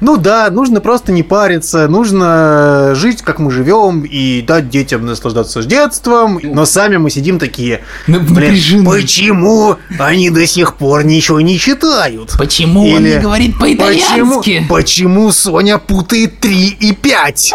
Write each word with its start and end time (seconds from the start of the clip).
Ну 0.00 0.16
да, 0.16 0.50
нужно 0.50 0.80
просто 0.80 1.12
не 1.12 1.22
париться, 1.22 1.86
нужно 1.88 2.92
жить, 2.94 3.22
как 3.22 3.38
мы 3.38 3.50
живем, 3.50 4.02
и 4.02 4.42
дать 4.42 4.70
детям 4.70 5.04
наслаждаться 5.04 5.62
детством. 5.62 6.40
Но 6.42 6.64
сами 6.64 6.96
мы 6.96 7.10
сидим 7.10 7.38
такие, 7.38 7.82
блин, 8.06 8.84
почему 8.84 9.76
они 9.98 10.30
до 10.30 10.46
сих 10.46 10.76
пор 10.76 11.04
ничего 11.04 11.40
не 11.40 11.58
читают? 11.58 12.34
Почему 12.38 12.80
он 12.80 13.04
Или 13.04 13.14
не 13.16 13.20
говорит 13.20 13.58
Почему, 13.58 13.76
по-итальянски? 13.76 14.66
почему 14.68 15.32
Соня 15.32 15.78
путает 15.78 16.40
3 16.40 16.68
и 16.80 16.92
5? 16.92 17.54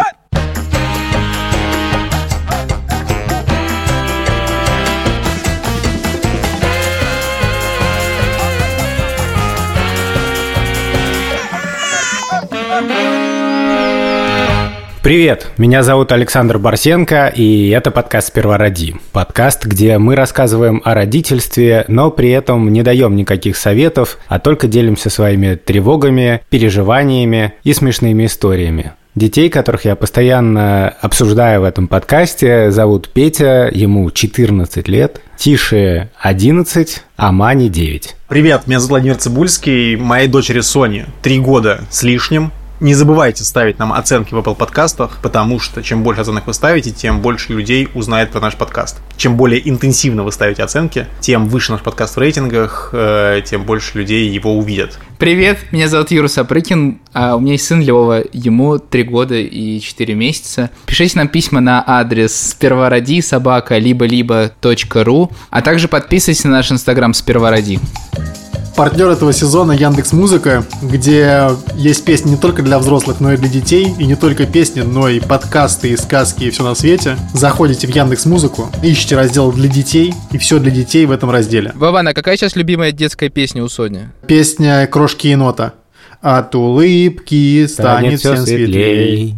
Привет, 15.06 15.52
меня 15.56 15.84
зовут 15.84 16.10
Александр 16.10 16.58
Барсенко, 16.58 17.28
и 17.28 17.68
это 17.68 17.92
подкаст 17.92 18.26
«Сперва 18.26 18.58
роди». 18.58 18.96
Подкаст, 19.12 19.64
где 19.64 19.98
мы 19.98 20.16
рассказываем 20.16 20.82
о 20.84 20.94
родительстве, 20.94 21.84
но 21.86 22.10
при 22.10 22.30
этом 22.30 22.72
не 22.72 22.82
даем 22.82 23.14
никаких 23.14 23.56
советов, 23.56 24.18
а 24.26 24.40
только 24.40 24.66
делимся 24.66 25.08
своими 25.08 25.54
тревогами, 25.54 26.42
переживаниями 26.50 27.54
и 27.62 27.72
смешными 27.72 28.26
историями. 28.26 28.94
Детей, 29.14 29.48
которых 29.48 29.84
я 29.84 29.94
постоянно 29.94 30.88
обсуждаю 30.88 31.60
в 31.60 31.64
этом 31.64 31.86
подкасте, 31.86 32.72
зовут 32.72 33.08
Петя, 33.08 33.70
ему 33.72 34.10
14 34.10 34.88
лет, 34.88 35.20
Тише 35.38 36.10
11, 36.18 37.04
а 37.16 37.30
Мане 37.30 37.68
9. 37.68 38.16
Привет, 38.26 38.66
меня 38.66 38.80
зовут 38.80 38.90
Владимир 38.90 39.16
Цибульский, 39.18 39.94
моей 39.94 40.26
дочери 40.26 40.62
Соне 40.62 41.06
3 41.22 41.38
года 41.38 41.82
с 41.90 42.02
лишним. 42.02 42.50
Не 42.78 42.92
забывайте 42.92 43.42
ставить 43.42 43.78
нам 43.78 43.94
оценки 43.94 44.34
в 44.34 44.38
Apple 44.38 44.54
подкастах, 44.54 45.18
потому 45.22 45.58
что 45.58 45.82
чем 45.82 46.02
больше 46.02 46.20
оценок 46.20 46.46
вы 46.46 46.52
ставите, 46.52 46.90
тем 46.90 47.22
больше 47.22 47.54
людей 47.54 47.88
узнает 47.94 48.30
про 48.30 48.40
наш 48.40 48.54
подкаст. 48.54 49.00
Чем 49.16 49.38
более 49.38 49.66
интенсивно 49.66 50.24
вы 50.24 50.30
ставите 50.30 50.62
оценки, 50.62 51.06
тем 51.20 51.46
выше 51.46 51.72
наш 51.72 51.80
подкаст 51.80 52.16
в 52.16 52.18
рейтингах, 52.18 52.90
э, 52.92 53.40
тем 53.46 53.62
больше 53.62 53.96
людей 53.96 54.28
его 54.28 54.58
увидят. 54.58 54.98
Привет, 55.18 55.58
меня 55.72 55.88
зовут 55.88 56.10
Юра 56.10 56.28
Сапрыкин, 56.28 56.98
а 57.14 57.36
у 57.36 57.40
меня 57.40 57.52
есть 57.52 57.64
сын 57.64 57.80
Лева, 57.80 58.22
ему 58.34 58.78
3 58.78 59.04
года 59.04 59.36
и 59.36 59.80
4 59.80 60.14
месяца. 60.14 60.68
Пишите 60.84 61.16
нам 61.16 61.28
письма 61.28 61.60
на 61.60 61.82
адрес 61.86 62.50
сперва 62.50 62.90
роди 62.90 63.22
собака 63.22 63.78
либо-либо 63.78 64.52
ру, 64.92 65.32
а 65.48 65.62
также 65.62 65.88
подписывайтесь 65.88 66.44
на 66.44 66.50
наш 66.50 66.70
инстаграм 66.70 67.14
сперва 67.14 67.50
роди. 67.50 67.80
Партнер 68.76 69.08
этого 69.08 69.32
сезона 69.32 69.72
Яндекс 69.72 70.12
Музыка, 70.12 70.62
где 70.82 71.48
есть 71.76 72.04
песни 72.04 72.32
не 72.32 72.36
только 72.36 72.62
для 72.62 72.78
взрослых, 72.78 73.20
но 73.20 73.32
и 73.32 73.38
для 73.38 73.48
детей, 73.48 73.94
и 73.98 74.04
не 74.04 74.16
только 74.16 74.44
песни, 74.44 74.82
но 74.82 75.08
и 75.08 75.18
подкасты, 75.18 75.92
и 75.92 75.96
сказки, 75.96 76.44
и 76.44 76.50
все 76.50 76.62
на 76.62 76.74
свете. 76.74 77.16
Заходите 77.32 77.86
в 77.86 77.90
Яндекс 77.90 78.26
Музыку, 78.26 78.68
ищите 78.82 79.16
раздел 79.16 79.50
для 79.50 79.68
детей, 79.68 80.12
и 80.30 80.36
все 80.36 80.58
для 80.58 80.70
детей 80.70 81.06
в 81.06 81.10
этом 81.10 81.30
разделе. 81.30 81.72
Вован, 81.74 82.08
а 82.08 82.12
какая 82.12 82.36
сейчас 82.36 82.54
любимая 82.54 82.92
детская 82.92 83.30
песня 83.30 83.64
у 83.64 83.68
Сони? 83.70 84.10
Песня 84.26 84.86
Крошки 84.86 85.28
енота. 85.28 85.72
От 86.20 86.54
улыбки 86.54 87.66
станет 87.66 88.20
всем 88.20 88.36
светлей. 88.36 89.36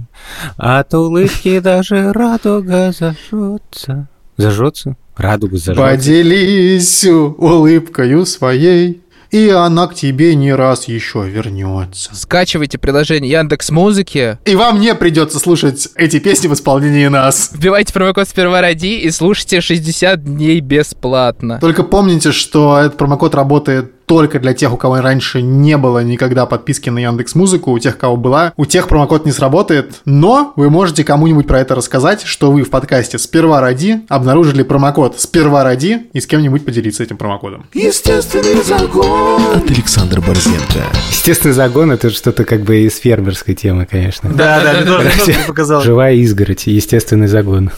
От 0.56 0.92
улыбки 0.94 1.60
даже 1.60 2.12
радуга 2.12 2.92
зажжется. 2.92 4.08
Зажжется? 4.36 4.96
Радуга 5.16 5.58
зажжется. 5.58 5.82
Поделись 5.82 7.04
улыбкою 7.04 8.26
своей, 8.26 9.02
и 9.30 9.48
она 9.50 9.86
к 9.86 9.94
тебе 9.94 10.34
не 10.34 10.52
раз 10.52 10.88
еще 10.88 11.28
вернется. 11.28 12.14
Скачивайте 12.14 12.78
приложение 12.78 13.30
Яндекс 13.30 13.70
Музыки, 13.70 14.38
И 14.44 14.54
вам 14.54 14.80
не 14.80 14.94
придется 14.94 15.38
слушать 15.38 15.88
эти 15.96 16.18
песни 16.18 16.48
в 16.48 16.54
исполнении 16.54 17.06
нас. 17.06 17.50
вбивайте 17.52 17.92
промокод 17.92 18.28
сперва 18.28 18.60
роди 18.60 18.98
и 19.00 19.10
слушайте 19.10 19.60
60 19.60 20.24
дней 20.24 20.60
бесплатно. 20.60 21.58
Только 21.60 21.82
помните, 21.82 22.32
что 22.32 22.78
этот 22.78 22.96
промокод 22.96 23.34
работает 23.34 23.92
только 24.08 24.40
для 24.40 24.54
тех, 24.54 24.72
у 24.72 24.76
кого 24.76 25.00
раньше 25.00 25.42
не 25.42 25.76
было 25.76 26.02
никогда 26.02 26.46
подписки 26.46 26.88
на 26.88 26.98
Яндекс 26.98 27.34
Музыку, 27.34 27.70
у 27.70 27.78
тех, 27.78 27.98
кого 27.98 28.16
была, 28.16 28.54
у 28.56 28.64
тех 28.64 28.88
промокод 28.88 29.26
не 29.26 29.32
сработает, 29.32 30.00
но 30.06 30.54
вы 30.56 30.70
можете 30.70 31.04
кому-нибудь 31.04 31.46
про 31.46 31.60
это 31.60 31.74
рассказать, 31.74 32.22
что 32.22 32.50
вы 32.50 32.62
в 32.62 32.70
подкасте 32.70 33.18
«Сперва 33.18 33.60
ради» 33.60 34.00
обнаружили 34.08 34.62
промокод 34.62 35.20
«Сперва 35.20 35.62
ради» 35.62 36.06
и 36.12 36.20
с 36.20 36.26
кем-нибудь 36.26 36.64
поделиться 36.64 37.02
этим 37.02 37.18
промокодом. 37.18 37.66
Естественный 37.74 38.62
загон 38.62 39.42
от 39.56 39.70
Александра 39.70 40.22
Борзенко. 40.22 40.84
Естественный 41.10 41.54
загон– 41.54 41.90
это 41.92 42.08
что-то 42.08 42.44
как 42.44 42.62
бы 42.62 42.78
из 42.78 42.96
фермерской 42.98 43.54
темы, 43.54 43.86
конечно. 43.88 44.30
Да, 44.32 44.62
да, 44.62 44.84
тоже 44.86 45.12
показалось. 45.46 45.84
Живая 45.84 46.14
изгородь, 46.14 46.66
естественный 46.66 47.26
загон. 47.26 47.70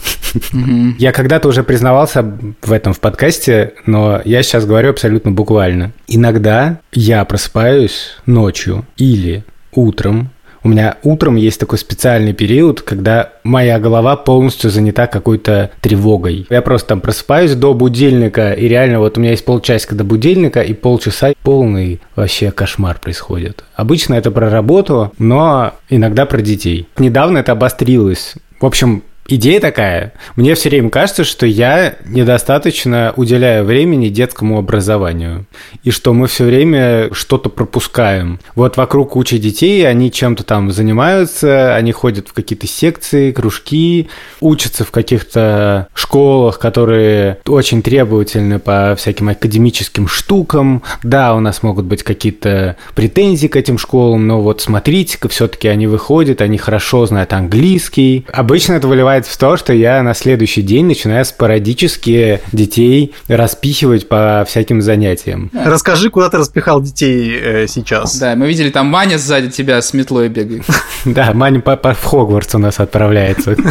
Я 0.97 1.11
когда-то 1.11 1.49
уже 1.49 1.63
признавался 1.63 2.25
в 2.61 2.71
этом 2.71 2.93
в 2.93 3.01
подкасте, 3.01 3.73
но 3.85 4.21
я 4.23 4.43
сейчас 4.43 4.65
говорю 4.65 4.91
абсолютно 4.91 5.31
буквально. 5.31 5.91
Иногда 6.21 6.81
я 6.93 7.25
просыпаюсь 7.25 8.11
ночью 8.27 8.85
или 8.95 9.43
утром. 9.71 10.29
У 10.61 10.69
меня 10.69 10.97
утром 11.01 11.35
есть 11.35 11.59
такой 11.59 11.79
специальный 11.79 12.33
период, 12.33 12.81
когда 12.83 13.31
моя 13.43 13.79
голова 13.79 14.15
полностью 14.17 14.69
занята 14.69 15.07
какой-то 15.07 15.71
тревогой. 15.81 16.45
Я 16.51 16.61
просто 16.61 16.89
там 16.89 17.01
просыпаюсь 17.01 17.55
до 17.55 17.73
будильника, 17.73 18.53
и 18.53 18.67
реально 18.67 18.99
вот 18.99 19.17
у 19.17 19.19
меня 19.19 19.31
есть 19.31 19.45
полчасика 19.45 19.95
до 19.95 20.03
будильника, 20.03 20.61
и 20.61 20.73
полчаса 20.73 21.33
полный 21.41 21.99
вообще 22.15 22.51
кошмар 22.51 22.99
происходит. 22.99 23.63
Обычно 23.73 24.13
это 24.13 24.29
про 24.29 24.51
работу, 24.51 25.11
но 25.17 25.73
иногда 25.89 26.27
про 26.27 26.43
детей. 26.43 26.87
Недавно 26.99 27.39
это 27.39 27.53
обострилось. 27.53 28.35
В 28.59 28.65
общем, 28.67 29.01
Идея 29.33 29.61
такая. 29.61 30.11
Мне 30.35 30.55
все 30.55 30.67
время 30.67 30.89
кажется, 30.89 31.23
что 31.23 31.45
я 31.45 31.95
недостаточно 32.05 33.13
уделяю 33.15 33.63
времени 33.63 34.09
детскому 34.09 34.57
образованию. 34.57 35.45
И 35.85 35.91
что 35.91 36.13
мы 36.13 36.27
все 36.27 36.43
время 36.43 37.13
что-то 37.13 37.49
пропускаем. 37.49 38.41
Вот 38.55 38.75
вокруг 38.75 39.11
куча 39.11 39.37
детей, 39.37 39.87
они 39.87 40.11
чем-то 40.11 40.43
там 40.43 40.69
занимаются, 40.73 41.73
они 41.73 41.93
ходят 41.93 42.27
в 42.27 42.33
какие-то 42.33 42.67
секции, 42.67 43.31
кружки, 43.31 44.09
учатся 44.41 44.83
в 44.83 44.91
каких-то 44.91 45.87
школах, 45.93 46.59
которые 46.59 47.37
очень 47.47 47.81
требовательны 47.81 48.59
по 48.59 48.95
всяким 48.97 49.29
академическим 49.29 50.09
штукам. 50.09 50.83
Да, 51.03 51.35
у 51.35 51.39
нас 51.39 51.63
могут 51.63 51.85
быть 51.85 52.03
какие-то 52.03 52.75
претензии 52.95 53.47
к 53.47 53.55
этим 53.55 53.77
школам, 53.77 54.27
но 54.27 54.41
вот 54.41 54.59
смотрите-ка, 54.59 55.29
все-таки 55.29 55.69
они 55.69 55.87
выходят, 55.87 56.41
они 56.41 56.57
хорошо 56.57 57.05
знают 57.05 57.31
английский. 57.31 58.25
Обычно 58.33 58.73
это 58.73 58.89
выливается 59.21 59.33
в 59.33 59.37
то, 59.37 59.57
что 59.57 59.73
я 59.73 60.01
на 60.03 60.13
следующий 60.13 60.61
день 60.61 60.85
начинаю 60.85 61.25
спорадически 61.25 62.41
детей 62.51 63.13
распихивать 63.27 64.07
по 64.07 64.45
всяким 64.47 64.81
занятиям. 64.81 65.49
Расскажи, 65.53 66.09
куда 66.09 66.29
ты 66.29 66.37
распихал 66.37 66.81
детей 66.81 67.37
э, 67.39 67.67
сейчас. 67.67 68.17
Да, 68.17 68.35
мы 68.35 68.47
видели 68.47 68.69
там 68.69 68.87
Маня 68.87 69.17
сзади 69.17 69.49
тебя 69.49 69.81
с 69.81 69.93
метлой 69.93 70.29
бегает. 70.29 70.63
Да, 71.05 71.33
Маня 71.33 71.61
в 71.65 72.03
Хогвартс 72.03 72.55
у 72.55 72.59
нас 72.59 72.79
отправляется. 72.79 73.55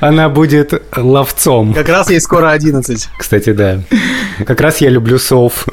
Она 0.00 0.28
будет 0.28 0.82
ловцом. 0.96 1.72
Как 1.72 1.88
раз 1.88 2.10
ей 2.10 2.20
скоро 2.20 2.50
11. 2.50 3.08
Кстати, 3.16 3.52
да. 3.52 3.80
Как 4.44 4.60
раз 4.60 4.80
я 4.80 4.88
люблю 4.88 5.18
сов. 5.18 5.66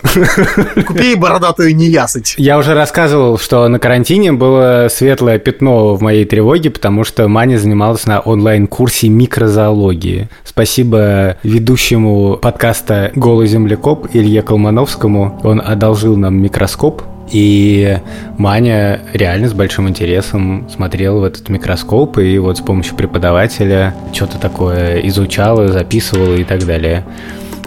Купи 0.88 1.16
бородатую 1.16 1.76
неясыть. 1.76 2.36
Я 2.38 2.58
уже 2.58 2.74
рассказывал, 2.74 3.38
что 3.38 3.68
на 3.68 3.80
карантине 3.80 4.32
было 4.32 4.88
светлое 4.90 5.40
пятно 5.40 5.96
в 5.96 6.02
моей 6.02 6.26
тревоге, 6.26 6.70
потому 6.70 7.04
что 7.04 7.28
Маня 7.28 7.58
занималась 7.58 8.06
на 8.06 8.20
онлайн-курсе 8.20 9.10
микрозоологии. 9.10 10.30
Спасибо 10.44 11.38
ведущему 11.44 12.38
подкаста 12.38 13.12
«Голый 13.16 13.48
землекоп» 13.48 14.08
Илье 14.14 14.42
Колмановскому. 14.42 15.40
Он 15.44 15.62
одолжил 15.64 16.16
нам 16.16 16.42
микроскоп, 16.42 17.04
и 17.32 18.00
Маня 18.38 19.02
реально 19.14 19.50
с 19.50 19.54
большим 19.54 19.88
интересом 19.88 20.68
смотрела 20.70 21.20
в 21.20 21.24
этот 21.24 21.50
микроскоп 21.50 22.18
и 22.18 22.38
вот 22.40 22.58
с 22.58 22.62
помощью 22.62 22.96
преподавателя 22.96 23.94
что-то 24.14 24.40
такое 24.40 25.00
изучала, 25.08 25.68
записывала 25.68 26.36
и 26.36 26.44
так 26.44 26.66
далее. 26.66 27.06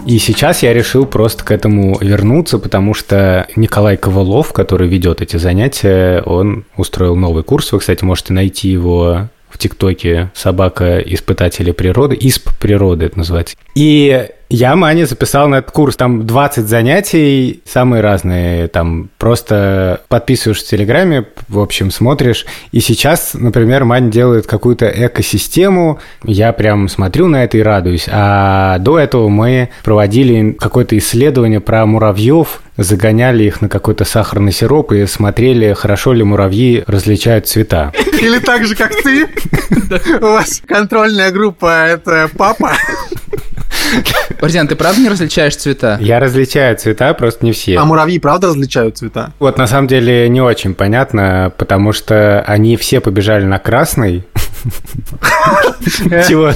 И 0.05 0.17
сейчас 0.19 0.63
я 0.63 0.73
решил 0.73 1.05
просто 1.05 1.45
к 1.45 1.51
этому 1.51 1.97
вернуться, 1.99 2.59
потому 2.59 2.93
что 2.93 3.47
Николай 3.55 3.95
Ковалов, 3.95 4.51
который 4.51 4.87
ведет 4.87 5.21
эти 5.21 5.37
занятия, 5.37 6.21
он 6.21 6.65
устроил 6.75 7.15
новый 7.15 7.43
курс. 7.43 7.71
Вы, 7.71 7.79
кстати, 7.79 8.03
можете 8.03 8.33
найти 8.33 8.69
его 8.69 9.29
в 9.49 9.57
ТикТоке 9.57 10.31
«Собака 10.33 10.99
испытатели 10.99 11.71
природы», 11.71 12.17
«Исп 12.19 12.49
природы» 12.59 13.05
это 13.05 13.19
называется. 13.19 13.55
И 13.75 14.27
Я 14.53 14.75
Мане 14.75 15.07
записал 15.07 15.47
на 15.47 15.55
этот 15.55 15.71
курс. 15.71 15.95
Там 15.95 16.27
20 16.27 16.67
занятий, 16.67 17.63
самые 17.65 18.01
разные. 18.01 18.67
Там 18.67 19.09
просто 19.17 20.01
подписываешь 20.09 20.61
в 20.61 20.67
Телеграме, 20.67 21.25
в 21.49 21.57
общем, 21.57 21.89
смотришь. 21.89 22.45
И 22.71 22.79
сейчас, 22.79 23.31
например, 23.33 23.83
Маня 23.83 24.11
делает 24.11 24.45
какую-то 24.45 24.85
экосистему. 24.85 25.99
Я 26.23 26.53
прям 26.53 26.87
смотрю 26.87 27.29
на 27.29 27.43
это 27.43 27.57
и 27.57 27.63
радуюсь. 27.63 28.05
А 28.11 28.77
до 28.77 28.99
этого 28.99 29.27
мы 29.27 29.69
проводили 29.83 30.51
какое-то 30.51 30.95
исследование 30.99 31.59
про 31.59 31.83
муравьев, 31.87 32.61
загоняли 32.77 33.45
их 33.45 33.59
на 33.59 33.69
какой-то 33.69 34.05
сахарный 34.05 34.51
сироп 34.51 34.91
и 34.91 35.07
смотрели, 35.07 35.73
хорошо 35.73 36.13
ли 36.13 36.23
муравьи 36.23 36.83
различают 36.85 37.47
цвета. 37.47 37.91
Или 38.21 38.37
так 38.37 38.67
же, 38.67 38.75
как 38.75 38.91
ты. 39.01 39.27
У 40.21 40.25
вас 40.25 40.61
контрольная 40.67 41.31
группа– 41.31 41.87
это 41.87 42.29
папа. 42.37 42.73
Борзян, 44.43 44.67
ты 44.67 44.75
правда 44.75 44.99
не 44.99 45.07
различаешь 45.07 45.55
цвета? 45.55 45.97
Я 46.01 46.19
различаю 46.19 46.75
цвета, 46.75 47.13
просто 47.13 47.45
не 47.45 47.53
все. 47.53 47.77
А 47.77 47.85
муравьи 47.85 48.19
правда 48.19 48.47
различают 48.47 48.97
цвета? 48.97 49.31
Вот 49.39 49.57
на 49.57 49.67
самом 49.67 49.87
деле 49.87 50.27
не 50.27 50.41
очень 50.41 50.73
понятно, 50.75 51.53
потому 51.57 51.93
что 51.93 52.43
они 52.45 52.75
все 52.75 52.99
побежали 52.99 53.45
на 53.45 53.57
красный. 53.57 54.25
Чего, 56.27 56.51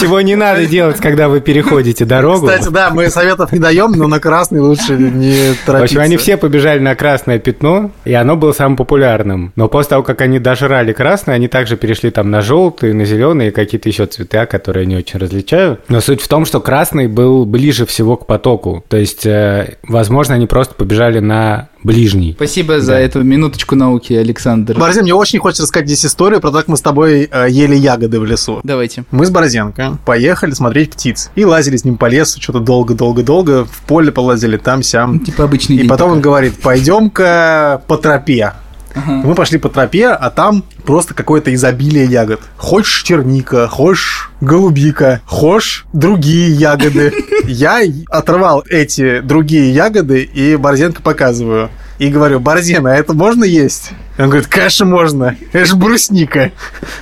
чего 0.00 0.20
не 0.20 0.36
надо 0.36 0.66
делать, 0.66 0.98
когда 0.98 1.28
вы 1.28 1.40
переходите 1.40 2.04
дорогу. 2.04 2.46
Кстати, 2.46 2.68
да, 2.68 2.90
мы 2.90 3.10
советов 3.10 3.52
не 3.52 3.58
даем, 3.58 3.92
но 3.92 4.06
на 4.06 4.20
красный 4.20 4.60
лучше 4.60 4.96
не 4.96 5.54
торопиться. 5.66 5.78
В 5.78 5.82
общем, 5.82 6.00
они 6.00 6.16
все 6.16 6.36
побежали 6.36 6.78
на 6.78 6.94
красное 6.94 7.38
пятно, 7.38 7.90
и 8.04 8.12
оно 8.12 8.36
было 8.36 8.52
самым 8.52 8.76
популярным. 8.76 9.52
Но 9.56 9.68
после 9.68 9.90
того, 9.90 10.02
как 10.02 10.20
они 10.20 10.38
дожрали 10.38 10.92
красное, 10.92 11.34
они 11.34 11.48
также 11.48 11.76
перешли 11.76 12.10
там 12.10 12.30
на 12.30 12.42
желтый, 12.42 12.92
на 12.92 13.04
зеленый 13.04 13.48
и 13.48 13.50
какие-то 13.50 13.88
еще 13.88 14.06
цвета, 14.06 14.46
которые 14.46 14.84
я 14.84 14.88
не 14.88 14.96
очень 14.96 15.18
различаю. 15.18 15.78
Но 15.88 16.00
суть 16.00 16.20
в 16.20 16.28
том, 16.28 16.44
что 16.44 16.60
красный 16.60 17.08
был 17.08 17.44
ближе 17.44 17.86
всего 17.86 18.16
к 18.16 18.26
потоку. 18.26 18.84
То 18.88 18.96
есть, 18.96 19.26
э, 19.26 19.76
возможно, 19.82 20.34
они 20.34 20.46
просто 20.46 20.74
побежали 20.74 21.18
на 21.18 21.68
ближний. 21.82 22.34
Спасибо 22.36 22.80
за 22.80 22.94
эту 22.94 23.22
минуточку 23.22 23.74
науки, 23.74 24.12
Александр. 24.12 24.78
Борзен, 24.78 25.02
мне 25.02 25.14
очень 25.14 25.38
хочется 25.40 25.64
рассказать 25.64 25.88
здесь 25.88 26.06
историю 26.06 26.40
про 26.40 26.50
то, 26.50 26.58
как 26.58 26.68
мы 26.68 26.76
с 26.76 26.80
тобой 26.80 26.91
э, 27.00 27.46
ели 27.50 27.74
ягоды 27.74 28.20
в 28.20 28.24
лесу. 28.24 28.60
Давайте. 28.62 29.04
Мы 29.10 29.26
с 29.26 29.30
Борзенко 29.30 29.98
поехали 30.04 30.52
смотреть 30.52 30.92
птиц 30.92 31.30
и 31.34 31.44
лазили 31.44 31.76
с 31.76 31.84
ним 31.84 31.96
по 31.96 32.06
лесу, 32.06 32.40
что-то 32.40 32.60
долго-долго-долго, 32.60 33.64
в 33.64 33.82
поле 33.86 34.12
полазили, 34.12 34.56
там-сям. 34.56 35.20
Типа 35.20 35.44
обычный 35.44 35.76
И 35.76 35.88
потом 35.88 36.08
такой. 36.08 36.12
он 36.12 36.20
говорит, 36.20 36.60
пойдем-ка 36.60 37.82
по 37.86 37.96
тропе. 37.96 38.52
Мы 38.94 39.34
пошли 39.34 39.58
по 39.58 39.68
тропе, 39.68 40.08
а 40.08 40.30
там 40.30 40.64
просто 40.84 41.14
какое-то 41.14 41.54
изобилие 41.54 42.04
ягод. 42.04 42.40
Хочешь 42.56 43.02
черника, 43.02 43.66
хочешь 43.68 44.30
голубика, 44.40 45.20
хочешь 45.24 45.86
другие 45.92 46.52
ягоды. 46.52 47.12
Я 47.46 47.80
оторвал 48.08 48.64
эти 48.68 49.20
другие 49.20 49.72
ягоды 49.72 50.22
и 50.22 50.56
Борзенко 50.56 51.02
показываю. 51.02 51.70
И 52.02 52.08
говорю, 52.08 52.40
Борзен, 52.40 52.84
а 52.88 52.96
это 52.96 53.14
можно 53.14 53.44
есть? 53.44 53.90
Он 54.18 54.26
говорит, 54.26 54.48
конечно, 54.48 54.84
можно. 54.84 55.36
Это 55.52 55.66
же 55.66 55.76
брусника. 55.76 56.50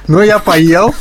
Ну, 0.08 0.20
я 0.20 0.38
поел. 0.38 0.94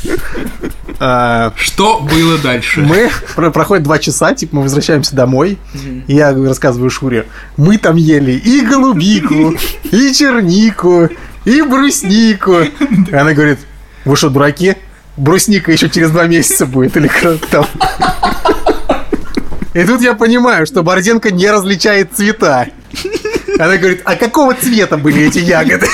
А, 0.98 1.52
Что 1.54 2.00
было 2.00 2.38
дальше? 2.38 2.80
мы 2.80 3.10
про- 3.36 3.50
проходит 3.50 3.84
два 3.84 3.98
часа, 3.98 4.34
типа 4.34 4.56
мы 4.56 4.62
возвращаемся 4.62 5.14
домой, 5.14 5.58
и 6.06 6.14
я 6.14 6.32
рассказываю 6.34 6.88
Шуре, 6.88 7.26
мы 7.58 7.76
там 7.76 7.96
ели 7.96 8.32
и 8.32 8.62
голубику, 8.62 9.54
и 9.90 10.14
чернику, 10.14 11.10
и 11.44 11.60
бруснику. 11.60 12.60
И 12.60 13.14
она 13.14 13.34
говорит, 13.34 13.58
вы 14.06 14.16
что, 14.16 14.30
дураки? 14.30 14.76
Брусника 15.18 15.72
еще 15.72 15.90
через 15.90 16.10
два 16.10 16.24
месяца 16.26 16.64
будет, 16.64 16.96
или 16.96 17.08
как 17.08 17.38
там. 17.50 17.66
И 19.74 19.84
тут 19.84 20.00
я 20.00 20.14
понимаю, 20.14 20.64
что 20.66 20.82
Борзенко 20.82 21.30
не 21.30 21.50
различает 21.50 22.12
цвета. 22.14 22.68
Она 23.60 23.76
говорит, 23.76 24.00
а 24.06 24.16
какого 24.16 24.54
цвета 24.54 24.96
были 24.96 25.28
эти 25.28 25.38
ягоды? 25.40 25.86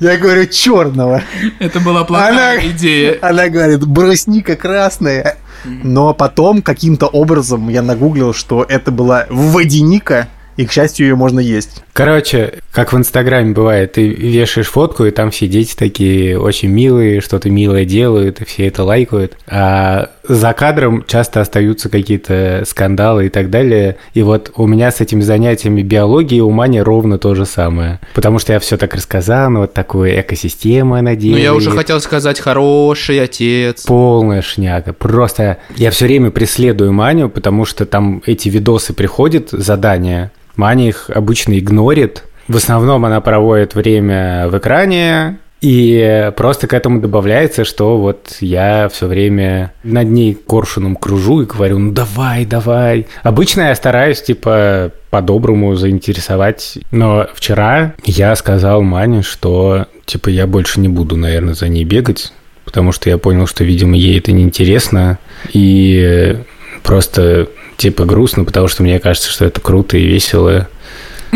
Я 0.00 0.16
говорю, 0.18 0.46
черного. 0.46 1.22
Это 1.58 1.80
была 1.80 2.06
Она- 2.08 2.56
идея. 2.64 3.18
Она 3.20 3.48
говорит, 3.48 3.84
брусника 3.84 4.54
красная. 4.54 5.36
Но 5.64 6.14
потом 6.14 6.62
каким-то 6.62 7.06
образом 7.06 7.68
я 7.70 7.82
нагуглил, 7.82 8.32
что 8.34 8.64
это 8.68 8.92
была 8.92 9.26
водяника, 9.30 10.28
и, 10.56 10.66
к 10.66 10.70
счастью, 10.72 11.06
ее 11.08 11.16
можно 11.16 11.40
есть. 11.40 11.82
Короче, 11.94 12.54
как 12.72 12.92
в 12.92 12.98
Инстаграме 12.98 13.52
бывает, 13.52 13.92
ты 13.92 14.08
вешаешь 14.08 14.66
фотку, 14.66 15.04
и 15.04 15.12
там 15.12 15.30
все 15.30 15.46
дети 15.46 15.76
такие 15.76 16.36
очень 16.36 16.68
милые, 16.68 17.20
что-то 17.20 17.50
милое 17.50 17.84
делают, 17.84 18.40
и 18.40 18.44
все 18.44 18.66
это 18.66 18.82
лайкают. 18.82 19.36
А 19.46 20.10
за 20.24 20.52
кадром 20.54 21.04
часто 21.06 21.40
остаются 21.40 21.88
какие-то 21.88 22.64
скандалы 22.66 23.26
и 23.26 23.28
так 23.28 23.48
далее. 23.48 23.96
И 24.12 24.24
вот 24.24 24.50
у 24.56 24.66
меня 24.66 24.90
с 24.90 25.00
этими 25.00 25.20
занятиями 25.20 25.82
биологии 25.82 26.40
у 26.40 26.50
Мани 26.50 26.82
ровно 26.82 27.18
то 27.18 27.36
же 27.36 27.46
самое. 27.46 28.00
Потому 28.12 28.40
что 28.40 28.52
я 28.54 28.58
все 28.58 28.76
так 28.76 28.92
рассказал, 28.94 29.48
ну 29.50 29.60
вот 29.60 29.72
такую 29.72 30.20
экосистему 30.20 30.96
она 30.96 31.12
Ну, 31.12 31.16
делает. 31.16 31.44
я 31.44 31.54
уже 31.54 31.70
хотел 31.70 32.00
сказать, 32.00 32.40
хороший 32.40 33.22
отец. 33.22 33.84
Полная 33.84 34.42
шняга. 34.42 34.94
Просто 34.94 35.58
я 35.76 35.92
все 35.92 36.06
время 36.06 36.32
преследую 36.32 36.92
Маню, 36.92 37.28
потому 37.28 37.64
что 37.64 37.86
там 37.86 38.20
эти 38.26 38.48
видосы 38.48 38.94
приходят, 38.94 39.50
задания. 39.52 40.32
Маня 40.56 40.88
их 40.88 41.10
обычно 41.12 41.58
игнорит. 41.58 42.24
В 42.48 42.56
основном 42.56 43.04
она 43.04 43.20
проводит 43.20 43.74
время 43.74 44.48
в 44.48 44.58
экране, 44.58 45.38
и 45.64 46.30
просто 46.36 46.66
к 46.66 46.74
этому 46.74 47.00
добавляется, 47.00 47.64
что 47.64 47.96
вот 47.96 48.36
я 48.40 48.90
все 48.90 49.06
время 49.06 49.72
над 49.82 50.08
ней 50.08 50.34
коршуном 50.34 50.94
кружу 50.94 51.40
и 51.40 51.46
говорю, 51.46 51.78
ну 51.78 51.90
давай, 51.90 52.44
давай. 52.44 53.06
Обычно 53.22 53.62
я 53.62 53.74
стараюсь, 53.74 54.20
типа, 54.20 54.92
по-доброму 55.08 55.74
заинтересовать. 55.74 56.78
Но 56.90 57.28
вчера 57.32 57.94
я 58.04 58.36
сказал 58.36 58.82
Мане, 58.82 59.22
что, 59.22 59.86
типа, 60.04 60.28
я 60.28 60.46
больше 60.46 60.80
не 60.80 60.88
буду, 60.88 61.16
наверное, 61.16 61.54
за 61.54 61.68
ней 61.68 61.84
бегать, 61.84 62.34
потому 62.66 62.92
что 62.92 63.08
я 63.08 63.16
понял, 63.16 63.46
что, 63.46 63.64
видимо, 63.64 63.96
ей 63.96 64.18
это 64.18 64.32
неинтересно. 64.32 65.18
И 65.54 66.36
просто, 66.82 67.48
типа, 67.76 68.04
грустно, 68.04 68.44
потому 68.44 68.68
что 68.68 68.82
мне 68.82 68.98
кажется, 68.98 69.30
что 69.30 69.44
это 69.44 69.60
круто 69.60 69.96
и 69.96 70.04
весело. 70.04 70.68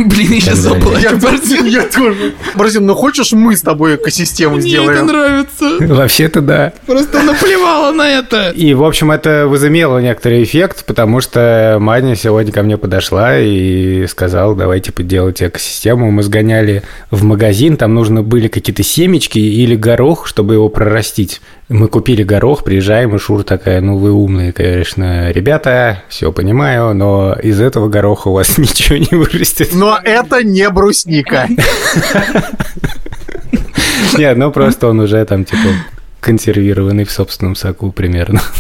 Блин, 0.07 0.33
я 0.33 0.41
сейчас 0.41 0.59
заплачу. 0.59 1.09
Я 1.65 1.83
тоже. 1.83 2.35
Борзин, 2.55 2.87
ну 2.87 2.95
хочешь 2.95 3.33
мы 3.33 3.57
с 3.57 3.63
тобой 3.63 3.97
экосистему 3.97 4.57
Мне 4.57 4.61
это 4.61 4.69
сделаем? 4.69 5.07
нравится. 5.07 5.77
Вообще-то 5.81 6.41
да. 6.41 6.73
Просто 6.87 7.21
наплевала 7.23 7.93
на 7.93 8.09
это. 8.09 8.51
И, 8.51 8.75
в 8.75 8.85
общем, 8.85 9.11
это 9.11 9.47
возымело 9.49 9.99
некоторый 9.99 10.45
эффект, 10.45 10.85
потому 10.87 11.21
что 11.21 11.79
Маня 11.81 12.15
сегодня 12.15 12.53
ко 12.53 12.63
мне 12.63 12.77
подошла 12.77 13.39
и 13.39 14.07
сказала, 14.07 14.55
давайте 14.55 14.93
поделать 14.93 15.43
экосистему. 15.43 16.11
Мы 16.11 16.23
сгоняли 16.23 16.83
в 17.11 17.25
магазин, 17.25 17.77
там 17.77 17.95
нужно 17.95 18.23
были 18.23 18.49
какие-то 18.49 18.83
семечки 18.83 19.39
или 19.39 19.75
горох, 19.75 20.27
чтобы 20.27 20.55
его 20.55 20.69
прорастить. 20.69 21.41
Мы 21.69 21.89
купили 21.89 22.23
горох, 22.23 22.65
приезжаем, 22.65 23.15
и 23.15 23.19
Шур 23.19 23.45
такая, 23.45 23.83
ну 23.83 23.99
вы 23.99 24.11
умные, 24.11 24.53
конечно, 24.53 25.31
ребята, 25.31 26.03
все 26.09 26.33
понимаю, 26.33 26.95
но 26.95 27.35
из 27.35 27.61
этого 27.61 27.89
гороха 27.91 28.29
у 28.29 28.33
вас 28.33 28.57
ничего 28.59 28.97
не 28.97 29.15
вырастет. 29.19 29.75
Но 29.75 29.99
это 30.03 30.43
не 30.43 30.69
брусника. 30.71 31.47
Нет, 34.17 34.37
ну 34.39 34.51
просто 34.51 34.89
он 34.89 35.01
уже 35.01 35.23
там, 35.27 35.45
типа, 35.45 35.69
консервированный 36.21 37.05
в 37.05 37.11
собственном 37.11 37.55
соку 37.55 37.93
примерно. 37.93 38.41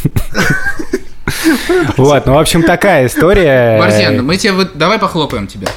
Вот, 1.99 2.25
ну, 2.27 2.35
в 2.35 2.38
общем, 2.38 2.62
такая 2.62 3.07
история. 3.07 3.79
Борзен, 3.79 4.25
мы 4.25 4.37
тебе... 4.38 4.53
вот- 4.55 4.77
Давай 4.77 4.99
похлопаем 4.99 5.47
тебя. 5.47 5.69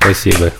Спасибо. 0.00 0.52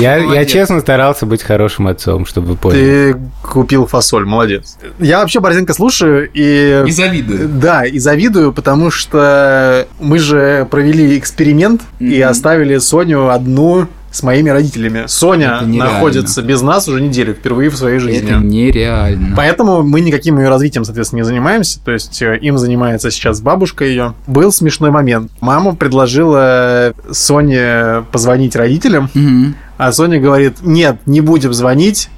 Я, 0.00 0.16
я 0.16 0.44
честно 0.44 0.80
старался 0.80 1.26
быть 1.26 1.42
хорошим 1.42 1.86
отцом, 1.88 2.26
чтобы 2.26 2.48
вы 2.48 2.56
поняли. 2.56 3.12
Ты 3.12 3.20
купил 3.46 3.86
фасоль, 3.86 4.24
молодец. 4.24 4.78
Я 4.98 5.20
вообще 5.20 5.40
Борзенко 5.40 5.72
слушаю 5.74 6.28
и... 6.32 6.84
И 6.86 6.90
завидую. 6.90 7.48
Да, 7.48 7.84
и 7.84 7.98
завидую, 7.98 8.52
потому 8.52 8.90
что 8.90 9.86
мы 9.98 10.18
же 10.18 10.66
провели 10.70 11.18
эксперимент 11.18 11.82
и 11.98 12.20
Мгм. 12.20 12.28
оставили 12.30 12.78
Соню 12.78 13.28
одну 13.28 13.86
с 14.10 14.22
моими 14.22 14.50
родителями. 14.50 15.04
Соня 15.06 15.60
находится 15.62 16.42
без 16.42 16.62
нас 16.62 16.88
уже 16.88 17.00
неделю, 17.00 17.34
впервые 17.34 17.70
в 17.70 17.76
своей 17.76 17.98
жизни. 17.98 18.28
Это 18.30 18.38
нереально. 18.44 19.34
Поэтому 19.36 19.82
мы 19.82 20.00
никаким 20.00 20.38
ее 20.38 20.48
развитием, 20.48 20.84
соответственно, 20.84 21.20
не 21.20 21.24
занимаемся. 21.24 21.78
То 21.84 21.92
есть 21.92 22.20
э, 22.22 22.36
им 22.38 22.58
занимается 22.58 23.10
сейчас 23.10 23.40
бабушка 23.40 23.84
ее. 23.84 24.14
Был 24.26 24.52
смешной 24.52 24.90
момент. 24.90 25.30
Мама 25.40 25.74
предложила 25.76 26.92
Соне 27.10 28.04
позвонить 28.12 28.56
родителям, 28.56 29.10
Мгм. 29.14 29.54
а 29.78 29.92
Соня 29.92 30.20
говорит, 30.20 30.56
нет, 30.62 30.96
не 31.06 31.20
будем 31.20 31.52
звонить, 31.52 32.08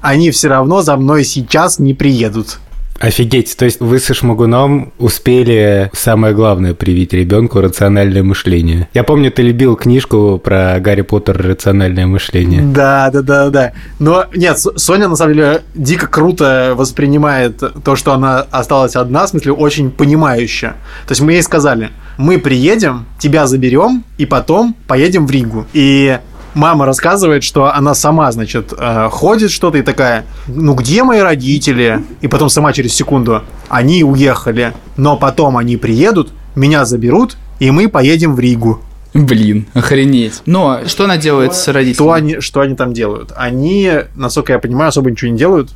они 0.00 0.30
все 0.30 0.48
равно 0.48 0.82
за 0.82 0.96
мной 0.96 1.24
сейчас 1.24 1.78
не 1.78 1.94
приедут. 1.94 2.58
Офигеть, 3.02 3.56
то 3.56 3.64
есть 3.64 3.80
вы 3.80 3.98
со 3.98 4.14
Шмагуном 4.14 4.92
успели 4.98 5.90
самое 5.92 6.34
главное 6.34 6.72
привить 6.72 7.12
ребенку 7.12 7.60
рациональное 7.60 8.22
мышление. 8.22 8.88
Я 8.94 9.02
помню, 9.02 9.32
ты 9.32 9.42
любил 9.42 9.74
книжку 9.74 10.40
про 10.42 10.78
Гарри 10.78 11.00
Поттер 11.00 11.36
рациональное 11.36 12.06
мышление. 12.06 12.62
Да, 12.62 13.10
да, 13.12 13.22
да, 13.22 13.50
да. 13.50 13.72
Но 13.98 14.26
нет, 14.36 14.56
Соня 14.76 15.08
на 15.08 15.16
самом 15.16 15.34
деле 15.34 15.62
дико 15.74 16.06
круто 16.06 16.74
воспринимает 16.76 17.60
то, 17.82 17.96
что 17.96 18.12
она 18.12 18.46
осталась 18.52 18.94
одна, 18.94 19.26
в 19.26 19.30
смысле 19.30 19.50
очень 19.50 19.90
понимающе. 19.90 20.74
То 21.08 21.10
есть 21.10 21.22
мы 21.22 21.32
ей 21.32 21.42
сказали, 21.42 21.90
мы 22.18 22.38
приедем, 22.38 23.06
тебя 23.18 23.48
заберем, 23.48 24.04
и 24.16 24.26
потом 24.26 24.76
поедем 24.86 25.26
в 25.26 25.30
Ригу. 25.32 25.66
И 25.72 26.18
мама 26.54 26.86
рассказывает, 26.86 27.44
что 27.44 27.72
она 27.74 27.94
сама, 27.94 28.30
значит, 28.32 28.72
э, 28.76 29.08
ходит 29.10 29.50
что-то 29.50 29.78
и 29.78 29.82
такая, 29.82 30.24
ну 30.46 30.74
где 30.74 31.02
мои 31.04 31.20
родители? 31.20 32.02
И 32.20 32.28
потом 32.28 32.48
сама 32.48 32.72
через 32.72 32.94
секунду, 32.94 33.42
они 33.68 34.04
уехали, 34.04 34.72
но 34.96 35.16
потом 35.16 35.56
они 35.56 35.76
приедут, 35.76 36.30
меня 36.54 36.84
заберут, 36.84 37.36
и 37.58 37.70
мы 37.70 37.88
поедем 37.88 38.34
в 38.34 38.40
Ригу. 38.40 38.80
Блин, 39.14 39.66
охренеть. 39.74 40.42
Но 40.46 40.80
что 40.86 41.04
она 41.04 41.18
делает 41.18 41.54
с 41.54 41.62
Что 41.62 41.72
родителями? 41.72 42.12
они, 42.14 42.40
что 42.40 42.60
они 42.60 42.74
там 42.76 42.94
делают? 42.94 43.32
Они, 43.36 43.90
насколько 44.14 44.54
я 44.54 44.58
понимаю, 44.58 44.88
особо 44.88 45.10
ничего 45.10 45.30
не 45.30 45.38
делают. 45.38 45.70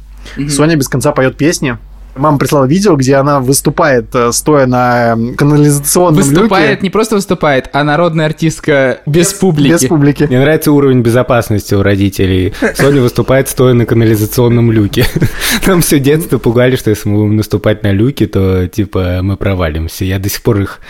Соня 0.49 0.77
без 0.77 0.89
конца 0.89 1.13
поет 1.13 1.37
песни. 1.37 1.77
Мама 2.17 2.39
прислала 2.39 2.65
видео, 2.65 2.97
где 2.97 3.17
она 3.17 3.41
выступает, 3.41 4.15
э, 4.15 4.33
стоя 4.33 4.67
на 4.67 5.17
канализационном 5.37 6.23
Выступает, 6.23 6.71
люке. 6.71 6.83
не 6.83 6.91
просто 6.91 7.17
выступает, 7.17 7.69
а 7.73 7.85
народная 7.85 8.27
артистка 8.27 9.01
без 9.07 9.33
публики. 9.33 9.73
Без 9.73 9.85
публики. 9.87 10.25
Мне 10.25 10.41
нравится 10.41 10.73
уровень 10.73 11.01
безопасности 11.01 11.75
у 11.75 11.83
родителей. 11.83 12.55
Соня 12.75 13.03
выступает 13.03 13.49
стоя 13.49 13.75
на 13.75 13.87
канализационном 13.87 14.73
люке. 14.73 15.07
Нам 15.67 15.83
все 15.83 15.99
детство 15.99 16.39
пугали, 16.39 16.77
что 16.77 16.91
если 16.91 17.09
мы 17.09 17.17
будем 17.17 17.37
наступать 17.37 17.83
на 17.83 17.93
люки, 17.93 18.27
то 18.27 18.67
типа 18.67 19.21
мы 19.23 19.37
провалимся. 19.37 20.05
Я 20.05 20.19
до 20.19 20.29
сих 20.29 20.43
пор 20.43 20.61
их 20.61 20.81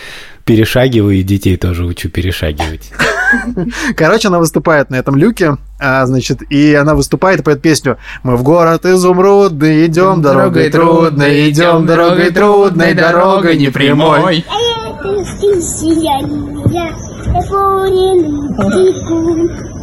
перешагиваю, 0.46 1.16
и 1.16 1.22
детей 1.22 1.56
тоже 1.56 1.84
учу 1.84 2.08
перешагивать. 2.08 2.92
Короче, 3.96 4.28
она 4.28 4.38
выступает 4.38 4.88
на 4.88 4.94
этом 4.94 5.16
люке, 5.16 5.56
а, 5.78 6.06
значит, 6.06 6.40
и 6.50 6.72
она 6.74 6.94
выступает 6.94 7.40
и 7.40 7.42
поет 7.42 7.60
песню 7.60 7.98
«Мы 8.22 8.36
в 8.36 8.44
город 8.44 8.86
изумрудный, 8.86 9.84
идем 9.86 10.22
дорогой 10.22 10.70
трудной, 10.70 11.50
идем 11.50 11.84
дорогой 11.84 12.30
трудной, 12.30 12.94
дорогой 12.94 13.58
непрямой». 13.58 14.44
Птику. 18.56 19.66
Там 19.66 19.75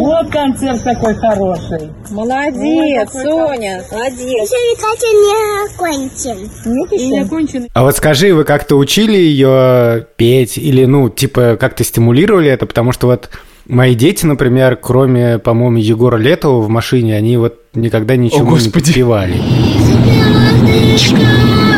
Вот 0.00 0.30
концерт 0.30 0.82
какой 0.82 1.14
хороший. 1.14 1.90
Молодец, 2.10 3.10
Соня, 3.12 3.82
молодец. 3.90 4.50
еще 6.92 7.06
не 7.08 7.20
окончен. 7.20 7.62
Не. 7.62 7.68
А 7.72 7.82
вот 7.82 7.96
скажи, 7.96 8.34
вы 8.34 8.44
как-то 8.44 8.76
учили 8.76 9.16
ее 9.16 10.06
петь 10.16 10.58
или, 10.58 10.84
ну, 10.84 11.08
типа, 11.08 11.56
как-то 11.58 11.84
стимулировали 11.84 12.50
это? 12.50 12.66
Потому 12.66 12.92
что 12.92 13.06
вот 13.06 13.30
мои 13.66 13.94
дети, 13.94 14.26
например, 14.26 14.76
кроме, 14.76 15.38
по-моему, 15.38 15.78
Егора 15.78 16.16
Летова 16.16 16.60
в 16.60 16.68
машине, 16.68 17.16
они 17.16 17.36
вот 17.36 17.58
никогда 17.74 18.16
ничего 18.16 18.44
не 18.44 18.50
Господи. 18.50 18.84
подпевали. 18.86 19.40
Звездочка 21.00 21.69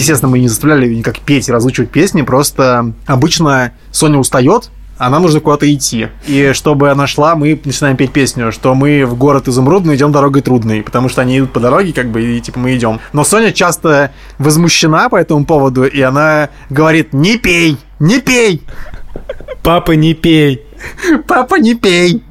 естественно, 0.00 0.30
мы 0.30 0.38
не 0.38 0.48
заставляли 0.48 0.86
ее 0.86 0.96
никак 0.96 1.18
петь 1.20 1.48
и 1.48 1.52
разучивать 1.52 1.90
песни, 1.90 2.22
просто 2.22 2.92
обычно 3.06 3.72
Соня 3.92 4.18
устает, 4.18 4.70
а 4.98 5.08
нам 5.08 5.22
нужно 5.22 5.40
куда-то 5.40 5.72
идти. 5.72 6.08
И 6.26 6.52
чтобы 6.52 6.90
она 6.90 7.06
шла, 7.06 7.34
мы 7.34 7.58
начинаем 7.64 7.96
петь 7.96 8.12
песню, 8.12 8.52
что 8.52 8.74
мы 8.74 9.06
в 9.06 9.16
город 9.16 9.48
изумрудный 9.48 9.96
идем 9.96 10.12
дорогой 10.12 10.42
трудной, 10.42 10.82
потому 10.82 11.08
что 11.08 11.22
они 11.22 11.38
идут 11.38 11.52
по 11.52 11.60
дороге, 11.60 11.92
как 11.92 12.10
бы, 12.10 12.22
и 12.22 12.40
типа 12.40 12.58
мы 12.58 12.76
идем. 12.76 13.00
Но 13.12 13.24
Соня 13.24 13.52
часто 13.52 14.12
возмущена 14.38 15.08
по 15.08 15.16
этому 15.16 15.44
поводу, 15.44 15.84
и 15.84 16.00
она 16.00 16.50
говорит, 16.68 17.12
не 17.12 17.36
пей, 17.36 17.76
не 17.98 18.20
пей, 18.20 18.62
Папа, 19.62 19.92
не 19.92 20.14
пей! 20.14 20.62
папа, 21.26 21.56
не 21.56 21.74
пей, 21.74 22.22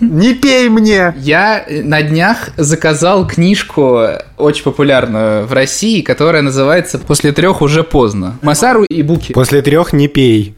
не 0.00 0.34
пей 0.34 0.68
мне. 0.68 1.14
Я 1.16 1.64
э, 1.66 1.82
на 1.82 2.02
днях 2.02 2.50
заказал 2.56 3.26
книжку, 3.26 3.98
э, 3.98 4.22
очень 4.36 4.62
популярную 4.62 5.46
в 5.46 5.52
России, 5.52 6.02
которая 6.02 6.42
называется 6.42 6.98
«После 6.98 7.32
трех 7.32 7.62
уже 7.62 7.82
поздно». 7.82 8.38
Масару 8.42 8.84
и 8.84 9.02
Буки. 9.02 9.32
После 9.32 9.62
трех 9.62 9.92
не 9.92 10.08
пей. 10.08 10.54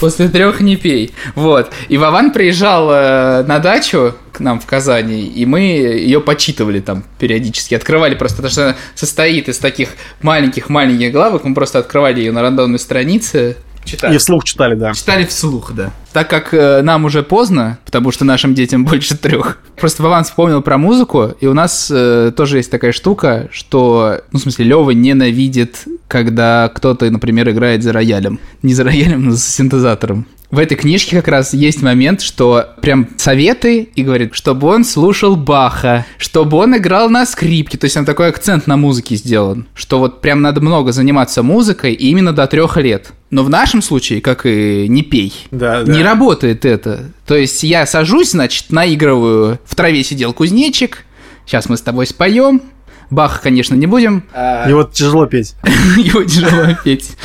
После 0.00 0.28
трех 0.28 0.60
не 0.60 0.76
пей. 0.76 1.12
Вот. 1.36 1.70
И 1.88 1.96
Вован 1.96 2.32
приезжал 2.32 2.90
э, 2.90 3.44
на 3.44 3.58
дачу 3.58 4.14
к 4.32 4.40
нам 4.40 4.58
в 4.58 4.66
Казани, 4.66 5.26
и 5.26 5.46
мы 5.46 5.60
ее 5.60 6.20
почитывали 6.20 6.80
там 6.80 7.04
периодически. 7.18 7.74
Открывали 7.74 8.16
просто, 8.16 8.36
потому 8.36 8.52
что 8.52 8.64
она 8.64 8.76
состоит 8.94 9.48
из 9.48 9.58
таких 9.58 9.90
маленьких-маленьких 10.22 11.12
главок. 11.12 11.44
Мы 11.44 11.54
просто 11.54 11.78
открывали 11.78 12.18
ее 12.20 12.32
на 12.32 12.42
рандомной 12.42 12.80
странице. 12.80 13.56
Читали. 13.86 14.14
И 14.14 14.18
вслух 14.18 14.44
читали, 14.44 14.74
да. 14.74 14.92
Читали 14.92 15.24
вслух, 15.24 15.72
да. 15.72 15.92
Так 16.12 16.28
как 16.28 16.52
э, 16.52 16.82
нам 16.82 17.04
уже 17.04 17.22
поздно, 17.22 17.78
потому 17.84 18.10
что 18.10 18.24
нашим 18.24 18.54
детям 18.54 18.84
больше 18.86 19.16
трех. 19.16 19.58
Просто 19.76 20.02
Вован 20.02 20.24
вспомнил 20.24 20.60
про 20.60 20.76
музыку, 20.76 21.34
и 21.40 21.46
у 21.46 21.54
нас 21.54 21.90
э, 21.90 22.32
тоже 22.36 22.58
есть 22.58 22.70
такая 22.70 22.92
штука, 22.92 23.48
что, 23.52 24.20
ну, 24.32 24.38
в 24.38 24.42
смысле, 24.42 24.64
Лева 24.66 24.90
ненавидит, 24.90 25.84
когда 26.08 26.70
кто-то, 26.74 27.08
например, 27.10 27.48
играет 27.50 27.82
за 27.82 27.92
роялем. 27.92 28.40
Не 28.62 28.74
за 28.74 28.84
роялем, 28.84 29.24
но 29.24 29.30
за 29.30 29.38
синтезатором. 29.40 30.26
В 30.50 30.58
этой 30.60 30.76
книжке 30.76 31.16
как 31.16 31.28
раз 31.28 31.52
есть 31.54 31.82
момент, 31.82 32.20
что 32.20 32.66
прям 32.80 33.08
советы 33.16 33.88
и 33.94 34.02
говорит, 34.04 34.34
чтобы 34.34 34.68
он 34.68 34.84
слушал 34.84 35.34
Баха, 35.34 36.06
чтобы 36.18 36.56
он 36.58 36.76
играл 36.76 37.10
на 37.10 37.26
скрипке, 37.26 37.76
то 37.78 37.86
есть 37.86 37.94
там 37.94 38.04
такой 38.04 38.28
акцент 38.28 38.66
на 38.68 38.76
музыке 38.76 39.16
сделан, 39.16 39.66
что 39.74 39.98
вот 39.98 40.20
прям 40.20 40.42
надо 40.42 40.60
много 40.60 40.92
заниматься 40.92 41.42
музыкой 41.42 41.94
и 41.94 42.08
именно 42.10 42.32
до 42.32 42.46
трех 42.46 42.76
лет. 42.76 43.08
Но 43.30 43.42
в 43.42 43.50
нашем 43.50 43.82
случае, 43.82 44.20
как 44.20 44.46
и 44.46 44.86
не 44.88 45.02
пей, 45.02 45.32
Да, 45.50 45.82
не 45.82 46.02
да. 46.02 46.10
работает 46.10 46.64
это. 46.64 47.10
То 47.26 47.34
есть 47.34 47.64
я 47.64 47.84
сажусь, 47.84 48.30
значит, 48.30 48.70
наигрываю 48.70 49.58
«В 49.64 49.74
траве 49.74 50.04
сидел 50.04 50.32
кузнечик», 50.32 51.04
сейчас 51.44 51.68
мы 51.68 51.76
с 51.76 51.80
тобой 51.80 52.06
споем, 52.06 52.62
Баха, 53.10 53.40
конечно, 53.42 53.74
не 53.74 53.86
будем, 53.86 54.24
И 54.68 54.72
вот 54.72 54.92
тяжело 54.92 55.26
петь. 55.26 55.54
его 55.96 56.24
тяжело 56.24 56.76
петь. 56.84 57.16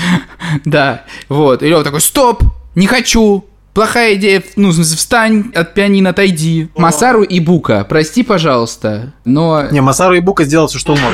Да, 0.66 1.06
вот. 1.30 1.64
И 1.64 1.68
Лёва 1.68 1.84
такой, 1.84 2.02
стоп, 2.02 2.44
не 2.76 2.88
хочу, 2.88 3.46
плохая 3.74 4.16
идея, 4.16 4.44
ну, 4.56 4.72
встань 4.72 5.52
от 5.54 5.74
пианино, 5.74 6.12
отойди. 6.12 6.70
Масару 6.76 7.24
и 7.24 7.40
Бука, 7.40 7.86
прости, 7.88 8.24
пожалуйста, 8.24 9.14
но... 9.26 9.68
Не, 9.72 9.82
Масару 9.82 10.16
и 10.16 10.20
Бука 10.20 10.44
сделал 10.44 10.68
все, 10.68 10.80
что 10.80 10.94
он 10.94 11.00
мог. 11.00 11.14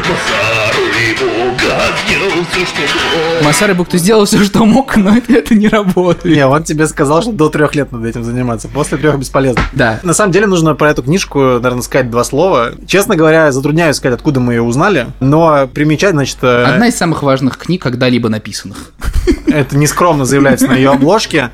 Масару 3.44 3.74
и 3.74 3.76
Бук, 3.76 3.88
ты 3.90 3.98
сделал 3.98 4.26
все, 4.26 4.44
что 4.44 4.66
мог, 4.66 4.96
но 4.98 5.16
это, 5.18 5.34
это 5.38 5.56
не 5.56 5.68
работает. 5.68 6.36
Не, 6.36 6.46
он 6.46 6.64
тебе 6.64 6.88
сказал, 6.88 7.22
что 7.22 7.32
до 7.32 7.50
трех 7.50 7.76
лет 7.76 7.92
надо 7.92 8.08
этим 8.08 8.24
заниматься. 8.24 8.68
После 8.68 8.98
трех 8.98 9.18
бесполезно. 9.18 9.62
Да. 9.74 10.00
На 10.04 10.14
самом 10.14 10.32
деле 10.32 10.48
нужно 10.48 10.76
про 10.76 10.92
эту 10.92 11.04
книжку, 11.04 11.40
наверное, 11.40 11.82
сказать 11.82 12.10
два 12.10 12.24
слова. 12.24 12.72
Честно 12.86 13.16
говоря, 13.16 13.52
затрудняюсь 13.52 13.96
сказать, 13.96 14.18
откуда 14.18 14.40
мы 14.40 14.54
ее 14.54 14.62
узнали, 14.62 15.08
но 15.20 15.68
примечать, 15.68 16.12
значит, 16.12 16.38
э, 16.42 16.64
Одна 16.64 16.88
из 16.88 16.96
самых 16.96 17.24
важных 17.24 17.58
книг, 17.58 17.82
когда-либо 17.82 18.30
написанных. 18.30 18.92
это 19.48 19.78
нескромно 19.78 20.26
заявляется 20.26 20.68
на 20.68 20.74
ее 20.74 20.92
обложке, 20.92 21.52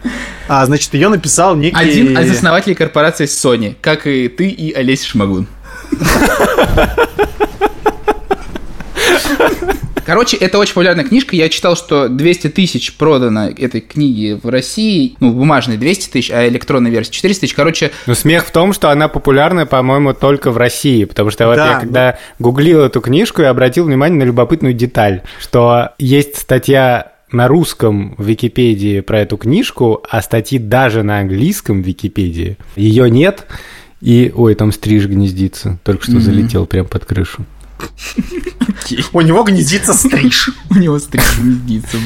а, 0.48 0.66
значит, 0.66 0.94
ее 0.94 1.10
написал 1.10 1.56
некий... 1.56 1.78
Один 1.78 2.18
из 2.18 2.32
основателей 2.32 2.76
корпорации 2.76 3.26
Sony, 3.26 3.76
как 3.82 4.08
и 4.08 4.28
ты 4.28 4.48
и 4.48 4.74
Олеся 4.74 5.08
Шмагун. 5.08 5.48
Короче, 10.06 10.36
это 10.38 10.58
очень 10.58 10.74
популярная 10.74 11.06
книжка. 11.06 11.36
Я 11.36 11.50
читал, 11.50 11.75
что 11.75 12.10
200 12.10 12.50
тысяч 12.50 12.94
продано 12.96 13.48
этой 13.48 13.82
книги 13.82 14.38
в 14.42 14.50
России. 14.50 15.16
Ну, 15.20 15.32
бумажной 15.32 15.78
200 15.78 16.10
тысяч, 16.10 16.32
а 16.32 16.48
электронной 16.48 16.92
версии 16.92 17.12
400 17.12 17.42
тысяч. 17.42 17.54
Короче, 17.54 17.92
Но 18.06 18.13
смех 18.13 18.46
в 18.46 18.52
том, 18.52 18.74
что 18.74 18.90
она 18.90 19.08
популярна, 19.08 19.66
по-моему, 19.66 20.13
только 20.13 20.52
в 20.52 20.58
России, 20.58 21.06
потому 21.06 21.32
что 21.32 21.48
вот 21.48 21.56
Да, 21.56 21.74
я 21.74 21.80
когда 21.80 22.20
гуглил 22.40 22.82
эту 22.82 23.02
книжку, 23.02 23.42
я 23.42 23.50
обратил 23.50 23.86
внимание 23.86 24.20
на 24.20 24.24
любопытную 24.24 24.74
деталь, 24.74 25.22
что 25.40 25.92
есть 25.98 26.38
статья 26.38 27.13
на 27.32 27.48
русском 27.48 28.16
в 28.18 28.25
Википедии 28.25 29.00
про 29.00 29.22
эту 29.22 29.38
книжку, 29.38 30.04
а 30.10 30.22
статьи 30.22 30.60
даже 30.60 31.04
на 31.04 31.20
английском 31.20 31.82
в 31.82 31.86
Википедии 31.86 32.58
ее 32.75 33.10
нет. 33.10 33.48
И, 34.02 34.34
ой, 34.36 34.54
там 34.56 34.74
стриж 34.74 35.08
гнездится, 35.08 35.80
только 35.86 36.04
что 36.04 36.20
залетел 36.20 36.66
прям 36.66 36.86
под 36.86 37.06
крышу. 37.06 37.46
У 39.13 39.22
него 39.22 39.44
гнездится 39.44 39.94
стриж. 39.94 40.50
У 40.70 40.75
него 40.75 41.00
стриж 41.00 41.40
гнездится. 41.40 41.98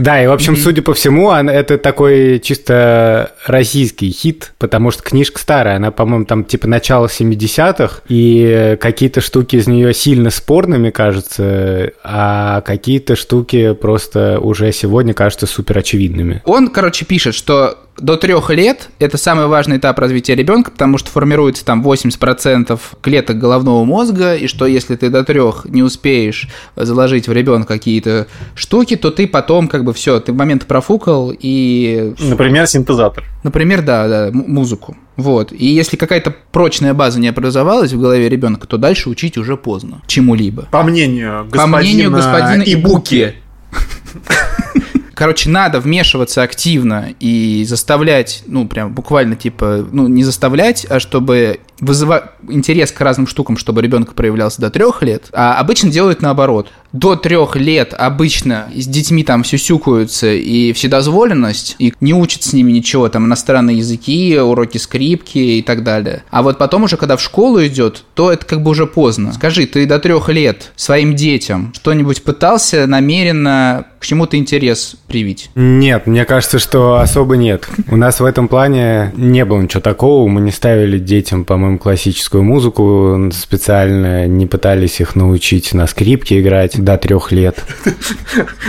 Да, 0.00 0.22
и, 0.22 0.26
в 0.26 0.32
общем, 0.32 0.56
судя 0.56 0.82
по 0.82 0.94
всему, 0.94 1.30
это 1.32 1.78
такой 1.78 2.40
чисто 2.40 3.32
российский 3.46 4.10
хит, 4.10 4.52
потому 4.58 4.90
что 4.90 5.02
книжка 5.02 5.38
старая, 5.38 5.76
она, 5.76 5.90
по-моему, 5.90 6.24
там 6.24 6.44
типа 6.44 6.68
начала 6.68 7.06
70-х, 7.06 8.02
и 8.08 8.76
какие-то 8.80 9.20
штуки 9.20 9.56
из 9.56 9.66
нее 9.66 9.94
сильно 9.94 10.30
спорными 10.30 10.90
кажутся, 10.90 11.92
а 12.02 12.60
какие-то 12.62 13.16
штуки 13.16 13.74
просто 13.74 14.40
уже 14.40 14.72
сегодня 14.72 15.14
кажутся 15.14 15.46
супер 15.46 15.78
очевидными. 15.78 16.42
Он, 16.44 16.68
короче, 16.68 17.04
пишет, 17.04 17.34
что 17.34 17.85
до 17.98 18.16
трех 18.16 18.50
лет 18.50 18.90
это 18.98 19.16
самый 19.16 19.46
важный 19.46 19.78
этап 19.78 19.98
развития 19.98 20.34
ребенка, 20.34 20.70
потому 20.70 20.98
что 20.98 21.10
формируется 21.10 21.64
там 21.64 21.82
80% 21.82 22.78
клеток 23.00 23.38
головного 23.38 23.84
мозга, 23.84 24.34
и 24.34 24.46
что 24.46 24.66
если 24.66 24.96
ты 24.96 25.08
до 25.08 25.24
трех 25.24 25.64
не 25.64 25.82
успеешь 25.82 26.48
заложить 26.76 27.28
в 27.28 27.32
ребенка 27.32 27.74
какие-то 27.74 28.26
штуки, 28.54 28.96
то 28.96 29.10
ты 29.10 29.26
потом 29.26 29.68
как 29.68 29.84
бы 29.84 29.92
все, 29.92 30.20
ты 30.20 30.32
в 30.32 30.36
момент 30.36 30.66
профукал 30.66 31.32
и 31.38 32.14
Например, 32.18 32.66
синтезатор. 32.66 33.24
Например, 33.42 33.82
да, 33.82 34.08
да, 34.08 34.30
музыку. 34.32 34.96
Вот. 35.16 35.52
И 35.52 35.66
если 35.66 35.96
какая-то 35.96 36.34
прочная 36.52 36.92
база 36.92 37.18
не 37.18 37.28
образовалась 37.28 37.92
в 37.92 38.00
голове 38.00 38.28
ребенка, 38.28 38.66
то 38.66 38.76
дальше 38.76 39.08
учить 39.08 39.38
уже 39.38 39.56
поздно 39.56 40.02
чему-либо. 40.06 40.68
По 40.70 40.82
мнению 40.82 41.46
господина, 41.50 41.72
По 41.72 41.78
мнению 41.78 42.10
господина 42.10 42.62
Ибуки. 42.62 43.34
Короче, 45.16 45.48
надо 45.48 45.80
вмешиваться 45.80 46.42
активно 46.42 47.14
и 47.20 47.64
заставлять, 47.66 48.42
ну, 48.46 48.68
прям 48.68 48.92
буквально 48.92 49.34
типа, 49.34 49.86
ну, 49.90 50.08
не 50.08 50.22
заставлять, 50.22 50.86
а 50.90 51.00
чтобы 51.00 51.60
вызывать 51.80 52.24
интерес 52.50 52.92
к 52.92 53.00
разным 53.00 53.26
штукам, 53.26 53.56
чтобы 53.56 53.80
ребенок 53.80 54.12
проявлялся 54.12 54.60
до 54.60 54.68
трех 54.68 55.02
лет. 55.02 55.30
А 55.32 55.58
обычно 55.58 55.90
делают 55.90 56.20
наоборот. 56.20 56.70
До 56.96 57.14
трех 57.14 57.56
лет 57.56 57.92
обычно 57.92 58.68
с 58.74 58.86
детьми 58.86 59.22
там 59.22 59.44
сюсюкаются 59.44 60.32
и 60.32 60.72
вседозволенность, 60.72 61.76
и 61.78 61.92
не 62.00 62.14
учат 62.14 62.42
с 62.42 62.54
ними 62.54 62.72
ничего, 62.72 63.10
там 63.10 63.26
иностранные 63.26 63.76
языки, 63.76 64.38
уроки 64.38 64.78
скрипки 64.78 65.36
и 65.36 65.62
так 65.62 65.84
далее. 65.84 66.22
А 66.30 66.42
вот 66.42 66.56
потом 66.56 66.84
уже, 66.84 66.96
когда 66.96 67.18
в 67.18 67.20
школу 67.20 67.62
идет, 67.66 68.02
то 68.14 68.32
это 68.32 68.46
как 68.46 68.62
бы 68.62 68.70
уже 68.70 68.86
поздно. 68.86 69.34
Скажи, 69.34 69.66
ты 69.66 69.84
до 69.84 69.98
трех 69.98 70.30
лет 70.30 70.72
своим 70.74 71.14
детям 71.14 71.74
что-нибудь 71.74 72.22
пытался 72.22 72.86
намеренно 72.86 73.84
к 73.98 74.06
чему-то 74.06 74.38
интерес 74.38 74.96
привить? 75.06 75.50
Нет, 75.54 76.06
мне 76.06 76.24
кажется, 76.24 76.58
что 76.58 77.00
особо 77.00 77.36
нет. 77.36 77.68
У 77.90 77.96
нас 77.96 78.20
в 78.20 78.24
этом 78.24 78.48
плане 78.48 79.12
не 79.16 79.44
было 79.44 79.60
ничего 79.60 79.82
такого. 79.82 80.26
Мы 80.28 80.40
не 80.40 80.50
ставили 80.50 80.98
детям, 80.98 81.44
по-моему, 81.44 81.78
классическую 81.78 82.42
музыку 82.42 83.30
специально, 83.34 84.26
не 84.26 84.46
пытались 84.46 85.00
их 85.00 85.14
научить 85.14 85.74
на 85.74 85.86
скрипке 85.86 86.40
играть 86.40 86.82
до 86.86 86.96
трех 86.96 87.32
лет. 87.32 87.62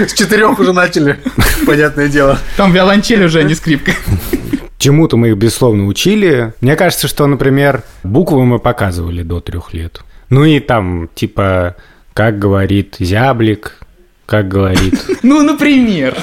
С 0.05 0.13
четырех 0.13 0.59
уже 0.59 0.73
начали, 0.73 1.19
понятное 1.65 2.09
дело. 2.09 2.37
Там 2.57 2.73
виолончель 2.73 3.23
уже, 3.23 3.39
а 3.39 3.43
не 3.43 3.55
скрипка. 3.55 3.93
Чему-то 4.77 5.15
мы 5.15 5.29
их, 5.29 5.37
безусловно, 5.37 5.85
учили. 5.85 6.53
Мне 6.59 6.75
кажется, 6.75 7.07
что, 7.07 7.25
например, 7.27 7.83
буквы 8.03 8.43
мы 8.45 8.59
показывали 8.59 9.23
до 9.23 9.39
трех 9.39 9.73
лет. 9.73 10.01
Ну 10.29 10.43
и 10.43 10.59
там, 10.59 11.09
типа, 11.15 11.77
как 12.13 12.37
говорит 12.37 12.97
зяблик, 12.99 13.79
как 14.27 14.49
говорит... 14.49 14.93
Ну, 15.23 15.41
например. 15.41 16.15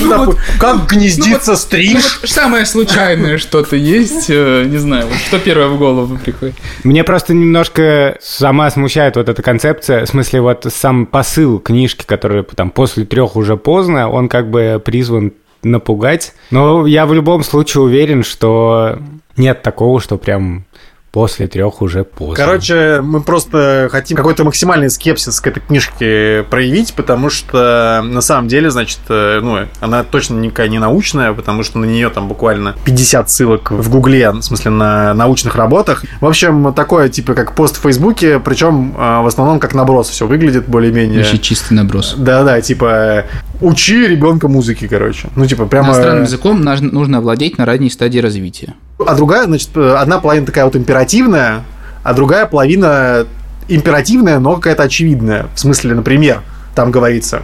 Ну, 0.00 0.08
такой, 0.08 0.36
как 0.60 0.86
гнездится 0.86 1.50
Ну, 1.50 1.56
стриж. 1.56 2.20
вот 2.20 2.30
самое 2.30 2.64
случайное 2.64 3.36
что-то 3.36 3.74
есть, 3.74 4.26
э, 4.30 4.64
не 4.68 4.78
знаю, 4.78 5.08
вот 5.08 5.16
что 5.16 5.40
первое 5.40 5.66
в 5.66 5.76
голову 5.76 6.16
приходит. 6.16 6.54
Мне 6.84 7.02
просто 7.02 7.34
немножко 7.34 8.16
сама 8.20 8.70
смущает 8.70 9.16
вот 9.16 9.28
эта 9.28 9.42
концепция, 9.42 10.06
в 10.06 10.08
смысле 10.08 10.40
вот 10.40 10.66
сам 10.72 11.04
посыл 11.04 11.58
книжки, 11.58 12.04
который 12.06 12.44
там 12.44 12.70
после 12.70 13.04
трех 13.04 13.34
уже 13.34 13.56
поздно, 13.56 14.08
он 14.08 14.28
как 14.28 14.48
бы 14.48 14.80
призван 14.82 15.32
напугать. 15.64 16.34
Но 16.52 16.86
я 16.86 17.06
в 17.06 17.12
любом 17.12 17.42
случае 17.42 17.82
уверен, 17.82 18.22
что 18.22 18.98
нет 19.36 19.62
такого, 19.62 20.00
что 20.00 20.16
прям 20.16 20.64
после 21.12 21.46
трех 21.46 21.82
уже 21.82 22.04
поздно. 22.04 22.34
Короче, 22.34 23.00
мы 23.02 23.20
просто 23.20 23.88
хотим 23.92 24.16
какой-то 24.16 24.44
максимальный 24.44 24.88
скепсис 24.88 25.40
к 25.40 25.46
этой 25.46 25.60
книжке 25.60 26.44
проявить, 26.50 26.94
потому 26.94 27.28
что 27.28 28.02
на 28.02 28.22
самом 28.22 28.48
деле, 28.48 28.70
значит, 28.70 28.98
э, 29.10 29.40
ну, 29.42 29.58
она 29.80 30.04
точно 30.04 30.38
никакая 30.38 30.68
не 30.68 30.78
научная, 30.78 31.34
потому 31.34 31.64
что 31.64 31.78
на 31.78 31.84
нее 31.84 32.08
там 32.08 32.28
буквально 32.28 32.74
50 32.86 33.30
ссылок 33.30 33.70
в 33.70 33.90
Гугле, 33.90 34.30
в 34.30 34.40
смысле 34.40 34.70
на 34.70 35.12
научных 35.12 35.54
работах. 35.54 36.02
В 36.22 36.26
общем, 36.26 36.72
такое 36.72 37.10
типа 37.10 37.34
как 37.34 37.54
пост 37.54 37.76
в 37.76 37.82
Фейсбуке, 37.82 38.40
причем 38.40 38.94
э, 38.96 39.20
в 39.20 39.26
основном 39.26 39.60
как 39.60 39.74
наброс 39.74 40.08
все 40.08 40.26
выглядит 40.26 40.66
более-менее. 40.66 41.18
Вообще 41.18 41.38
чистый 41.38 41.74
наброс. 41.74 42.14
Да-да, 42.16 42.58
типа 42.62 43.26
учи 43.62 44.06
ребенка 44.06 44.48
музыке, 44.48 44.88
короче. 44.88 45.28
Ну, 45.36 45.46
типа, 45.46 45.66
прямо... 45.66 45.88
Иностранным 45.88 46.24
языком 46.24 46.60
нужно 46.62 47.18
овладеть 47.18 47.58
на 47.58 47.64
ранней 47.64 47.90
стадии 47.90 48.18
развития. 48.18 48.74
А 48.98 49.14
другая, 49.14 49.44
значит, 49.44 49.70
э, 49.74 49.94
одна 49.94 50.18
половина 50.18 50.46
такая 50.46 50.64
вот 50.64 50.76
императивная, 50.76 51.64
а 52.02 52.14
другая 52.14 52.46
половина 52.46 53.26
императивная, 53.68 54.38
но 54.38 54.56
какая-то 54.56 54.82
очевидная. 54.84 55.46
В 55.54 55.60
смысле, 55.60 55.94
например, 55.94 56.42
там 56.74 56.90
говорится, 56.90 57.42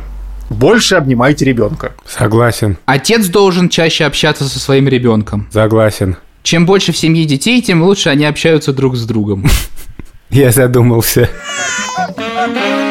больше 0.50 0.96
обнимайте 0.96 1.44
ребенка. 1.44 1.92
Согласен, 2.06 2.78
Отец 2.86 3.26
должен 3.26 3.68
чаще 3.68 4.04
общаться 4.04 4.44
со 4.44 4.58
своим 4.58 4.88
ребенком. 4.88 5.48
согласен. 5.52 6.16
Чем 6.42 6.64
больше 6.66 6.92
в 6.92 6.96
семье 6.96 7.26
детей, 7.26 7.60
тем 7.60 7.82
лучше 7.82 8.08
они 8.08 8.24
общаются 8.24 8.72
друг 8.72 8.96
с 8.96 9.04
другом. 9.04 9.44
Я 10.30 10.50
задумался. 10.50 11.28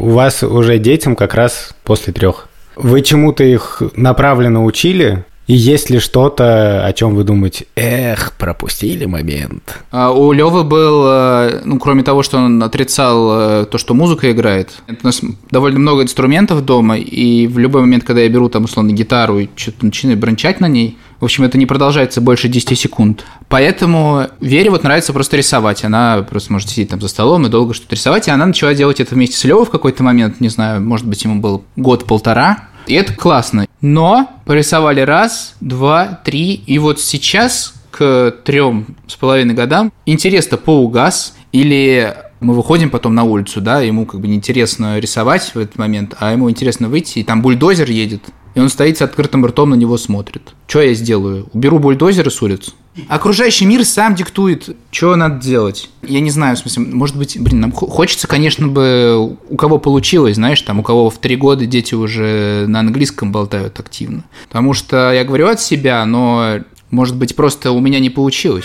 У 0.00 0.08
вас 0.08 0.42
уже 0.42 0.78
детям 0.78 1.14
как 1.14 1.34
раз 1.34 1.74
после 1.84 2.14
трех. 2.14 2.48
Вы 2.74 3.02
чему-то 3.02 3.44
их 3.44 3.82
направленно 3.96 4.64
учили? 4.64 5.26
И 5.50 5.52
есть 5.52 5.90
ли 5.90 5.98
что-то, 5.98 6.86
о 6.86 6.92
чем 6.92 7.16
вы 7.16 7.24
думаете, 7.24 7.66
эх, 7.74 8.34
пропустили 8.38 9.06
момент? 9.06 9.80
А 9.90 10.12
У 10.12 10.30
Левы 10.30 10.62
был, 10.62 11.02
э, 11.08 11.62
ну, 11.64 11.80
кроме 11.80 12.04
того, 12.04 12.22
что 12.22 12.38
он 12.38 12.62
отрицал 12.62 13.62
э, 13.62 13.66
то, 13.66 13.76
что 13.76 13.94
музыка 13.94 14.30
играет, 14.30 14.70
у 14.86 15.04
нас 15.04 15.20
довольно 15.50 15.80
много 15.80 16.04
инструментов 16.04 16.64
дома, 16.64 16.98
и 16.98 17.48
в 17.48 17.58
любой 17.58 17.80
момент, 17.80 18.04
когда 18.04 18.20
я 18.20 18.28
беру 18.28 18.48
там, 18.48 18.62
условно, 18.62 18.92
гитару 18.92 19.40
и 19.40 19.48
что-то 19.56 19.86
начинаю 19.86 20.16
брончать 20.16 20.60
на 20.60 20.66
ней, 20.66 20.96
в 21.18 21.24
общем, 21.24 21.42
это 21.42 21.58
не 21.58 21.66
продолжается 21.66 22.20
больше 22.20 22.46
10 22.48 22.78
секунд. 22.78 23.24
Поэтому 23.48 24.28
Вере 24.40 24.70
вот 24.70 24.84
нравится 24.84 25.12
просто 25.12 25.36
рисовать. 25.36 25.84
Она 25.84 26.24
просто 26.30 26.52
может 26.52 26.70
сидеть 26.70 26.90
там 26.90 27.00
за 27.00 27.08
столом 27.08 27.44
и 27.46 27.50
долго 27.50 27.74
что-то 27.74 27.96
рисовать, 27.96 28.28
и 28.28 28.30
она 28.30 28.46
начала 28.46 28.72
делать 28.72 29.00
это 29.00 29.16
вместе 29.16 29.36
с 29.36 29.44
Левой 29.44 29.66
в 29.66 29.70
какой-то 29.70 30.04
момент, 30.04 30.40
не 30.40 30.48
знаю, 30.48 30.80
может 30.80 31.06
быть, 31.06 31.24
ему 31.24 31.40
был 31.40 31.64
год-полтора, 31.74 32.69
и 32.90 32.94
это 32.94 33.14
классно. 33.14 33.66
Но 33.80 34.30
порисовали 34.44 35.00
раз, 35.00 35.54
два, 35.60 36.20
три, 36.24 36.54
и 36.54 36.78
вот 36.78 37.00
сейчас 37.00 37.74
к 37.90 38.34
трем 38.44 38.96
с 39.06 39.16
половиной 39.16 39.54
годам 39.54 39.92
интерес-то 40.06 40.56
поугас, 40.56 41.34
или 41.52 42.14
мы 42.40 42.54
выходим 42.54 42.90
потом 42.90 43.14
на 43.14 43.24
улицу, 43.24 43.60
да, 43.60 43.80
ему 43.80 44.06
как 44.06 44.20
бы 44.20 44.28
неинтересно 44.28 44.98
рисовать 44.98 45.54
в 45.54 45.58
этот 45.58 45.78
момент, 45.78 46.14
а 46.18 46.32
ему 46.32 46.50
интересно 46.50 46.88
выйти, 46.88 47.18
и 47.18 47.24
там 47.24 47.42
бульдозер 47.42 47.90
едет, 47.90 48.22
и 48.54 48.60
он 48.60 48.68
стоит 48.68 48.98
с 48.98 49.02
открытым 49.02 49.44
ртом 49.46 49.70
на 49.70 49.74
него 49.74 49.96
смотрит. 49.98 50.42
Что 50.66 50.82
я 50.82 50.94
сделаю? 50.94 51.48
Уберу 51.52 51.78
бульдозеры 51.78 52.30
с 52.30 52.42
улиц? 52.42 52.74
Окружающий 53.08 53.66
мир 53.66 53.84
сам 53.84 54.14
диктует, 54.14 54.76
что 54.90 55.14
надо 55.16 55.40
делать. 55.40 55.88
Я 56.02 56.20
не 56.20 56.30
знаю, 56.30 56.56
в 56.56 56.58
смысле, 56.58 56.84
может 56.92 57.16
быть, 57.16 57.36
блин, 57.40 57.60
нам 57.60 57.72
хо- 57.72 57.86
хочется, 57.86 58.26
конечно 58.26 58.66
бы, 58.66 59.36
у 59.48 59.56
кого 59.56 59.78
получилось, 59.78 60.34
знаешь, 60.34 60.60
там, 60.62 60.80
у 60.80 60.82
кого 60.82 61.08
в 61.08 61.18
три 61.18 61.36
года 61.36 61.66
дети 61.66 61.94
уже 61.94 62.64
на 62.66 62.80
английском 62.80 63.30
болтают 63.32 63.78
активно. 63.78 64.24
Потому 64.48 64.74
что 64.74 65.12
я 65.12 65.24
говорю 65.24 65.48
от 65.48 65.60
себя, 65.60 66.04
но, 66.04 66.58
может 66.90 67.16
быть, 67.16 67.36
просто 67.36 67.70
у 67.70 67.80
меня 67.80 68.00
не 68.00 68.10
получилось. 68.10 68.64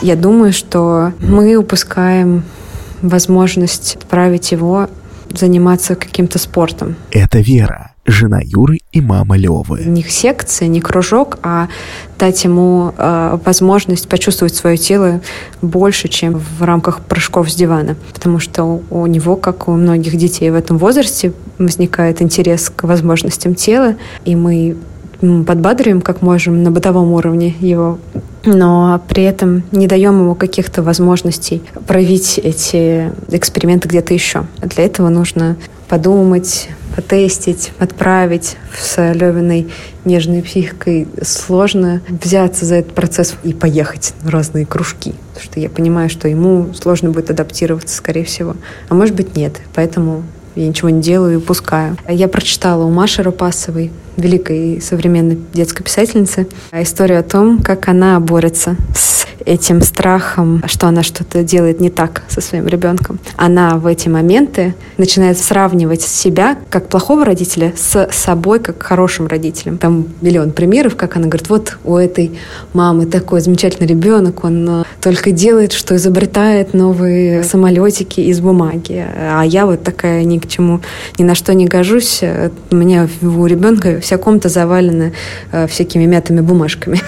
Я 0.00 0.14
думаю, 0.14 0.52
что 0.52 1.12
мы 1.20 1.56
упускаем 1.56 2.44
возможность 3.02 3.96
отправить 3.96 4.52
его 4.52 4.88
заниматься 5.30 5.96
каким-то 5.96 6.38
спортом. 6.38 6.96
Это 7.10 7.40
Вера, 7.40 7.92
жена 8.06 8.40
Юры 8.42 8.78
и 8.92 9.00
мама 9.00 9.36
Левы. 9.36 9.82
Не 9.84 10.02
секция, 10.02 10.68
не 10.68 10.80
кружок, 10.80 11.38
а 11.42 11.68
дать 12.18 12.44
ему 12.44 12.94
э, 12.96 13.38
возможность 13.44 14.08
почувствовать 14.08 14.54
свое 14.54 14.76
тело 14.76 15.20
больше, 15.62 16.08
чем 16.08 16.38
в 16.38 16.62
рамках 16.62 17.00
прыжков 17.00 17.50
с 17.50 17.54
дивана. 17.54 17.96
Потому 18.14 18.38
что 18.38 18.80
у, 18.90 19.06
него, 19.06 19.36
как 19.36 19.68
у 19.68 19.72
многих 19.72 20.16
детей 20.16 20.50
в 20.50 20.54
этом 20.54 20.78
возрасте, 20.78 21.32
возникает 21.58 22.22
интерес 22.22 22.70
к 22.74 22.84
возможностям 22.84 23.54
тела, 23.54 23.96
и 24.24 24.36
мы 24.36 24.76
подбадриваем 25.20 26.00
как 26.00 26.22
можем 26.22 26.62
на 26.62 26.70
бытовом 26.70 27.12
уровне 27.12 27.54
его 27.60 27.98
но 28.46 29.02
при 29.08 29.24
этом 29.24 29.64
не 29.72 29.86
даем 29.86 30.20
ему 30.20 30.34
каких-то 30.34 30.82
возможностей 30.82 31.62
проявить 31.86 32.38
эти 32.38 33.12
эксперименты 33.28 33.88
где-то 33.88 34.14
еще. 34.14 34.46
Для 34.62 34.84
этого 34.84 35.08
нужно 35.08 35.56
подумать, 35.88 36.68
потестить, 36.94 37.72
отправить 37.78 38.56
с 38.78 39.12
Левиной 39.12 39.68
нежной 40.04 40.42
психикой 40.42 41.08
сложно 41.22 42.00
взяться 42.08 42.64
за 42.64 42.76
этот 42.76 42.94
процесс 42.94 43.34
и 43.42 43.52
поехать 43.52 44.14
в 44.22 44.28
разные 44.28 44.64
кружки. 44.64 45.14
Потому 45.34 45.44
что 45.44 45.60
я 45.60 45.68
понимаю, 45.68 46.08
что 46.08 46.28
ему 46.28 46.72
сложно 46.74 47.10
будет 47.10 47.30
адаптироваться, 47.30 47.96
скорее 47.96 48.24
всего. 48.24 48.56
А 48.88 48.94
может 48.94 49.14
быть, 49.14 49.36
нет. 49.36 49.60
Поэтому 49.74 50.22
я 50.54 50.66
ничего 50.66 50.88
не 50.88 51.02
делаю 51.02 51.34
и 51.34 51.36
упускаю. 51.36 51.96
Я 52.08 52.28
прочитала 52.28 52.84
у 52.84 52.90
Маши 52.90 53.22
Рупасовой, 53.22 53.92
великой 54.16 54.80
современной 54.80 55.38
детской 55.52 55.82
писательницы, 55.82 56.46
историю 56.72 57.20
о 57.20 57.22
том, 57.22 57.62
как 57.62 57.88
она 57.88 58.18
борется 58.20 58.76
с 58.94 59.26
этим 59.46 59.80
страхом, 59.80 60.62
что 60.66 60.88
она 60.88 61.02
что-то 61.02 61.42
делает 61.42 61.80
не 61.80 61.88
так 61.88 62.22
со 62.28 62.40
своим 62.40 62.66
ребенком. 62.66 63.18
Она 63.36 63.76
в 63.76 63.86
эти 63.86 64.08
моменты 64.08 64.74
начинает 64.98 65.38
сравнивать 65.38 66.02
себя 66.02 66.58
как 66.68 66.88
плохого 66.88 67.24
родителя 67.24 67.72
с 67.76 68.08
собой 68.10 68.58
как 68.58 68.82
хорошим 68.82 69.26
родителем. 69.28 69.78
Там 69.78 70.08
миллион 70.20 70.50
примеров, 70.50 70.96
как 70.96 71.16
она 71.16 71.26
говорит, 71.26 71.48
вот 71.48 71.78
у 71.84 71.96
этой 71.96 72.38
мамы 72.72 73.06
такой 73.06 73.40
замечательный 73.40 73.86
ребенок, 73.86 74.42
он 74.44 74.68
э, 74.68 74.84
только 75.00 75.30
делает, 75.30 75.72
что 75.72 75.94
изобретает 75.96 76.74
новые 76.74 77.44
самолетики 77.44 78.20
из 78.20 78.40
бумаги, 78.40 79.06
а 79.16 79.42
я 79.42 79.66
вот 79.66 79.82
такая 79.84 80.24
ни 80.24 80.38
к 80.38 80.48
чему, 80.48 80.80
ни 81.18 81.24
на 81.24 81.34
что 81.34 81.54
не 81.54 81.66
гожусь. 81.66 82.22
У 82.70 82.76
меня 82.76 83.08
у 83.22 83.46
ребенка 83.46 84.00
вся 84.06 84.18
комната 84.18 84.48
завалена 84.48 85.10
э, 85.52 85.66
всякими 85.66 86.06
мятыми 86.06 86.40
бумажками. 86.40 87.00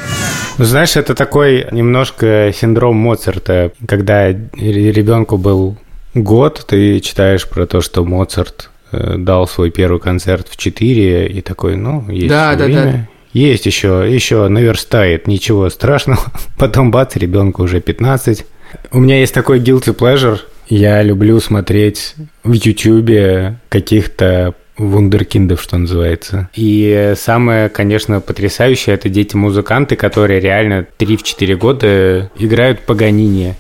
Ну, 0.59 0.65
знаешь, 0.65 0.97
это 0.97 1.15
такой 1.15 1.67
немножко 1.71 2.53
синдром 2.53 2.97
Моцарта, 2.97 3.71
когда 3.87 4.29
ребенку 4.31 5.37
был 5.37 5.77
год, 6.15 6.65
ты 6.67 6.99
читаешь 6.99 7.49
про 7.49 7.67
то, 7.67 7.81
что 7.81 8.05
Моцарт 8.05 8.71
э, 8.91 9.15
дал 9.17 9.47
свой 9.47 9.71
первый 9.71 10.01
концерт 10.01 10.49
в 10.51 10.57
4, 10.57 11.29
и 11.29 11.41
такой, 11.41 11.77
ну, 11.77 12.05
есть 12.11 12.29
Да, 12.29 12.57
да, 12.57 12.65
время. 12.65 12.83
да. 12.93 13.09
Есть 13.33 13.67
еще, 13.67 14.05
еще 14.09 14.49
наверстает, 14.49 15.29
ничего 15.29 15.71
страшного. 15.71 16.21
Потом 16.59 16.91
бац, 16.91 17.15
ребенку 17.15 17.63
уже 17.63 17.81
15. 17.81 18.45
У 18.91 18.99
меня 18.99 19.21
есть 19.21 19.35
такой 19.35 19.61
guilty 19.61 19.95
pleasure. 19.97 20.39
Я 20.69 21.03
люблю 21.03 21.39
смотреть 21.39 22.15
в 22.43 22.53
Ютьюбе 22.53 23.61
каких-то 23.69 24.55
вундеркиндов, 24.79 25.61
что 25.61 25.77
называется. 25.77 26.49
И 26.55 27.15
самое, 27.17 27.69
конечно, 27.69 28.21
потрясающее, 28.21 28.95
это 28.95 29.09
дети-музыканты, 29.09 29.97
которые 29.97 30.41
реально 30.41 30.87
3-4 30.99 31.55
года 31.57 32.31
играют 32.39 32.81
Паганини. 32.81 33.55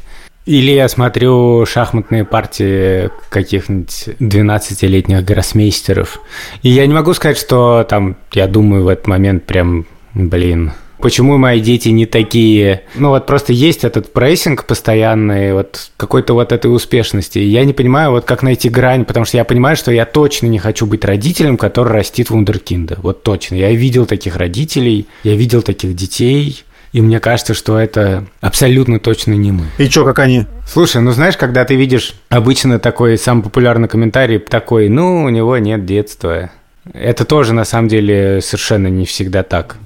Или 0.46 0.70
я 0.70 0.88
смотрю 0.88 1.66
шахматные 1.66 2.24
партии 2.24 3.11
каких-нибудь 3.28 4.09
12-летних 4.18 5.22
гроссмейстеров. 5.22 6.20
И 6.62 6.70
я 6.70 6.87
не 6.87 6.94
могу 6.94 7.12
сказать, 7.12 7.37
что 7.37 7.85
там, 7.87 8.16
я 8.33 8.46
думаю 8.46 8.85
в 8.85 8.88
этот 8.88 9.07
момент 9.09 9.44
прям, 9.44 9.85
блин, 10.14 10.72
Почему 11.00 11.38
мои 11.38 11.61
дети 11.61 11.88
не 11.90 12.06
такие? 12.06 12.82
Ну 12.94 13.11
вот 13.11 13.26
просто 13.26 13.52
есть 13.52 13.84
этот 13.84 14.12
прессинг 14.12 14.64
постоянный, 14.64 15.52
вот 15.52 15.90
какой-то 15.96 16.34
вот 16.34 16.52
этой 16.52 16.66
успешности. 16.74 17.38
Я 17.38 17.64
не 17.64 17.72
понимаю, 17.72 18.11
вот 18.11 18.24
как 18.24 18.42
найти 18.42 18.68
грань, 18.68 19.04
потому 19.04 19.24
что 19.24 19.37
я 19.37 19.44
понимаю, 19.44 19.76
что 19.76 19.92
я 19.92 20.04
точно 20.04 20.46
не 20.46 20.58
хочу 20.58 20.87
быть 20.87 21.04
родителем, 21.04 21.56
который 21.56 21.92
растит 21.92 22.30
вундеркинда. 22.30 22.98
Вот 23.02 23.22
точно. 23.22 23.54
Я 23.54 23.70
видел 23.72 24.06
таких 24.06 24.37
родителей, 24.37 25.06
я 25.22 25.34
видел 25.34 25.62
таких 25.62 25.94
детей, 25.94 26.64
и 26.92 27.00
мне 27.00 27.20
кажется, 27.20 27.54
что 27.54 27.78
это 27.78 28.24
абсолютно 28.40 28.98
точно 28.98 29.32
не 29.32 29.52
мы. 29.52 29.66
И 29.78 29.88
чё, 29.88 30.04
как 30.04 30.18
они? 30.18 30.46
Слушай, 30.66 31.02
ну 31.02 31.12
знаешь, 31.12 31.37
когда 31.37 31.64
ты 31.64 31.76
видишь 31.76 32.14
обычно 32.28 32.78
такой 32.78 33.18
самый 33.18 33.42
популярный 33.42 33.88
комментарий, 33.88 34.38
такой, 34.38 34.88
ну, 34.88 35.24
у 35.24 35.28
него 35.28 35.56
нет 35.58 35.84
детства. 35.84 36.50
Это 36.92 37.24
тоже 37.24 37.52
на 37.52 37.64
самом 37.64 37.88
деле 37.88 38.40
совершенно 38.40 38.88
не 38.88 39.04
всегда 39.04 39.42
так. 39.42 39.76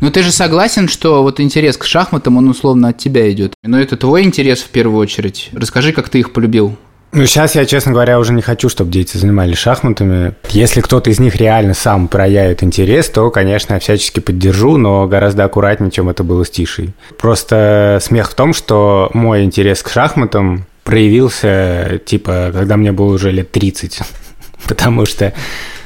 Но 0.00 0.10
ты 0.10 0.22
же 0.22 0.32
согласен, 0.32 0.88
что 0.88 1.22
вот 1.22 1.40
интерес 1.40 1.76
к 1.76 1.84
шахматам, 1.84 2.36
он 2.36 2.48
условно 2.48 2.88
от 2.88 2.98
тебя 2.98 3.30
идет. 3.30 3.54
Но 3.62 3.80
это 3.80 3.96
твой 3.96 4.22
интерес 4.22 4.60
в 4.60 4.68
первую 4.68 4.98
очередь. 4.98 5.50
Расскажи, 5.52 5.92
как 5.92 6.08
ты 6.08 6.20
их 6.20 6.32
полюбил. 6.32 6.76
Ну, 7.14 7.26
сейчас 7.26 7.54
я, 7.56 7.66
честно 7.66 7.92
говоря, 7.92 8.18
уже 8.18 8.32
не 8.32 8.40
хочу, 8.40 8.70
чтобы 8.70 8.90
дети 8.90 9.18
занимались 9.18 9.58
шахматами. 9.58 10.32
Если 10.48 10.80
кто-то 10.80 11.10
из 11.10 11.20
них 11.20 11.36
реально 11.36 11.74
сам 11.74 12.08
проявит 12.08 12.62
интерес, 12.62 13.10
то, 13.10 13.30
конечно, 13.30 13.74
я 13.74 13.80
всячески 13.80 14.20
поддержу, 14.20 14.78
но 14.78 15.06
гораздо 15.06 15.44
аккуратнее, 15.44 15.90
чем 15.90 16.08
это 16.08 16.24
было 16.24 16.44
с 16.44 16.50
Тишей. 16.50 16.94
Просто 17.18 17.98
смех 18.00 18.30
в 18.30 18.34
том, 18.34 18.54
что 18.54 19.10
мой 19.12 19.44
интерес 19.44 19.82
к 19.82 19.90
шахматам 19.90 20.64
проявился, 20.84 22.00
типа, 22.06 22.50
когда 22.50 22.78
мне 22.78 22.92
было 22.92 23.12
уже 23.12 23.30
лет 23.30 23.52
30. 23.52 24.00
Потому 24.66 25.04
что 25.04 25.34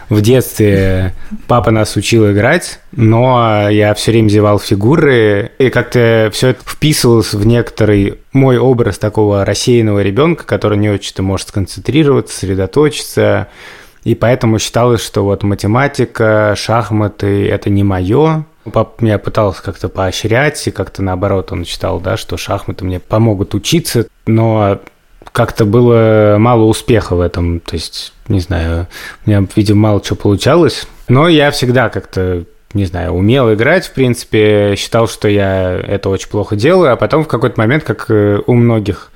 в 0.09 0.21
детстве 0.21 1.15
папа 1.49 1.71
нас 1.71 1.97
учил 1.97 2.31
играть, 2.31 2.81
но 2.93 3.69
я 3.69 3.93
все 3.95 4.13
время 4.13 4.29
зевал 4.29 4.59
фигуры, 4.59 5.51
и 5.59 5.71
как-то 5.71 6.31
все 6.33 6.49
это 6.49 6.61
вписывалось 6.65 7.33
в 7.33 7.45
некоторый 7.47 8.19
мой 8.33 8.59
образ 8.59 8.99
такого 8.99 9.45
рассеянного 9.45 10.03
ребенка, 10.03 10.45
который 10.45 10.79
не 10.79 10.91
очень-то 10.91 11.23
может 11.23 11.49
сконцентрироваться, 11.49 12.35
сосредоточиться, 12.35 13.49
и 14.05 14.15
поэтому 14.15 14.59
считалось, 14.59 15.05
что 15.05 15.25
вот 15.25 15.43
математика, 15.43 16.55
шахматы– 16.57 17.49
это 17.51 17.71
не 17.71 17.83
мое, 17.83 18.45
Папа 18.73 19.05
меня 19.05 19.19
пытался 19.19 19.63
как-то 19.63 19.89
поощрять, 19.89 20.67
и 20.67 20.73
как-то 20.73 21.01
наоборот 21.01 21.53
он 21.53 21.65
считал, 21.65 22.01
да, 22.01 22.17
что 22.17 22.37
шахматы 22.37 22.85
мне 22.85 22.99
помогут 22.99 23.55
учиться, 23.55 24.09
но 24.27 24.81
как-то 25.33 25.65
было 25.65 26.37
мало 26.39 26.65
успеха 26.65 27.15
в 27.17 27.21
этом. 27.21 27.61
То 27.61 27.75
есть, 27.75 28.13
не 28.29 28.41
знаю, 28.41 28.89
у 29.25 29.31
меня, 29.31 29.47
видимо, 29.55 29.81
мало 29.81 30.01
чего 30.01 30.17
получалось. 30.17 30.87
Но 31.09 31.29
я 31.29 31.51
всегда 31.51 31.89
как-то 31.89 32.45
не 32.75 32.85
знаю, 32.85 33.13
умел 33.13 33.53
играть, 33.53 33.87
в 33.87 33.93
принципе, 33.93 34.75
считал, 34.77 35.09
что 35.09 35.29
я 35.29 35.73
это 35.73 36.11
очень 36.11 36.29
плохо 36.29 36.57
делаю, 36.57 36.93
а 36.93 36.97
потом 36.97 37.25
в 37.25 37.29
какой-то 37.29 37.59
момент, 37.59 37.85
как 37.85 38.11
э, 38.11 38.41
у 38.47 38.53
многих, 38.53 39.11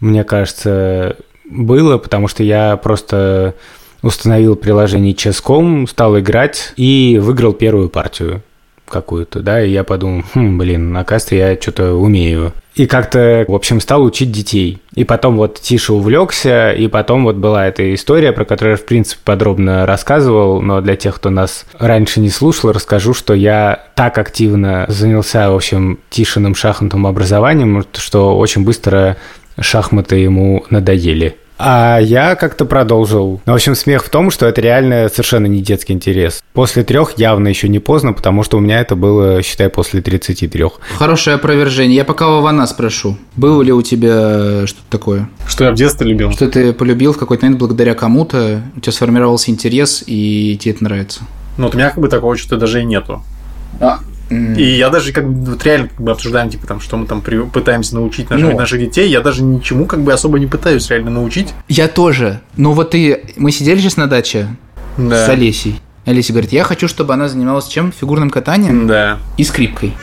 мне 0.00 0.24
кажется, 0.24 1.16
было, 1.44 1.98
потому 1.98 2.26
что 2.26 2.42
я 2.42 2.76
просто 2.76 3.54
установил 4.02 4.56
приложение 4.56 5.14
Chess.com, 5.14 5.86
стал 5.88 6.18
играть 6.18 6.72
и 6.76 7.18
выиграл 7.20 7.52
первую 7.52 7.88
партию 7.88 8.42
какую-то, 8.92 9.40
да, 9.40 9.64
и 9.64 9.70
я 9.70 9.82
подумал, 9.82 10.22
хм, 10.34 10.58
блин, 10.58 10.96
оказывается, 10.96 11.34
я 11.34 11.60
что-то 11.60 11.94
умею. 11.94 12.52
И 12.74 12.86
как-то, 12.86 13.44
в 13.48 13.54
общем, 13.54 13.80
стал 13.80 14.02
учить 14.02 14.32
детей. 14.32 14.78
И 14.94 15.04
потом 15.04 15.36
вот 15.36 15.60
Тиша 15.60 15.92
увлекся, 15.92 16.72
и 16.72 16.86
потом 16.88 17.24
вот 17.24 17.36
была 17.36 17.66
эта 17.66 17.94
история, 17.94 18.32
про 18.32 18.44
которую 18.44 18.72
я, 18.72 18.76
в 18.76 18.86
принципе, 18.86 19.20
подробно 19.24 19.84
рассказывал, 19.84 20.62
но 20.62 20.80
для 20.80 20.96
тех, 20.96 21.16
кто 21.16 21.30
нас 21.30 21.66
раньше 21.78 22.20
не 22.20 22.30
слушал, 22.30 22.72
расскажу, 22.72 23.12
что 23.12 23.34
я 23.34 23.88
так 23.94 24.16
активно 24.16 24.86
занялся, 24.88 25.50
в 25.50 25.56
общем, 25.56 25.98
Тишиным 26.08 26.54
шахматным 26.54 27.06
образованием, 27.06 27.84
что 27.94 28.38
очень 28.38 28.64
быстро 28.64 29.16
шахматы 29.60 30.16
ему 30.16 30.64
надоели. 30.70 31.36
А 31.64 32.00
я 32.00 32.34
как-то 32.34 32.64
продолжил. 32.64 33.40
В 33.46 33.52
общем, 33.52 33.76
смех 33.76 34.04
в 34.04 34.08
том, 34.08 34.32
что 34.32 34.46
это 34.46 34.60
реально 34.60 35.08
совершенно 35.08 35.46
не 35.46 35.62
детский 35.62 35.92
интерес. 35.92 36.42
После 36.54 36.82
трех 36.82 37.16
явно 37.18 37.46
еще 37.46 37.68
не 37.68 37.78
поздно, 37.78 38.12
потому 38.12 38.42
что 38.42 38.56
у 38.56 38.60
меня 38.60 38.80
это 38.80 38.96
было, 38.96 39.42
считай, 39.42 39.68
после 39.68 40.02
33. 40.02 40.64
Хорошее 40.98 41.36
опровержение. 41.36 41.96
Я 41.96 42.04
пока 42.04 42.36
у 42.36 42.40
Вана 42.40 42.66
спрошу. 42.66 43.16
Было 43.36 43.62
ли 43.62 43.72
у 43.72 43.80
тебя 43.80 44.66
что-то 44.66 44.86
такое? 44.90 45.28
Что 45.46 45.64
я 45.64 45.70
в 45.70 45.74
детстве 45.74 46.08
любил? 46.08 46.32
Что 46.32 46.48
ты 46.48 46.72
полюбил 46.72 47.12
в 47.12 47.18
какой-то 47.18 47.44
момент 47.44 47.60
благодаря 47.60 47.94
кому-то, 47.94 48.62
у 48.76 48.80
тебя 48.80 48.92
сформировался 48.92 49.52
интерес, 49.52 50.02
и 50.04 50.58
тебе 50.60 50.74
это 50.74 50.82
нравится? 50.82 51.20
Ну, 51.58 51.64
вот 51.66 51.74
у 51.74 51.78
меня 51.78 51.90
как 51.90 52.00
бы 52.00 52.08
такого 52.08 52.36
что-то 52.36 52.56
даже 52.56 52.80
и 52.80 52.84
нету. 52.84 53.22
А, 53.78 54.00
И 54.56 54.62
я 54.76 54.88
даже 54.90 55.12
как 55.12 55.28
бы 55.28 55.52
вот 55.52 55.64
реально 55.64 55.88
как 55.88 56.00
бы 56.00 56.10
обсуждаем, 56.12 56.50
типа 56.50 56.66
там, 56.66 56.80
что 56.80 56.96
мы 56.96 57.06
там 57.06 57.20
при- 57.20 57.42
пытаемся 57.44 57.94
научить 57.94 58.30
наших, 58.30 58.50
Ну. 58.52 58.56
наших 58.58 58.80
детей. 58.80 59.08
Я 59.08 59.20
даже 59.20 59.42
ничему 59.42 59.86
как 59.86 60.00
бы 60.02 60.12
особо 60.12 60.38
не 60.38 60.46
пытаюсь 60.46 60.88
реально 60.90 61.10
научить. 61.10 61.52
Я 61.68 61.88
тоже. 61.88 62.40
Ну 62.56 62.72
вот 62.72 62.90
ты... 62.90 63.22
Мы 63.36 63.52
сидели 63.52 63.78
сейчас 63.80 63.96
на 63.96 64.06
даче 64.06 64.48
Да. 64.96 65.26
с 65.26 65.28
Олесей. 65.28 65.80
Олеся 66.04 66.32
говорит, 66.32 66.52
я 66.52 66.64
хочу, 66.64 66.88
чтобы 66.88 67.14
она 67.14 67.28
занималась 67.28 67.68
чем? 67.68 67.92
Фигурным 67.92 68.30
катанием 68.30 68.86
Да. 68.86 69.18
и 69.36 69.44
скрипкой. 69.44 69.94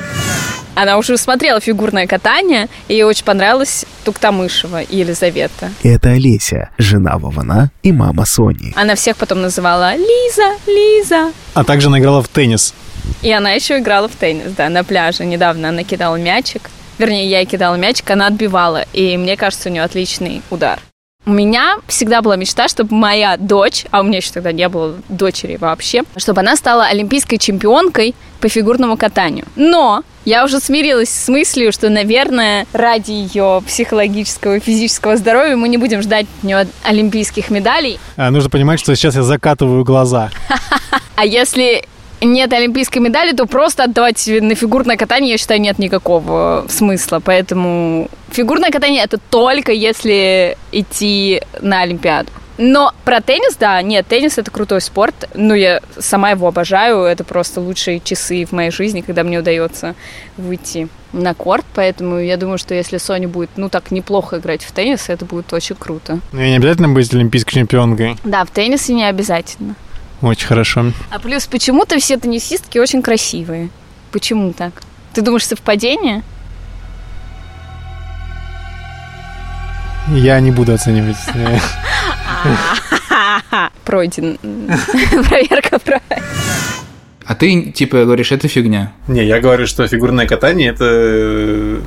Она 0.76 0.98
уже 0.98 1.18
смотрела 1.18 1.60
фигурное 1.60 2.08
катание, 2.08 2.68
и 2.88 2.94
ей 2.94 3.04
очень 3.04 3.26
понравилась 3.26 3.86
Туктамышева 4.06 4.82
и 4.82 4.98
Елизавета. 5.00 5.72
Это 5.84 6.12
Олеся, 6.12 6.70
жена 6.78 7.18
Вована 7.18 7.70
и 7.84 7.92
мама 7.92 8.24
Сони. 8.24 8.72
Она 8.78 8.96
всех 8.96 9.18
потом 9.18 9.42
называла 9.42 9.96
Лиза, 9.98 10.56
Лиза. 10.68 11.34
А 11.54 11.66
также 11.66 11.88
она 11.88 12.00
играла 12.00 12.24
в 12.24 12.30
теннис. 12.30 12.74
И 13.22 13.32
она 13.32 13.52
еще 13.52 13.80
играла 13.80 14.08
в 14.08 14.16
теннис, 14.16 14.54
да, 14.56 14.70
на 14.70 14.84
пляже. 14.84 15.26
Недавно 15.26 15.70
она 15.70 15.84
кидала 15.84 16.16
мячик. 16.16 16.70
Вернее, 16.98 17.30
я 17.30 17.40
ей 17.40 17.46
кидала 17.46 17.76
мячик, 17.76 18.10
она 18.12 18.28
отбивала. 18.28 18.86
И 18.94 19.18
мне 19.18 19.38
кажется, 19.38 19.70
у 19.70 19.72
нее 19.72 19.84
отличный 19.84 20.42
удар. 20.50 20.80
У 21.26 21.32
меня 21.32 21.78
всегда 21.88 22.22
была 22.22 22.38
мечта, 22.38 22.68
чтобы 22.70 22.96
моя 22.96 23.38
дочь, 23.38 23.86
а 23.92 24.00
у 24.00 24.04
меня 24.04 24.18
еще 24.18 24.32
тогда 24.32 24.52
не 24.52 24.68
было 24.68 24.96
дочери 25.10 25.58
вообще, 25.58 26.04
чтобы 26.18 26.42
она 26.42 26.56
стала 26.56 26.86
олимпийской 26.86 27.38
чемпионкой 27.38 28.16
по 28.40 28.48
фигурному 28.48 28.98
катанию. 28.98 29.46
Но 29.56 30.04
Я 30.26 30.44
уже 30.46 30.60
смирилась 30.60 31.10
с 31.10 31.28
мыслью, 31.28 31.72
что, 31.72 31.90
наверное, 31.90 32.68
ради 32.74 33.12
ее 33.12 33.62
психологического 33.66 34.58
и 34.58 34.60
физического 34.60 35.18
здоровья 35.18 35.56
мы 35.56 35.70
не 35.70 35.78
будем 35.78 36.02
ждать 36.02 36.26
от 36.40 36.44
нее 36.44 36.68
олимпийских 36.84 37.50
медалей. 37.50 38.00
А, 38.16 38.30
нужно 38.30 38.50
понимать, 38.50 38.80
что 38.80 38.96
сейчас 38.96 39.16
я 39.16 39.24
закатываю 39.24 39.84
глаза. 39.84 40.32
А 41.16 41.26
если 41.26 41.84
нет 42.22 42.54
олимпийской 42.54 43.00
медали, 43.00 43.34
то 43.34 43.46
просто 43.46 43.84
отдавать 43.84 44.28
на 44.28 44.56
фигурное 44.56 44.98
катание, 44.98 45.32
я 45.32 45.38
считаю, 45.38 45.62
нет 45.62 45.80
никакого 45.80 46.66
смысла. 46.70 47.22
Поэтому 47.24 48.10
фигурное 48.32 48.72
катание 48.72 49.04
это 49.04 49.18
только 49.18 49.72
если 49.72 50.58
идти 50.72 51.42
на 51.62 51.82
Олимпиаду. 51.82 52.32
Но 52.60 52.92
про 53.06 53.22
теннис, 53.22 53.56
да, 53.56 53.82
нет, 53.82 54.06
теннис 54.08 54.38
это 54.38 54.52
крутой 54.52 54.82
спорт. 54.82 55.30
Ну, 55.34 55.54
я 55.54 55.80
сама 55.98 56.32
его 56.32 56.46
обожаю. 56.46 57.04
Это 57.04 57.24
просто 57.24 57.62
лучшие 57.62 58.02
часы 58.02 58.46
в 58.46 58.52
моей 58.52 58.70
жизни, 58.70 59.00
когда 59.00 59.24
мне 59.24 59.40
удается 59.40 59.96
выйти 60.36 60.90
на 61.14 61.34
корт. 61.34 61.66
Поэтому 61.74 62.20
я 62.20 62.36
думаю, 62.36 62.58
что 62.58 62.74
если 62.74 62.98
Соня 62.98 63.30
будет, 63.30 63.52
ну, 63.56 63.70
так 63.70 63.92
неплохо 63.92 64.40
играть 64.40 64.64
в 64.64 64.74
теннис, 64.74 65.08
это 65.08 65.24
будет 65.24 65.54
очень 65.54 65.78
круто. 65.78 66.20
Ну, 66.34 66.42
и 66.42 66.50
не 66.50 66.58
обязательно 66.58 66.90
быть 66.90 67.14
олимпийской 67.14 67.54
чемпионкой. 67.54 68.18
Да, 68.26 68.44
в 68.44 68.52
теннисе 68.52 68.94
не 68.94 69.06
обязательно. 69.06 69.76
Очень 70.22 70.48
хорошо. 70.48 70.92
А 71.12 71.20
плюс 71.20 71.48
почему-то 71.48 71.98
все 72.00 72.18
теннисистки 72.18 72.78
очень 72.78 73.02
красивые. 73.02 73.70
Почему 74.12 74.54
так? 74.54 74.82
Ты 75.14 75.22
думаешь, 75.22 75.48
совпадение? 75.48 76.24
Я 80.10 80.40
не 80.40 80.52
буду 80.52 80.74
оценивать. 80.74 81.18
Пройден. 83.86 84.38
Проверка 85.30 85.80
пройдена. 85.80 86.24
А 87.26 87.36
ты, 87.36 87.72
типа, 87.72 88.06
говоришь, 88.06 88.32
это 88.32 88.48
фигня. 88.48 88.94
Не, 89.08 89.24
я 89.26 89.40
говорю, 89.40 89.68
что 89.68 89.88
фигурное 89.88 90.26
катание 90.26 90.70
это 90.72 90.86
э, 90.88 91.80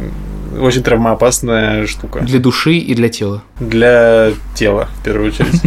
очень 0.61 0.85
травмоопасная 0.85 1.87
штука. 1.89 2.21
Для 2.21 2.39
души 2.39 2.75
и 2.75 2.95
для 2.95 3.09
тела. 3.09 3.43
Для 3.59 4.31
тела, 4.55 4.89
в 5.01 5.05
первую 5.05 5.31
очередь. 5.31 5.61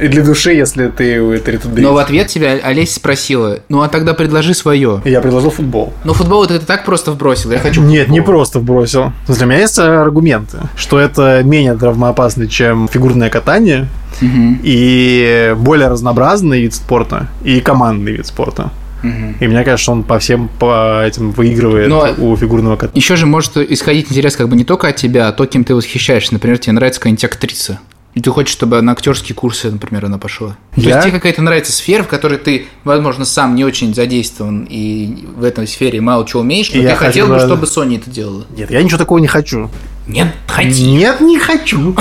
И 0.00 0.08
для 0.08 0.22
души, 0.24 0.52
если 0.52 0.88
ты 0.88 1.14
это 1.14 1.50
ретуберит. 1.50 1.84
Но 1.84 1.92
в 1.94 1.98
ответ 1.98 2.28
тебя 2.28 2.52
Олеся 2.62 2.94
спросила, 2.96 3.60
ну 3.68 3.82
а 3.82 3.88
тогда 3.88 4.14
предложи 4.14 4.54
свое. 4.54 5.00
Я 5.04 5.20
предложил 5.20 5.50
футбол. 5.50 5.92
Ну 6.04 6.12
футбол 6.14 6.44
это 6.44 6.58
ты 6.58 6.66
так 6.66 6.84
просто 6.84 7.12
вбросил, 7.12 7.50
я 7.52 7.58
хочу 7.58 7.82
Нет, 7.82 8.02
футбол. 8.06 8.14
не 8.14 8.20
просто 8.24 8.58
вбросил. 8.60 9.12
Для 9.26 9.46
меня 9.46 9.58
есть 9.60 9.78
аргументы, 9.78 10.58
что 10.76 10.98
это 10.98 11.42
менее 11.44 11.74
травмоопасно, 11.76 12.46
чем 12.48 12.88
фигурное 12.88 13.30
катание, 13.30 13.88
Мгм. 14.20 14.60
и 14.62 15.54
более 15.58 15.88
разнообразный 15.88 16.62
вид 16.62 16.74
спорта, 16.74 17.28
и 17.44 17.60
командный 17.60 18.12
вид 18.12 18.26
спорта. 18.26 18.70
Мгм. 19.02 19.36
И 19.38 19.46
мне 19.46 19.62
кажется, 19.62 19.82
что 19.84 19.92
он 19.92 20.02
по 20.02 20.18
всем 20.18 20.48
по 20.58 21.04
этим 21.06 21.30
выигрывает 21.30 21.88
Но- 21.88 22.08
у 22.18 22.36
фигурного 22.36 22.74
катания. 22.76 23.00
Еще 23.00 23.14
же 23.14 23.26
может 23.26 23.56
исходить 23.56 24.10
интерес 24.10 24.34
как 24.36 24.48
бы 24.48 24.56
не 24.56 24.64
только 24.64 24.88
от 24.88 24.96
тебя, 24.96 25.28
а 25.28 25.32
то, 25.32 25.46
кем 25.46 25.62
ты 25.62 25.74
восхищаешься. 25.74 26.32
Например, 26.32 26.58
тебе 26.58 26.72
нравится 26.72 26.98
какая-нибудь 27.00 27.24
актриса. 27.24 27.78
И 28.18 28.20
ты 28.20 28.32
хочешь, 28.32 28.50
чтобы 28.52 28.82
на 28.82 28.90
актерские 28.90 29.36
курсы, 29.36 29.70
например, 29.70 30.06
она 30.06 30.18
пошла. 30.18 30.56
То 30.74 30.80
Я? 30.80 30.88
есть 30.96 31.02
тебе 31.02 31.12
какая-то 31.12 31.40
нравится 31.40 31.70
сфера, 31.70 32.02
в 32.02 32.08
которой 32.08 32.36
ты, 32.38 32.66
возможно, 32.82 33.24
сам 33.24 33.54
не 33.54 33.64
очень 33.64 33.94
задействован 33.94 34.66
и 34.68 35.24
в 35.36 35.44
этой 35.44 35.68
сфере 35.68 36.00
мало 36.00 36.26
чего 36.26 36.40
умеешь, 36.42 36.68
но 36.74 36.80
Я 36.82 36.90
ты 36.90 36.96
хотел 36.96 37.28
бы, 37.28 37.38
чтобы 37.38 37.68
Соня 37.68 37.96
это 37.98 38.10
делала. 38.10 38.44
Нет, 38.56 38.72
я 38.72 38.82
ничего 38.82 38.98
такого 38.98 39.18
не 39.18 39.28
хочу. 39.28 39.70
Нет, 40.08 40.34
хоти. 40.48 40.80
Нет, 40.80 41.20
не 41.20 41.38
хочу. 41.38 41.94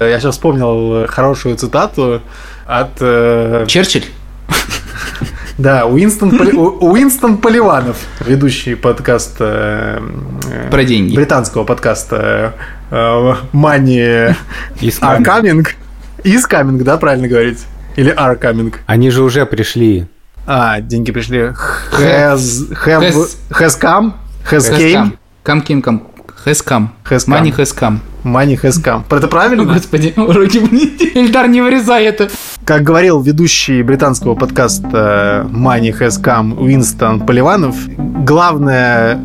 Я 0.00 0.18
сейчас 0.18 0.34
вспомнил 0.34 1.06
хорошую 1.06 1.56
цитату 1.56 2.22
от... 2.66 2.90
э, 3.00 3.64
Черчилль? 3.68 4.06
Да, 5.58 5.86
Уинстон, 5.86 6.36
Поли- 6.36 6.52
Уинстон 6.52 7.38
Поливанов, 7.38 7.96
ведущий 8.26 8.74
подкаста... 8.74 10.02
э, 10.50 10.68
Про 10.70 10.84
деньги. 10.84 11.14
Британского 11.16 11.64
подкаста 11.64 12.16
э, 12.58 12.75
Money 12.90 14.34
Is 14.80 15.00
Are 15.00 15.22
coming. 15.22 15.66
Is 16.24 16.42
Coming, 16.48 16.82
да, 16.82 16.96
правильно 16.96 17.28
говорить? 17.28 17.64
Или 17.96 18.14
Are 18.14 18.38
Coming? 18.38 18.74
Они 18.86 19.10
же 19.10 19.22
уже 19.22 19.46
пришли. 19.46 20.06
А, 20.46 20.80
деньги 20.80 21.10
пришли. 21.10 21.52
Has, 21.92 22.70
have, 22.84 23.00
Has- 23.02 23.36
has 23.50 23.80
come? 23.80 24.12
Has 24.50 24.70
came? 24.70 24.78
Хэскам. 24.78 25.18
Кам 25.42 25.62
ким 25.62 25.82
кам. 25.82 26.02
Хэскам. 26.44 26.94
Has 27.04 27.26
come. 27.26 27.30
Мани 27.30 27.50
хэскам. 27.50 28.00
Money 28.26 28.60
has 28.60 28.82
come. 28.82 29.04
Это 29.10 29.28
правильно? 29.28 29.64
Господи, 29.64 30.12
уроки 30.16 30.58
Эльдар, 31.16 31.48
не 31.48 31.62
вырезай 31.62 32.04
это. 32.04 32.28
Как 32.64 32.82
говорил 32.82 33.20
ведущий 33.22 33.82
британского 33.82 34.34
подкаста 34.34 35.46
Money 35.50 35.96
Has 35.96 36.20
Come 36.20 36.58
Уинстон 36.60 37.24
Поливанов, 37.24 37.76
главное 37.96 39.20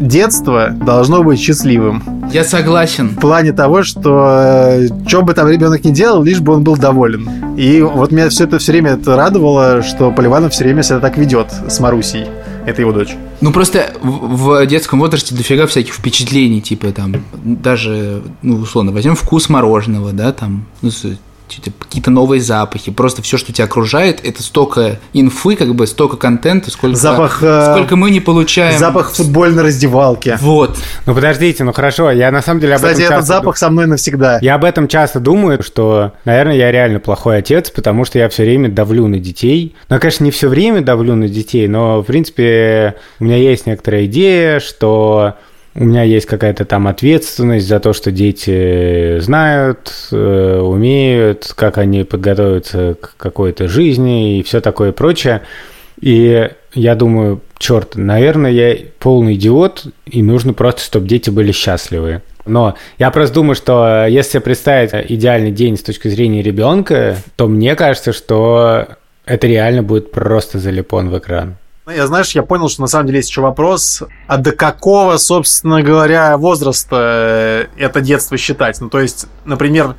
детство 0.00 0.70
должно 0.70 1.22
быть 1.22 1.40
счастливым. 1.40 2.02
Я 2.32 2.44
согласен. 2.44 3.10
В 3.10 3.20
плане 3.20 3.52
того, 3.52 3.82
что 3.82 4.80
что 5.06 5.22
бы 5.22 5.34
там 5.34 5.48
ребенок 5.48 5.84
ни 5.84 5.90
делал, 5.90 6.22
лишь 6.22 6.40
бы 6.40 6.54
он 6.54 6.64
был 6.64 6.76
доволен. 6.76 7.56
И 7.56 7.80
вот 7.80 8.12
меня 8.12 8.28
все 8.28 8.44
это 8.44 8.58
все 8.58 8.72
время 8.72 8.92
это 8.92 9.16
радовало, 9.16 9.82
что 9.82 10.10
Поливанов 10.10 10.52
все 10.52 10.64
время 10.64 10.82
себя 10.82 10.98
так 10.98 11.16
ведет 11.16 11.52
с 11.68 11.80
Марусей. 11.80 12.26
Это 12.66 12.82
его 12.82 12.92
дочь. 12.92 13.14
Ну 13.40 13.52
просто 13.52 13.92
в, 14.02 14.60
в 14.60 14.66
детском 14.66 14.98
возрасте 14.98 15.34
дофига 15.34 15.66
всяких 15.66 15.94
впечатлений, 15.94 16.60
типа 16.60 16.90
там 16.90 17.14
даже, 17.44 18.22
ну 18.42 18.56
условно, 18.56 18.90
возьмем 18.90 19.14
вкус 19.14 19.48
мороженого, 19.48 20.12
да, 20.12 20.32
там, 20.32 20.66
ну, 20.82 20.90
какие-то 21.48 22.10
новые 22.10 22.40
запахи, 22.40 22.90
просто 22.90 23.22
все, 23.22 23.38
что 23.38 23.52
тебя 23.52 23.64
окружает, 23.64 24.20
это 24.24 24.42
столько 24.42 24.98
инфы, 25.12 25.56
как 25.56 25.74
бы 25.74 25.86
столько 25.86 26.16
контента, 26.16 26.70
сколько, 26.70 26.96
Запах, 26.96 27.42
э, 27.42 27.72
сколько 27.72 27.96
мы 27.96 28.10
не 28.10 28.20
получаем. 28.20 28.78
Запах 28.78 29.12
футбольной 29.12 29.62
раздевалки. 29.62 30.36
Вот. 30.40 30.76
Ну 31.06 31.14
подождите, 31.14 31.64
ну 31.64 31.72
хорошо, 31.72 32.10
я 32.10 32.30
на 32.30 32.42
самом 32.42 32.60
деле 32.60 32.74
об 32.74 32.78
Кстати, 32.78 32.94
этом 32.94 33.04
этот 33.04 33.16
часто 33.18 33.34
запах 33.34 33.56
со 33.56 33.70
мной 33.70 33.86
навсегда. 33.86 34.38
Я 34.42 34.56
об 34.56 34.64
этом 34.64 34.88
часто 34.88 35.20
думаю, 35.20 35.62
что, 35.62 36.12
наверное, 36.24 36.56
я 36.56 36.70
реально 36.72 37.00
плохой 37.00 37.38
отец, 37.38 37.70
потому 37.70 38.04
что 38.04 38.18
я 38.18 38.28
все 38.28 38.42
время 38.42 38.68
давлю 38.68 39.06
на 39.06 39.18
детей. 39.18 39.74
Ну, 39.88 39.96
я, 39.96 40.00
конечно, 40.00 40.24
не 40.24 40.30
все 40.30 40.48
время 40.48 40.80
давлю 40.80 41.14
на 41.14 41.28
детей, 41.28 41.68
но, 41.68 42.00
в 42.00 42.04
принципе, 42.04 42.96
у 43.20 43.24
меня 43.24 43.36
есть 43.36 43.66
некоторая 43.66 44.06
идея, 44.06 44.60
что 44.60 45.34
у 45.76 45.84
меня 45.84 46.02
есть 46.02 46.26
какая-то 46.26 46.64
там 46.64 46.86
ответственность 46.86 47.68
за 47.68 47.80
то, 47.80 47.92
что 47.92 48.10
дети 48.10 49.18
знают, 49.20 49.92
э, 50.10 50.60
умеют, 50.60 51.52
как 51.54 51.76
они 51.76 52.02
подготовятся 52.04 52.96
к 53.00 53.14
какой-то 53.18 53.68
жизни 53.68 54.38
и 54.38 54.42
все 54.42 54.60
такое 54.60 54.92
прочее. 54.92 55.42
И 56.00 56.50
я 56.74 56.94
думаю, 56.94 57.42
черт, 57.58 57.94
наверное, 57.96 58.50
я 58.50 58.76
полный 58.98 59.34
идиот, 59.34 59.86
и 60.06 60.22
нужно 60.22 60.54
просто, 60.54 60.82
чтобы 60.82 61.06
дети 61.08 61.28
были 61.28 61.52
счастливы. 61.52 62.22
Но 62.46 62.76
я 62.98 63.10
просто 63.10 63.34
думаю, 63.34 63.54
что 63.54 64.06
если 64.06 64.38
представить 64.38 64.92
идеальный 65.10 65.50
день 65.50 65.76
с 65.76 65.82
точки 65.82 66.08
зрения 66.08 66.42
ребенка, 66.42 67.16
то 67.36 67.48
мне 67.48 67.74
кажется, 67.74 68.12
что 68.12 68.86
это 69.26 69.46
реально 69.46 69.82
будет 69.82 70.10
просто 70.10 70.58
залипон 70.58 71.10
в 71.10 71.18
экран. 71.18 71.56
Ну, 71.86 71.92
Я, 71.92 72.08
знаешь, 72.08 72.32
я 72.32 72.42
понял, 72.42 72.68
что 72.68 72.80
на 72.80 72.88
самом 72.88 73.06
деле 73.06 73.18
есть 73.20 73.30
еще 73.30 73.42
вопрос, 73.42 74.02
а 74.26 74.38
до 74.38 74.50
какого, 74.50 75.18
собственно 75.18 75.82
говоря, 75.82 76.36
возраста 76.36 77.68
э, 77.78 77.80
это 77.80 78.00
детство 78.00 78.36
считать? 78.36 78.80
Ну, 78.80 78.88
то 78.88 78.98
есть, 78.98 79.26
например, 79.44 79.94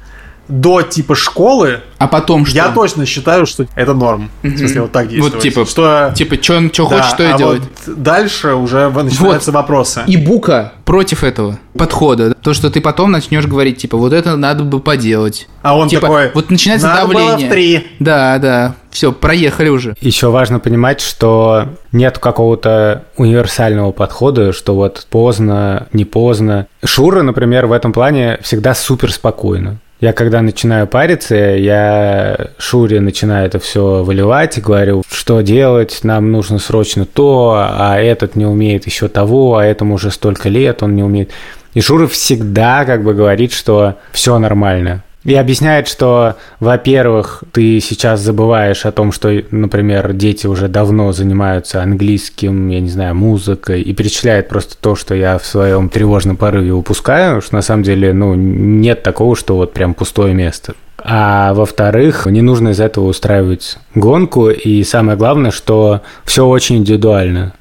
до 0.47 0.81
типа 0.81 1.15
школы, 1.15 1.81
А 1.97 2.07
потом 2.07 2.45
что? 2.45 2.55
я 2.55 2.69
точно 2.69 3.05
считаю, 3.05 3.45
что 3.45 3.65
это 3.75 3.93
норм. 3.93 4.29
В 4.43 4.57
смысле, 4.57 4.81
вот 4.83 4.91
так 4.91 5.09
действовать. 5.09 5.33
Вот 5.33 5.41
типа, 5.41 5.65
что... 5.65 6.13
типа, 6.15 6.35
что 6.41 6.59
да, 6.59 6.95
хочешь, 6.95 7.09
что 7.09 7.23
и 7.23 7.27
а 7.27 7.37
делать. 7.37 7.61
вот 7.85 8.01
дальше 8.01 8.53
уже 8.53 8.89
начинаются 8.89 9.51
вопросы. 9.51 10.03
И 10.07 10.17
Бука 10.17 10.73
против 10.85 11.23
этого 11.23 11.59
подхода. 11.77 12.33
То, 12.33 12.53
что 12.53 12.69
ты 12.69 12.81
потом 12.81 13.11
начнешь 13.11 13.45
говорить, 13.45 13.77
типа, 13.77 13.97
вот 13.97 14.13
это 14.13 14.35
надо 14.35 14.63
бы 14.63 14.79
поделать. 14.79 15.47
А 15.61 15.77
он 15.77 15.89
типа, 15.89 16.01
такой, 16.01 16.31
вот 16.33 16.49
начинается 16.49 16.87
«Надо 16.87 17.07
было 17.07 17.31
давление. 17.31 17.47
в 17.47 17.51
три». 17.51 17.87
Да, 17.99 18.37
да. 18.39 18.75
Все, 18.89 19.11
проехали 19.11 19.69
уже. 19.69 19.95
Еще 20.01 20.29
важно 20.29 20.59
понимать, 20.59 21.01
что 21.01 21.65
нет 21.91 22.17
какого-то 22.19 23.03
универсального 23.17 23.91
подхода, 23.91 24.53
что 24.53 24.75
вот 24.75 25.05
поздно, 25.09 25.87
не 25.93 26.05
поздно. 26.05 26.67
Шура, 26.83 27.21
например, 27.21 27.67
в 27.67 27.73
этом 27.73 27.91
плане 27.93 28.39
всегда 28.41 28.73
супер 28.73 29.11
спокойно. 29.11 29.77
Я 29.99 30.13
когда 30.13 30.43
начинаю 30.43 30.85
париться, 30.85 31.35
я 31.35 32.51
Шуре 32.59 33.01
начинаю 33.01 33.47
это 33.47 33.57
все 33.57 34.03
выливать 34.03 34.57
и 34.57 34.61
говорю, 34.61 35.01
что 35.11 35.41
делать, 35.41 36.01
нам 36.03 36.31
нужно 36.31 36.59
срочно 36.59 37.05
то, 37.05 37.55
а 37.57 37.99
этот 37.99 38.35
не 38.35 38.45
умеет 38.45 38.85
еще 38.85 39.07
того, 39.07 39.57
а 39.57 39.65
этому 39.65 39.95
уже 39.95 40.11
столько 40.11 40.49
лет, 40.49 40.83
он 40.83 40.95
не 40.95 41.01
умеет. 41.01 41.31
И 41.73 41.81
Шура 41.81 42.05
всегда 42.05 42.85
как 42.85 43.03
бы 43.03 43.15
говорит, 43.15 43.51
что 43.51 43.95
все 44.11 44.37
нормально. 44.37 45.03
И 45.27 45.35
объясняет, 45.35 45.89
что, 45.89 46.37
во-первых, 46.61 47.43
ты 47.51 47.81
сейчас 47.81 48.21
забываешь 48.21 48.85
о 48.85 48.93
том, 48.93 49.11
что, 49.11 49.29
например, 49.51 50.13
дети 50.13 50.47
уже 50.47 50.69
давно 50.69 51.11
занимаются 51.11 51.83
английским, 51.83 52.69
я 52.69 52.79
не 52.79 52.87
знаю, 52.87 53.13
музыкой, 53.13 53.81
и 53.81 53.93
перечисляет 53.93 54.47
просто 54.47 54.77
то, 54.79 54.95
что 54.95 55.13
я 55.15 55.37
в 55.37 55.45
своем 55.45 55.89
тревожном 55.89 56.37
порыве 56.37 56.71
упускаю, 56.71 57.41
что 57.41 57.55
на 57.55 57.61
самом 57.61 57.83
деле, 57.83 58.13
ну, 58.13 58.35
нет 58.35 59.03
такого, 59.03 59.35
что 59.35 59.57
вот 59.57 59.73
прям 59.73 59.95
пустое 59.95 60.33
место. 60.33 60.75
А 61.03 61.53
во-вторых, 61.53 62.25
не 62.27 62.41
нужно 62.41 62.69
из 62.69 62.79
этого 62.79 63.07
устраивать 63.07 63.79
гонку, 63.95 64.49
и 64.49 64.81
самое 64.85 65.17
главное, 65.17 65.51
что 65.51 66.03
все 66.23 66.45
очень 66.45 66.77
индивидуально. 66.77 67.51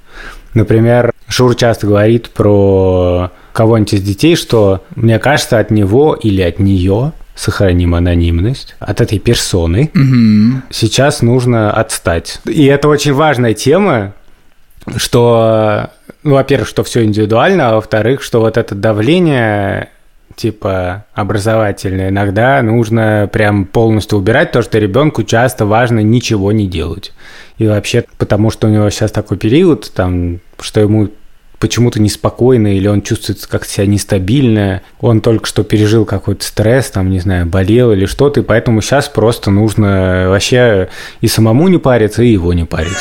Например, 0.54 1.10
Шур 1.26 1.56
часто 1.56 1.88
говорит 1.88 2.30
про 2.30 3.32
кого-нибудь 3.52 3.94
из 3.94 4.02
детей, 4.02 4.36
что 4.36 4.84
мне 4.94 5.18
кажется, 5.18 5.58
от 5.58 5.72
него 5.72 6.14
или 6.14 6.42
от 6.42 6.60
нее 6.60 7.12
сохраним 7.36 7.94
анонимность 7.94 8.74
от 8.80 9.00
этой 9.00 9.20
персоны. 9.20 9.90
Мгм. 9.94 10.64
Сейчас 10.70 11.22
нужно 11.22 11.70
отстать. 11.70 12.40
И 12.46 12.64
это 12.64 12.88
очень 12.88 13.12
важная 13.12 13.54
тема, 13.54 14.14
что, 14.96 15.90
ну, 16.22 16.34
во-первых, 16.34 16.66
что 16.66 16.82
все 16.82 17.04
индивидуально, 17.04 17.68
а 17.68 17.74
во-вторых, 17.74 18.22
что 18.22 18.40
вот 18.40 18.56
это 18.56 18.74
давление 18.74 19.90
типа 20.34 21.06
образовательное 21.14 22.10
иногда 22.10 22.60
нужно 22.62 23.28
прям 23.32 23.64
полностью 23.64 24.18
убирать, 24.18 24.52
то 24.52 24.60
что 24.62 24.78
ребенку 24.78 25.22
часто 25.22 25.64
важно 25.64 26.00
ничего 26.00 26.52
не 26.52 26.66
делать. 26.66 27.12
И 27.58 27.66
вообще, 27.66 28.04
потому 28.18 28.50
что 28.50 28.66
у 28.66 28.70
него 28.70 28.88
сейчас 28.90 29.12
такой 29.12 29.38
период, 29.38 29.90
там, 29.94 30.40
что 30.60 30.80
ему 30.80 31.08
почему-то 31.58 32.00
неспокойно 32.00 32.76
или 32.76 32.88
он 32.88 33.02
чувствует 33.02 33.46
как 33.46 33.64
себя 33.64 33.86
нестабильно, 33.86 34.82
он 35.00 35.20
только 35.20 35.46
что 35.46 35.64
пережил 35.64 36.04
какой-то 36.04 36.44
стресс, 36.44 36.90
там, 36.90 37.10
не 37.10 37.20
знаю, 37.20 37.46
болел 37.46 37.92
или 37.92 38.06
что-то, 38.06 38.40
и 38.40 38.42
поэтому 38.42 38.80
сейчас 38.80 39.08
просто 39.08 39.50
нужно 39.50 40.26
вообще 40.28 40.88
и 41.20 41.28
самому 41.28 41.68
не 41.68 41.78
париться, 41.78 42.22
и 42.22 42.32
его 42.32 42.52
не 42.52 42.64
парить. 42.64 42.96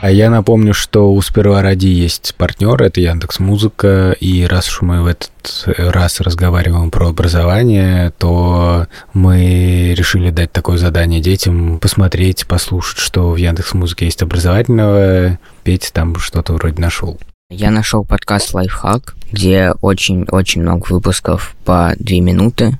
А 0.00 0.10
я 0.12 0.30
напомню, 0.30 0.74
что 0.74 1.12
у 1.12 1.20
«Сперва 1.20 1.60
ради» 1.60 1.88
есть 1.88 2.34
партнер, 2.38 2.80
это 2.80 3.00
Яндекс 3.00 3.40
Музыка, 3.40 4.16
и 4.20 4.44
раз 4.44 4.68
уж 4.68 4.82
мы 4.82 5.02
в 5.02 5.06
этот 5.06 5.32
раз 5.76 6.20
разговариваем 6.20 6.92
про 6.92 7.08
образование, 7.08 8.12
то 8.16 8.86
мы 9.12 9.94
решили 9.96 10.30
дать 10.30 10.52
такое 10.52 10.78
задание 10.78 11.20
детям, 11.20 11.80
посмотреть, 11.80 12.46
послушать, 12.46 12.98
что 12.98 13.32
в 13.32 13.36
Яндекс 13.36 13.74
Музыке 13.74 14.04
есть 14.04 14.22
образовательного. 14.22 15.38
Петя 15.68 15.92
там 15.92 16.16
что-то 16.16 16.54
вроде 16.54 16.80
нашел. 16.80 17.18
Я 17.50 17.70
нашел 17.70 18.02
подкаст 18.02 18.54
«Лайфхак», 18.54 19.14
где 19.30 19.74
очень-очень 19.82 20.62
много 20.62 20.86
выпусков 20.90 21.54
по 21.66 21.92
две 21.98 22.22
минуты 22.22 22.78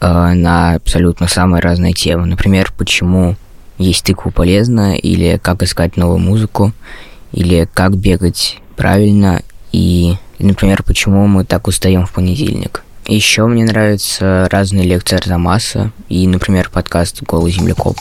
э, 0.00 0.32
на 0.34 0.74
абсолютно 0.74 1.26
самые 1.26 1.60
разные 1.60 1.94
темы. 1.94 2.26
Например, 2.26 2.72
почему 2.78 3.34
есть 3.76 4.04
тыкву 4.04 4.30
полезно, 4.30 4.94
или 4.94 5.40
как 5.42 5.64
искать 5.64 5.96
новую 5.96 6.20
музыку, 6.20 6.70
или 7.32 7.68
как 7.74 7.96
бегать 7.96 8.58
правильно, 8.76 9.42
и, 9.72 10.14
например, 10.38 10.84
почему 10.84 11.26
мы 11.26 11.44
так 11.44 11.66
устаем 11.66 12.06
в 12.06 12.12
понедельник. 12.12 12.84
Еще 13.08 13.46
мне 13.46 13.64
нравятся 13.64 14.48
разные 14.50 14.84
лекции 14.84 15.16
Арзамаса 15.16 15.92
и, 16.08 16.26
например, 16.26 16.70
подкаст 16.72 17.22
«Голый 17.22 17.52
землекоп». 17.52 17.96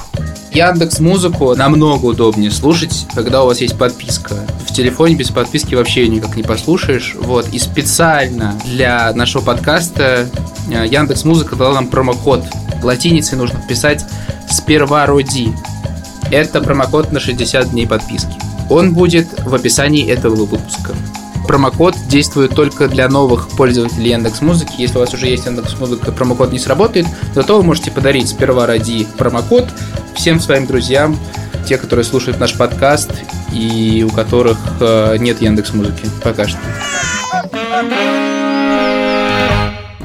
Яндекс 0.51 0.99
Музыку 0.99 1.53
намного 1.53 2.05
удобнее 2.05 2.49
слушать, 2.49 3.05
когда 3.13 3.43
у 3.43 3.45
вас 3.45 3.61
есть 3.61 3.77
подписка. 3.77 4.35
В 4.67 4.73
телефоне 4.73 5.13
без 5.15 5.29
подписки 5.29 5.75
вообще 5.75 6.07
никак 6.07 6.35
не 6.35 6.41
послушаешь. 6.41 7.15
Вот. 7.19 7.47
И 7.49 7.59
специально 7.59 8.59
для 8.65 9.13
нашего 9.13 9.43
подкаста 9.43 10.27
э, 10.71 10.87
Яндекс 10.87 11.23
Музыка 11.23 11.55
дала 11.55 11.75
нам 11.75 11.87
промокод. 11.87 12.43
Латиницей 12.81 13.37
нужно 13.37 13.61
писать 13.67 14.03
«Сперва 14.49 15.05
роди». 15.05 15.53
Это 16.31 16.61
промокод 16.61 17.11
на 17.11 17.19
60 17.19 17.69
дней 17.69 17.85
подписки. 17.85 18.33
Он 18.71 18.95
будет 18.95 19.27
в 19.45 19.53
описании 19.53 20.09
этого 20.09 20.45
выпуска. 20.45 20.95
Промокод 21.47 21.95
действует 22.07 22.55
только 22.55 22.87
для 22.87 23.07
новых 23.07 23.49
пользователей 23.49 24.11
Яндекс 24.11 24.41
Музыки. 24.41 24.73
Если 24.77 24.97
у 24.97 24.99
вас 24.99 25.13
уже 25.13 25.27
есть 25.27 25.45
Яндекс 25.45 25.77
Музыка, 25.79 26.11
промокод 26.11 26.51
не 26.51 26.59
сработает, 26.59 27.05
зато 27.33 27.57
вы 27.57 27.63
можете 27.63 27.91
подарить 27.91 28.29
сперва 28.29 28.65
ради 28.65 29.07
промокод 29.17 29.67
всем 30.15 30.39
своим 30.39 30.65
друзьям, 30.65 31.17
те, 31.67 31.77
которые 31.77 32.03
слушают 32.03 32.39
наш 32.39 32.57
подкаст 32.57 33.11
и 33.53 34.05
у 34.09 34.13
которых 34.13 34.57
э, 34.79 35.17
нет 35.19 35.41
Яндекс 35.41 35.73
Музыки 35.73 36.09
пока 36.23 36.47
что. 36.47 36.59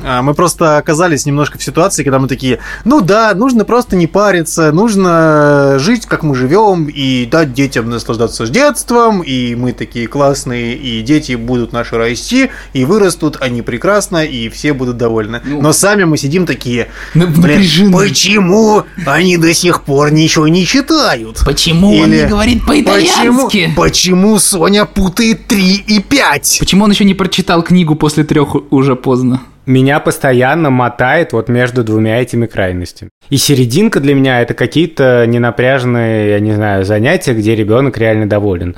А, 0.04 0.22
Мы 0.22 0.34
просто 0.34 0.78
оказались 0.78 1.26
немножко 1.26 1.58
в 1.58 1.62
ситуации, 1.62 2.02
когда 2.02 2.18
мы 2.18 2.28
такие, 2.28 2.58
ну 2.84 3.00
да, 3.00 3.34
нужно 3.34 3.64
просто 3.64 3.96
не 3.96 4.06
париться, 4.06 4.72
нужно 4.72 5.76
жить, 5.78 6.06
как 6.06 6.22
мы 6.22 6.34
живем, 6.34 6.86
и 6.86 7.26
дать 7.26 7.52
детям 7.52 7.90
наслаждаться 7.90 8.46
с 8.46 8.50
детством, 8.50 9.22
и 9.22 9.54
мы 9.54 9.72
такие 9.72 10.06
классные, 10.06 10.76
и 10.76 11.02
дети 11.02 11.34
будут 11.34 11.72
наши 11.72 11.96
расти, 11.96 12.50
и 12.72 12.84
вырастут, 12.84 13.36
они 13.40 13.62
прекрасно, 13.62 14.24
и 14.24 14.48
все 14.48 14.72
будут 14.72 14.96
довольны. 14.96 15.40
Но 15.44 15.72
сами 15.72 16.04
мы 16.04 16.16
сидим 16.16 16.46
такие, 16.46 16.88
блин, 17.14 17.92
почему 17.92 18.84
они 19.06 19.36
до 19.36 19.52
сих 19.54 19.82
пор 19.82 20.12
ничего 20.12 20.48
не 20.48 20.64
читают? 20.64 21.40
Почему 21.44 21.88
он 21.88 22.08
Или 22.12 22.22
не 22.22 22.28
говорит 22.28 22.66
по-итальянски? 22.66 23.72
Почему, 23.74 23.74
почему 23.76 24.38
Соня 24.38 24.84
путает 24.84 25.46
3 25.46 25.84
и 25.86 26.00
5? 26.00 26.56
Почему 26.60 26.84
он 26.84 26.90
еще 26.90 27.04
не 27.04 27.14
прочитал 27.14 27.62
книгу 27.62 27.94
после 27.94 28.24
трех 28.24 28.56
уже 28.70 28.96
поздно? 28.96 29.42
Меня 29.70 30.00
постоянно 30.00 30.68
мотает 30.70 31.33
вот 31.33 31.48
между 31.48 31.85
двумя 31.85 32.20
этими 32.20 32.46
крайностями. 32.46 33.11
И 33.28 33.37
серединка 33.37 34.00
для 34.00 34.16
меня 34.16 34.42
это 34.42 34.52
какие-то 34.52 35.24
ненапряженные, 35.28 36.30
я 36.30 36.40
не 36.40 36.52
знаю, 36.52 36.85
занятия, 36.85 37.35
где 37.35 37.54
ребенок 37.54 37.96
реально 37.96 38.28
доволен. 38.28 38.74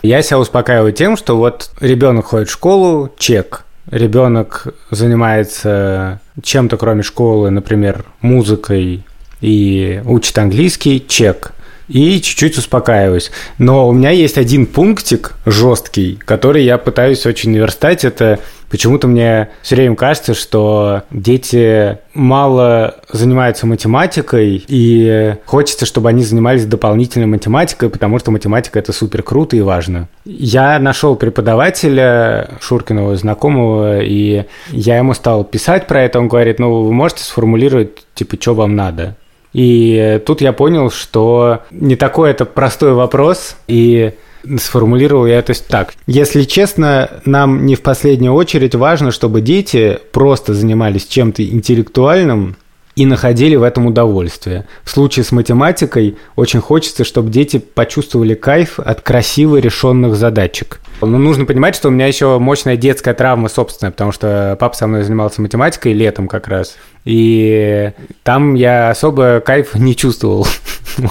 Я 0.00 0.22
себя 0.22 0.38
успокаиваю 0.38 0.92
тем, 0.92 1.16
что 1.16 1.36
вот 1.36 1.72
ребенок 1.80 2.26
ходит 2.26 2.48
в 2.48 2.52
школу, 2.52 3.12
чек. 3.18 3.64
Ребенок 3.90 4.68
занимается 4.92 6.20
чем-то 6.40 6.76
кроме 6.76 7.02
школы, 7.02 7.50
например, 7.50 8.04
музыкой 8.20 9.04
и 9.40 10.00
учит 10.04 10.38
английский, 10.38 11.04
чек. 11.04 11.50
И 11.88 12.20
чуть-чуть 12.20 12.58
успокаиваюсь. 12.58 13.30
Но 13.58 13.88
у 13.88 13.92
меня 13.92 14.10
есть 14.10 14.36
один 14.36 14.66
пунктик 14.66 15.34
жесткий, 15.46 16.18
который 16.24 16.64
я 16.64 16.76
пытаюсь 16.76 17.24
очень 17.24 17.50
наверстать. 17.50 18.04
Это 18.04 18.40
почему-то 18.70 19.08
мне 19.08 19.48
все 19.62 19.76
время 19.76 19.96
кажется, 19.96 20.34
что 20.34 21.02
дети 21.10 21.98
мало 22.12 22.96
занимаются 23.10 23.66
математикой, 23.66 24.64
и 24.68 25.36
хочется, 25.46 25.86
чтобы 25.86 26.08
они 26.10 26.22
занимались 26.22 26.66
дополнительной 26.66 27.26
математикой, 27.26 27.88
потому 27.88 28.18
что 28.18 28.30
математика 28.30 28.78
это 28.78 28.92
супер 28.92 29.22
круто 29.22 29.56
и 29.56 29.60
важно. 29.60 30.08
Я 30.24 30.78
нашел 30.78 31.16
преподавателя 31.16 32.50
Шуркиного 32.60 33.16
знакомого, 33.16 34.00
и 34.00 34.44
я 34.70 34.98
ему 34.98 35.14
стал 35.14 35.44
писать 35.44 35.86
про 35.86 36.02
это. 36.02 36.18
Он 36.18 36.28
говорит, 36.28 36.58
ну 36.58 36.82
вы 36.82 36.92
можете 36.92 37.22
сформулировать, 37.22 38.04
типа, 38.14 38.36
что 38.38 38.54
вам 38.54 38.76
надо. 38.76 39.16
И 39.52 40.20
тут 40.26 40.40
я 40.40 40.52
понял, 40.52 40.90
что 40.90 41.62
не 41.70 41.96
такой 41.96 42.30
это 42.30 42.44
простой 42.44 42.92
вопрос, 42.92 43.56
и 43.66 44.12
сформулировал 44.58 45.26
я 45.26 45.38
это 45.38 45.52
так. 45.66 45.94
Если 46.06 46.42
честно, 46.42 47.10
нам 47.24 47.66
не 47.66 47.74
в 47.74 47.82
последнюю 47.82 48.34
очередь 48.34 48.74
важно, 48.74 49.10
чтобы 49.10 49.40
дети 49.40 49.98
просто 50.12 50.54
занимались 50.54 51.06
чем-то 51.06 51.44
интеллектуальным, 51.44 52.56
и 52.98 53.06
находили 53.06 53.54
в 53.54 53.62
этом 53.62 53.86
удовольствие. 53.86 54.66
В 54.82 54.90
случае 54.90 55.22
с 55.22 55.30
математикой 55.30 56.16
очень 56.34 56.60
хочется, 56.60 57.04
чтобы 57.04 57.30
дети 57.30 57.58
почувствовали 57.58 58.34
кайф 58.34 58.80
от 58.80 59.02
красиво 59.02 59.58
решенных 59.58 60.16
задачек. 60.16 60.80
Но 61.00 61.16
нужно 61.16 61.44
понимать, 61.44 61.76
что 61.76 61.88
у 61.88 61.90
меня 61.92 62.08
еще 62.08 62.40
мощная 62.40 62.76
детская 62.76 63.14
травма 63.14 63.48
собственная, 63.48 63.92
потому 63.92 64.10
что 64.10 64.56
папа 64.58 64.76
со 64.76 64.88
мной 64.88 65.04
занимался 65.04 65.40
математикой 65.40 65.92
летом 65.92 66.26
как 66.26 66.48
раз. 66.48 66.76
И 67.08 67.92
там 68.22 68.52
я 68.52 68.90
особо 68.90 69.40
кайф 69.40 69.74
не 69.74 69.96
чувствовал. 69.96 70.46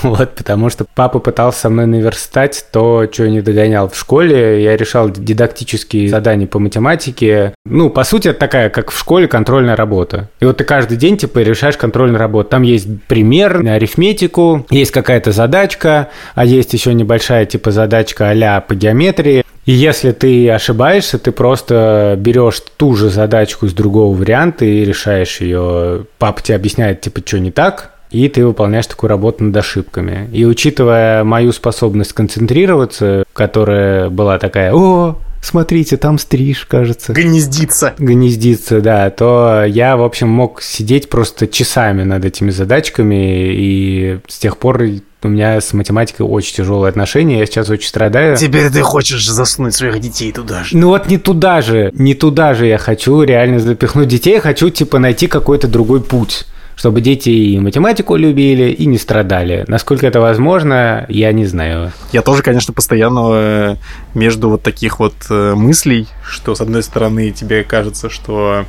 Вот, 0.04 0.36
потому 0.36 0.70
что 0.70 0.86
папа 0.96 1.20
пытался 1.20 1.62
со 1.62 1.70
мной 1.70 1.86
наверстать 1.86 2.66
то, 2.74 3.08
что 3.10 3.24
я 3.24 3.30
не 3.30 3.40
догонял 3.40 3.88
в 3.88 3.98
школе. 3.98 4.62
Я 4.62 4.76
решал 4.76 5.10
дидактические 5.10 6.10
задания 6.10 6.46
по 6.46 6.60
математике. 6.60 7.54
Ну, 7.64 7.90
по 7.90 8.04
сути, 8.04 8.28
это 8.28 8.40
такая, 8.40 8.70
как 8.70 8.92
в 8.92 9.00
школе, 9.00 9.30
контрольная 9.30 9.78
работа. 9.78 10.30
И 10.42 10.46
вот 10.46 10.58
ты 10.58 10.66
каждый 10.66 10.98
день, 10.98 11.16
типа, 11.16 11.40
решаешь 11.40 11.78
контрольную 11.78 12.20
работу. 12.20 12.50
Там 12.50 12.64
есть 12.64 12.86
пример 13.08 13.64
на 13.64 13.76
арифметику, 13.76 14.66
есть 14.70 14.92
какая-то 14.92 15.32
задачка, 15.32 16.10
а 16.36 16.44
есть 16.44 16.74
еще 16.74 16.94
небольшая, 16.94 17.46
типа, 17.46 17.72
задачка 17.72 18.32
а 18.32 18.60
по 18.60 18.76
геометрии. 18.76 19.46
И 19.68 19.74
если 19.74 20.14
ты 20.14 20.50
ошибаешься, 20.50 21.20
ты 21.20 21.34
просто 21.34 22.16
берешь 22.18 22.62
ту 22.78 22.96
же 22.96 23.10
задачку 23.10 23.66
из 23.66 23.74
другого 23.74 24.16
варианта 24.16 24.64
и 24.64 24.86
решаешь 24.86 25.42
ее. 25.42 26.06
Папа 26.20 26.42
тебе 26.42 26.56
объясняет, 26.56 27.02
типа, 27.02 27.20
что 27.26 27.38
не 27.38 27.52
так, 27.52 27.92
и 28.10 28.30
ты 28.30 28.46
выполняешь 28.46 28.88
такую 28.88 29.10
работу 29.10 29.44
над 29.44 29.58
ошибками. 29.58 30.30
И 30.32 30.46
учитывая 30.46 31.26
мою 31.26 31.52
способность 31.52 32.14
концентрироваться, 32.14 33.26
которая 33.34 34.10
была 34.10 34.40
такая, 34.40 34.74
о, 34.74 35.18
смотрите, 35.42 35.98
там 35.98 36.18
стриж, 36.18 36.66
кажется. 36.66 37.14
Гнездится. 37.14 37.94
Гнездится, 37.98 38.82
да, 38.82 39.10
то 39.10 39.64
я, 39.66 39.98
в 39.98 40.04
общем, 40.04 40.30
мог 40.30 40.62
сидеть 40.62 41.10
просто 41.10 41.48
часами 41.48 42.04
над 42.04 42.26
этими 42.26 42.50
задачками, 42.50 43.54
и 43.54 44.20
с 44.28 44.38
тех 44.38 44.58
пор 44.58 44.82
у 45.24 45.28
меня 45.30 45.60
с 45.60 45.74
математикой 45.74 46.26
очень 46.26 46.56
тяжелые 46.56 46.90
отношения, 46.90 47.40
я 47.40 47.46
сейчас 47.46 47.70
очень 47.70 47.88
страдаю. 47.88 48.38
Теперь 48.38 48.70
ты 48.70 48.82
хочешь 48.82 49.28
засунуть 49.28 49.74
своих 49.74 50.00
детей 50.00 50.32
туда 50.32 50.64
же. 50.64 50.78
Ну 50.78 50.90
вот 50.90 51.08
не 51.08 51.18
туда 51.18 51.62
же, 51.62 51.92
не 51.94 52.14
туда 52.14 52.54
же 52.54 52.68
я 52.68 52.78
хочу 52.78 53.24
реально 53.24 53.60
запихнуть 53.60 54.08
детей, 54.08 54.36
я 54.36 54.42
хочу, 54.42 54.70
типа, 54.70 55.00
найти 55.00 55.28
какой-то 55.28 55.68
другой 55.68 56.02
путь. 56.02 56.46
Чтобы 56.78 57.02
дети 57.02 57.30
и 57.30 57.60
математику 57.60 58.16
любили, 58.16 58.70
и 58.70 58.86
не 58.86 59.00
страдали. 59.00 59.66
Насколько 59.68 60.06
это 60.06 60.22
возможно, 60.22 61.06
я 61.10 61.32
не 61.32 61.48
знаю. 61.48 61.92
Я 62.12 62.22
тоже, 62.22 62.44
конечно, 62.44 62.72
постоянно 62.72 63.30
э, 63.34 63.76
между 64.14 64.52
вот 64.52 64.62
таких 64.62 65.00
вот 65.00 65.16
э, 65.32 65.56
мыслей, 65.56 66.08
что, 66.24 66.54
с 66.54 66.62
одной 66.62 66.84
стороны, 66.84 67.32
тебе 67.32 67.64
кажется, 67.64 68.12
что 68.12 68.66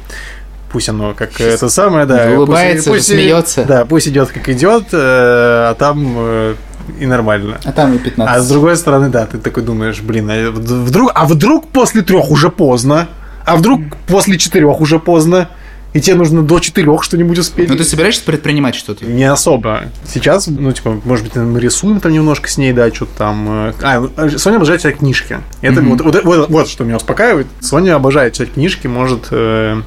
пусть 0.73 0.89
оно 0.89 1.13
как 1.13 1.39
это 1.39 1.69
самое, 1.69 2.07
да. 2.07 2.31
Улыбается, 2.33 2.91
пусть, 2.91 3.09
смеется. 3.09 3.65
Да, 3.67 3.85
пусть 3.85 4.09
идет 4.09 4.31
как 4.31 4.49
идет, 4.49 4.85
э, 4.93 4.97
а 4.97 5.75
там 5.79 6.57
и 6.99 7.05
нормально. 7.05 7.59
А 7.63 7.73
там 7.73 7.95
и 7.95 7.99
15. 7.99 8.37
А 8.37 8.41
с 8.41 8.49
другой 8.49 8.77
стороны, 8.79 9.11
да, 9.11 9.27
ты 9.27 9.37
такой 9.37 9.63
думаешь, 9.63 10.01
блин, 10.01 10.31
а 10.31 10.51
вдруг, 10.51 11.13
а 11.15 11.27
вдруг 11.27 11.69
после 11.69 12.01
трех 12.01 12.31
уже 12.31 12.49
поздно? 12.49 13.09
А 13.45 13.57
вдруг 13.57 13.83
после 14.07 14.39
четырех 14.39 14.81
уже 14.81 14.99
поздно? 14.99 15.51
И 15.95 16.01
тебе 16.01 16.17
нужно 16.17 16.43
до 16.43 16.59
четырех 16.59 17.03
что-нибудь 17.03 17.39
успеть. 17.39 17.69
Ну, 17.71 17.77
ты 17.77 17.83
собираешься 17.85 18.23
предпринимать 18.25 18.75
что-то? 18.75 19.07
Не 19.07 19.25
особо. 19.25 19.85
Сейчас, 20.07 20.47
ну, 20.47 20.71
типа, 20.73 21.01
может 21.05 21.25
быть, 21.25 21.35
мы 21.37 21.59
рисуем 21.61 21.99
там 22.01 22.13
немножко 22.13 22.49
с 22.51 22.59
ней, 22.59 22.73
да, 22.73 22.93
что-то 22.93 23.13
там. 23.17 23.49
э, 23.71 23.73
А, 23.83 24.29
Соня 24.37 24.57
обожает 24.57 24.81
читать 24.83 24.99
книжки. 24.99 25.39
Это 25.63 25.81
Мгм. 25.81 25.97
вот, 25.97 26.01
вот, 26.03 26.25
вот, 26.25 26.51
вот 26.51 26.69
что 26.69 26.85
меня 26.85 26.97
успокаивает. 26.97 27.47
Соня 27.61 27.95
обожает 27.95 28.35
читать 28.35 28.53
книжки, 28.53 28.87
может... 28.87 29.29
э, 29.31 29.81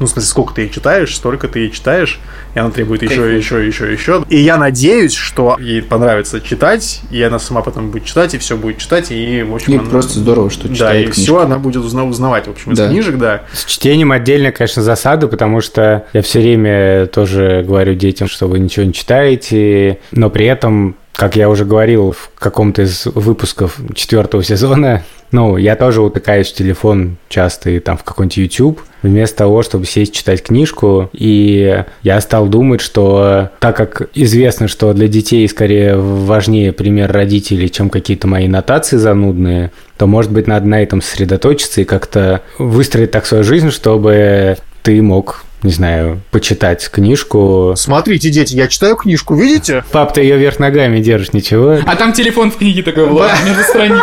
ну, 0.00 0.06
в 0.06 0.10
смысле, 0.10 0.28
сколько 0.28 0.54
ты 0.54 0.66
их 0.66 0.72
читаешь, 0.74 1.14
столько 1.14 1.48
ты 1.48 1.66
их 1.66 1.74
читаешь, 1.74 2.20
и 2.54 2.58
она 2.58 2.70
требует 2.70 3.02
еще, 3.02 3.36
еще, 3.36 3.66
еще, 3.66 3.92
еще. 3.92 4.24
И 4.28 4.38
я 4.38 4.56
надеюсь, 4.56 5.14
что 5.14 5.56
ей 5.60 5.82
понравится 5.82 6.40
читать, 6.40 7.00
и 7.10 7.22
она 7.22 7.38
сама 7.38 7.62
потом 7.62 7.90
будет 7.90 8.04
читать, 8.04 8.34
и 8.34 8.38
все 8.38 8.56
будет 8.56 8.78
читать, 8.78 9.10
и, 9.10 9.42
в 9.42 9.54
общем... 9.54 9.72
И 9.72 9.76
она- 9.78 9.88
просто 9.90 10.18
здорово, 10.18 10.50
что 10.50 10.68
Да, 10.68 10.74
читает 10.74 11.00
и 11.00 11.04
книжки. 11.06 11.20
все 11.20 11.38
она 11.40 11.58
будет 11.58 11.82
узна- 11.84 12.04
узнавать, 12.04 12.46
в 12.46 12.50
общем, 12.50 12.72
из 12.72 12.78
Да. 12.78 12.88
книжек, 12.88 13.18
да. 13.18 13.42
С 13.52 13.64
чтением 13.64 14.12
отдельно, 14.12 14.52
конечно, 14.52 14.82
засада, 14.82 15.28
потому 15.28 15.60
что 15.60 16.04
я 16.12 16.22
все 16.22 16.40
время 16.40 17.06
тоже 17.06 17.62
говорю 17.66 17.94
детям, 17.94 18.28
что 18.28 18.46
вы 18.48 18.58
ничего 18.58 18.84
не 18.86 18.92
читаете, 18.92 19.98
но 20.12 20.30
при 20.30 20.46
этом, 20.46 20.96
как 21.14 21.36
я 21.36 21.48
уже 21.48 21.64
говорил 21.64 22.12
в 22.12 22.30
каком-то 22.38 22.82
из 22.82 23.06
выпусков 23.06 23.78
четвертого 23.94 24.42
сезона, 24.42 25.04
ну, 25.30 25.56
я 25.56 25.76
тоже 25.76 26.02
утыкаюсь 26.02 26.50
в 26.50 26.54
телефон 26.54 27.16
часто 27.28 27.70
и 27.70 27.78
там 27.78 27.96
в 27.96 28.04
какой-нибудь 28.04 28.36
YouTube, 28.36 28.80
вместо 29.02 29.38
того, 29.38 29.62
чтобы 29.62 29.86
сесть 29.86 30.14
читать 30.14 30.42
книжку. 30.42 31.10
И 31.12 31.84
я 32.02 32.20
стал 32.20 32.46
думать, 32.46 32.80
что 32.80 33.50
так 33.60 33.76
как 33.76 34.10
известно, 34.14 34.66
что 34.66 34.92
для 34.92 35.08
детей 35.08 35.48
скорее 35.48 35.96
важнее 35.96 36.72
пример 36.72 37.12
родителей, 37.12 37.70
чем 37.70 37.90
какие-то 37.90 38.26
мои 38.26 38.48
нотации 38.48 38.96
занудные, 38.96 39.70
то, 39.96 40.06
может 40.06 40.32
быть, 40.32 40.46
надо 40.46 40.66
на 40.66 40.82
этом 40.82 41.00
сосредоточиться 41.00 41.80
и 41.80 41.84
как-то 41.84 42.42
выстроить 42.58 43.12
так 43.12 43.26
свою 43.26 43.44
жизнь, 43.44 43.70
чтобы 43.70 44.56
ты 44.84 45.00
мог, 45.00 45.44
не 45.62 45.72
знаю, 45.72 46.20
почитать 46.30 46.88
книжку. 46.90 47.72
Смотрите, 47.74 48.28
дети, 48.28 48.54
я 48.54 48.68
читаю 48.68 48.96
книжку, 48.96 49.34
видите? 49.34 49.82
Пап, 49.90 50.12
ты 50.12 50.20
ее 50.20 50.36
вверх 50.36 50.58
ногами 50.58 51.00
держишь, 51.00 51.32
ничего. 51.32 51.78
А 51.86 51.96
там 51.96 52.12
телефон 52.12 52.50
в 52.50 52.58
книге 52.58 52.82
такой, 52.82 53.06
Влад, 53.06 53.32
между 53.46 53.62
страниц. 53.62 54.02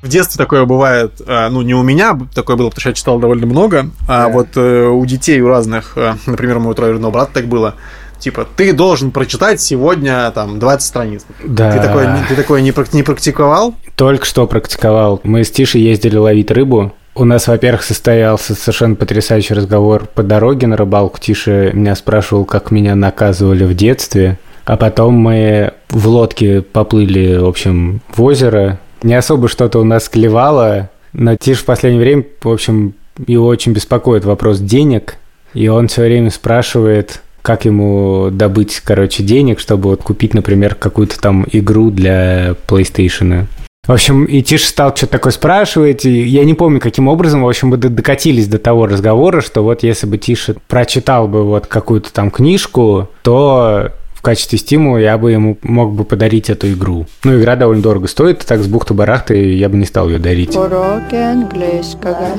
В 0.00 0.08
детстве 0.08 0.38
такое 0.38 0.64
бывает, 0.64 1.20
э, 1.26 1.48
ну, 1.48 1.62
не 1.62 1.74
у 1.74 1.82
меня, 1.82 2.16
такое 2.32 2.54
было, 2.56 2.68
потому 2.68 2.80
что 2.82 2.90
я 2.90 2.94
читал 2.94 3.18
довольно 3.18 3.46
много, 3.46 3.90
а 4.06 4.28
вот 4.28 4.50
э, 4.54 4.86
у 4.86 5.04
детей, 5.04 5.40
у 5.40 5.48
разных, 5.48 5.94
э, 5.96 6.14
например, 6.26 6.58
у 6.58 6.60
моего 6.60 6.74
троюродного 6.74 7.10
брата 7.10 7.32
так 7.34 7.46
было, 7.46 7.74
типа, 8.20 8.46
ты 8.56 8.72
должен 8.72 9.10
прочитать 9.10 9.60
сегодня, 9.60 10.30
там, 10.30 10.60
20 10.60 10.86
страниц. 10.86 11.26
Да. 11.44 11.72
Ты 11.72 11.80
такое, 11.80 12.16
не- 12.16 12.24
ты 12.28 12.36
такое 12.36 12.60
не, 12.60 12.72
не 12.92 13.02
практиковал? 13.02 13.74
Только 13.96 14.24
что 14.24 14.46
практиковал. 14.46 15.20
Мы 15.24 15.42
с 15.42 15.50
Тишей 15.50 15.82
ездили 15.82 16.16
ловить 16.16 16.52
рыбу. 16.52 16.92
У 17.18 17.24
нас, 17.24 17.48
во-первых, 17.48 17.82
состоялся 17.82 18.54
совершенно 18.54 18.94
потрясающий 18.94 19.52
разговор 19.52 20.06
по 20.06 20.22
дороге 20.22 20.68
на 20.68 20.76
рыбалку. 20.76 21.18
Тиша 21.18 21.72
меня 21.72 21.96
спрашивал, 21.96 22.44
как 22.44 22.70
меня 22.70 22.94
наказывали 22.94 23.64
в 23.64 23.74
детстве. 23.74 24.38
А 24.64 24.76
потом 24.76 25.14
мы 25.14 25.72
в 25.90 26.06
лодке 26.06 26.62
поплыли, 26.62 27.38
в 27.38 27.46
общем, 27.46 28.02
в 28.14 28.22
озеро. 28.22 28.78
Не 29.02 29.14
особо 29.14 29.48
что-то 29.48 29.80
у 29.80 29.84
нас 29.84 30.08
клевало, 30.08 30.90
но 31.12 31.34
Тиш 31.34 31.58
в 31.58 31.64
последнее 31.64 32.00
время, 32.00 32.24
в 32.40 32.50
общем, 32.50 32.94
его 33.26 33.48
очень 33.48 33.72
беспокоит 33.72 34.24
вопрос 34.24 34.60
денег. 34.60 35.16
И 35.54 35.66
он 35.66 35.88
все 35.88 36.02
время 36.02 36.30
спрашивает, 36.30 37.20
как 37.42 37.64
ему 37.64 38.28
добыть, 38.30 38.80
короче, 38.84 39.24
денег, 39.24 39.58
чтобы 39.58 39.90
вот 39.90 40.02
купить, 40.04 40.34
например, 40.34 40.76
какую-то 40.76 41.18
там 41.18 41.44
игру 41.50 41.90
для 41.90 42.54
PlayStation. 42.68 43.46
В 43.88 43.92
общем, 43.92 44.26
и 44.26 44.42
Тиша 44.42 44.68
стал 44.68 44.94
что-то 44.94 45.12
такое 45.12 45.32
спрашивать, 45.32 46.04
и 46.04 46.22
я 46.22 46.44
не 46.44 46.52
помню, 46.52 46.78
каким 46.78 47.08
образом, 47.08 47.42
в 47.42 47.48
общем, 47.48 47.68
мы 47.68 47.78
докатились 47.78 48.46
до 48.46 48.58
того 48.58 48.86
разговора, 48.86 49.40
что 49.40 49.62
вот 49.62 49.82
если 49.82 50.06
бы 50.06 50.18
Тиша 50.18 50.56
прочитал 50.68 51.26
бы 51.26 51.42
вот 51.42 51.66
какую-то 51.66 52.12
там 52.12 52.30
книжку, 52.30 53.08
то 53.22 53.92
в 54.12 54.20
качестве 54.20 54.58
стимула 54.58 54.98
я 54.98 55.16
бы 55.16 55.32
ему 55.32 55.56
мог 55.62 55.94
бы 55.94 56.04
подарить 56.04 56.50
эту 56.50 56.70
игру. 56.70 57.06
Ну, 57.24 57.40
игра 57.40 57.56
довольно 57.56 57.82
дорого 57.82 58.08
стоит, 58.08 58.44
так 58.44 58.60
с 58.60 58.66
бухты-барахты 58.66 59.54
я 59.54 59.70
бы 59.70 59.78
не 59.78 59.86
стал 59.86 60.10
ее 60.10 60.18
дарить. 60.18 60.54
Уроки 60.54 61.14
английского. 61.14 62.36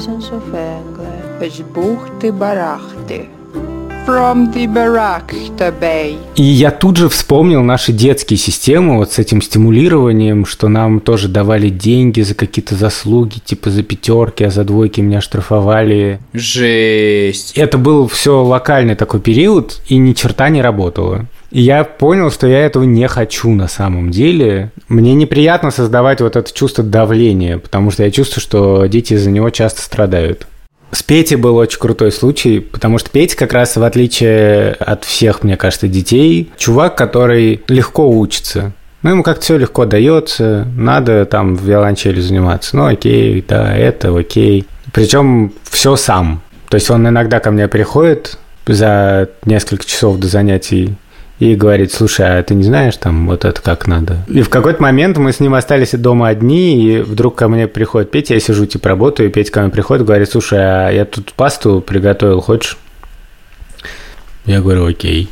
С 1.41 1.61
бухты-барахты. 1.73 3.38
From 4.09 4.51
the 4.51 4.65
Barakta 4.65 5.71
Bay. 5.79 6.17
И 6.35 6.41
я 6.41 6.71
тут 6.71 6.97
же 6.97 7.09
вспомнил 7.09 7.61
наши 7.61 7.93
детские 7.93 8.39
системы 8.39 8.97
вот 8.97 9.11
с 9.11 9.19
этим 9.19 9.39
стимулированием, 9.39 10.47
что 10.47 10.67
нам 10.67 10.99
тоже 10.99 11.27
давали 11.27 11.69
деньги 11.69 12.21
за 12.21 12.33
какие-то 12.33 12.73
заслуги, 12.73 13.37
типа 13.37 13.69
за 13.69 13.83
пятерки, 13.83 14.43
а 14.43 14.49
за 14.49 14.63
двойки 14.63 14.99
меня 14.99 15.21
штрафовали. 15.21 16.19
Жесть. 16.33 17.55
Это 17.55 17.77
был 17.77 18.07
все 18.07 18.41
локальный 18.41 18.95
такой 18.95 19.19
период, 19.19 19.79
и 19.87 19.97
ни 19.97 20.13
черта 20.13 20.49
не 20.49 20.63
работало. 20.63 21.27
И 21.51 21.61
я 21.61 21.83
понял, 21.83 22.31
что 22.31 22.47
я 22.47 22.65
этого 22.65 22.85
не 22.85 23.07
хочу 23.07 23.51
на 23.51 23.67
самом 23.67 24.09
деле. 24.09 24.71
Мне 24.87 25.13
неприятно 25.13 25.69
создавать 25.69 26.19
вот 26.19 26.35
это 26.35 26.51
чувство 26.51 26.83
давления, 26.83 27.59
потому 27.59 27.91
что 27.91 28.03
я 28.03 28.09
чувствую, 28.09 28.41
что 28.41 28.85
дети 28.87 29.13
из-за 29.13 29.29
него 29.29 29.51
часто 29.51 29.83
страдают. 29.83 30.47
С 30.91 31.03
Петей 31.03 31.35
был 31.35 31.55
очень 31.55 31.79
крутой 31.79 32.11
случай, 32.11 32.59
потому 32.59 32.97
что 32.97 33.09
Петя 33.09 33.37
как 33.37 33.53
раз, 33.53 33.77
в 33.77 33.83
отличие 33.83 34.71
от 34.73 35.05
всех, 35.05 35.43
мне 35.43 35.55
кажется, 35.55 35.87
детей, 35.87 36.51
чувак, 36.57 36.97
который 36.97 37.61
легко 37.67 38.09
учится. 38.09 38.71
Ну, 39.01 39.11
ему 39.11 39.23
как-то 39.23 39.41
все 39.41 39.57
легко 39.57 39.85
дается, 39.85 40.67
надо 40.75 41.25
там 41.25 41.55
в 41.55 41.63
виолончели 41.63 42.19
заниматься. 42.19 42.75
Ну, 42.75 42.87
окей, 42.87 43.43
да, 43.47 43.75
это 43.75 44.17
окей. 44.17 44.65
Причем 44.91 45.53
все 45.69 45.95
сам. 45.95 46.41
То 46.69 46.75
есть 46.75 46.89
он 46.89 47.07
иногда 47.07 47.39
ко 47.39 47.51
мне 47.51 47.67
приходит 47.67 48.37
за 48.67 49.29
несколько 49.45 49.85
часов 49.85 50.17
до 50.17 50.27
занятий 50.27 50.95
и 51.39 51.55
говорит, 51.55 51.93
слушай, 51.93 52.39
а 52.39 52.43
ты 52.43 52.53
не 52.53 52.63
знаешь 52.63 52.97
там 52.97 53.27
вот 53.27 53.45
это 53.45 53.61
как 53.61 53.87
надо? 53.87 54.17
И 54.27 54.41
в 54.41 54.49
какой-то 54.49 54.81
момент 54.81 55.17
мы 55.17 55.31
с 55.31 55.39
ним 55.39 55.53
остались 55.53 55.91
дома 55.91 56.27
одни, 56.27 56.83
и 56.83 57.01
вдруг 57.01 57.35
ко 57.35 57.47
мне 57.47 57.67
приходит 57.67 58.11
Петя, 58.11 58.33
я 58.33 58.41
сижу, 58.41 58.65
типа, 58.65 58.89
работаю, 58.89 59.29
и 59.29 59.31
Петя 59.31 59.51
ко 59.51 59.61
мне 59.61 59.69
приходит, 59.69 60.05
говорит, 60.05 60.29
слушай, 60.29 60.59
а 60.59 60.89
я 60.91 61.05
тут 61.05 61.31
пасту 61.33 61.81
приготовил, 61.81 62.41
хочешь? 62.41 62.77
Я 64.45 64.59
говорю, 64.61 64.85
окей. 64.85 65.29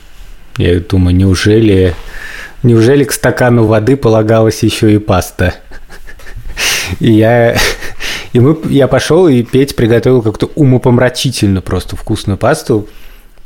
Я 0.58 0.80
думаю, 0.80 1.16
неужели, 1.16 1.94
неужели 2.64 3.04
к 3.04 3.12
стакану 3.12 3.66
воды 3.66 3.98
полагалась 3.98 4.64
еще 4.64 4.94
и 4.94 4.98
паста? 4.98 5.56
И 7.00 7.12
я, 7.12 7.58
и 8.32 8.40
мы, 8.40 8.58
я 8.70 8.88
пошел, 8.88 9.28
и 9.28 9.44
Петя 9.44 9.76
приготовил 9.76 10.22
как-то 10.22 10.50
умопомрачительно 10.56 11.62
просто 11.62 11.98
вкусную 11.98 12.38
пасту, 12.38 12.88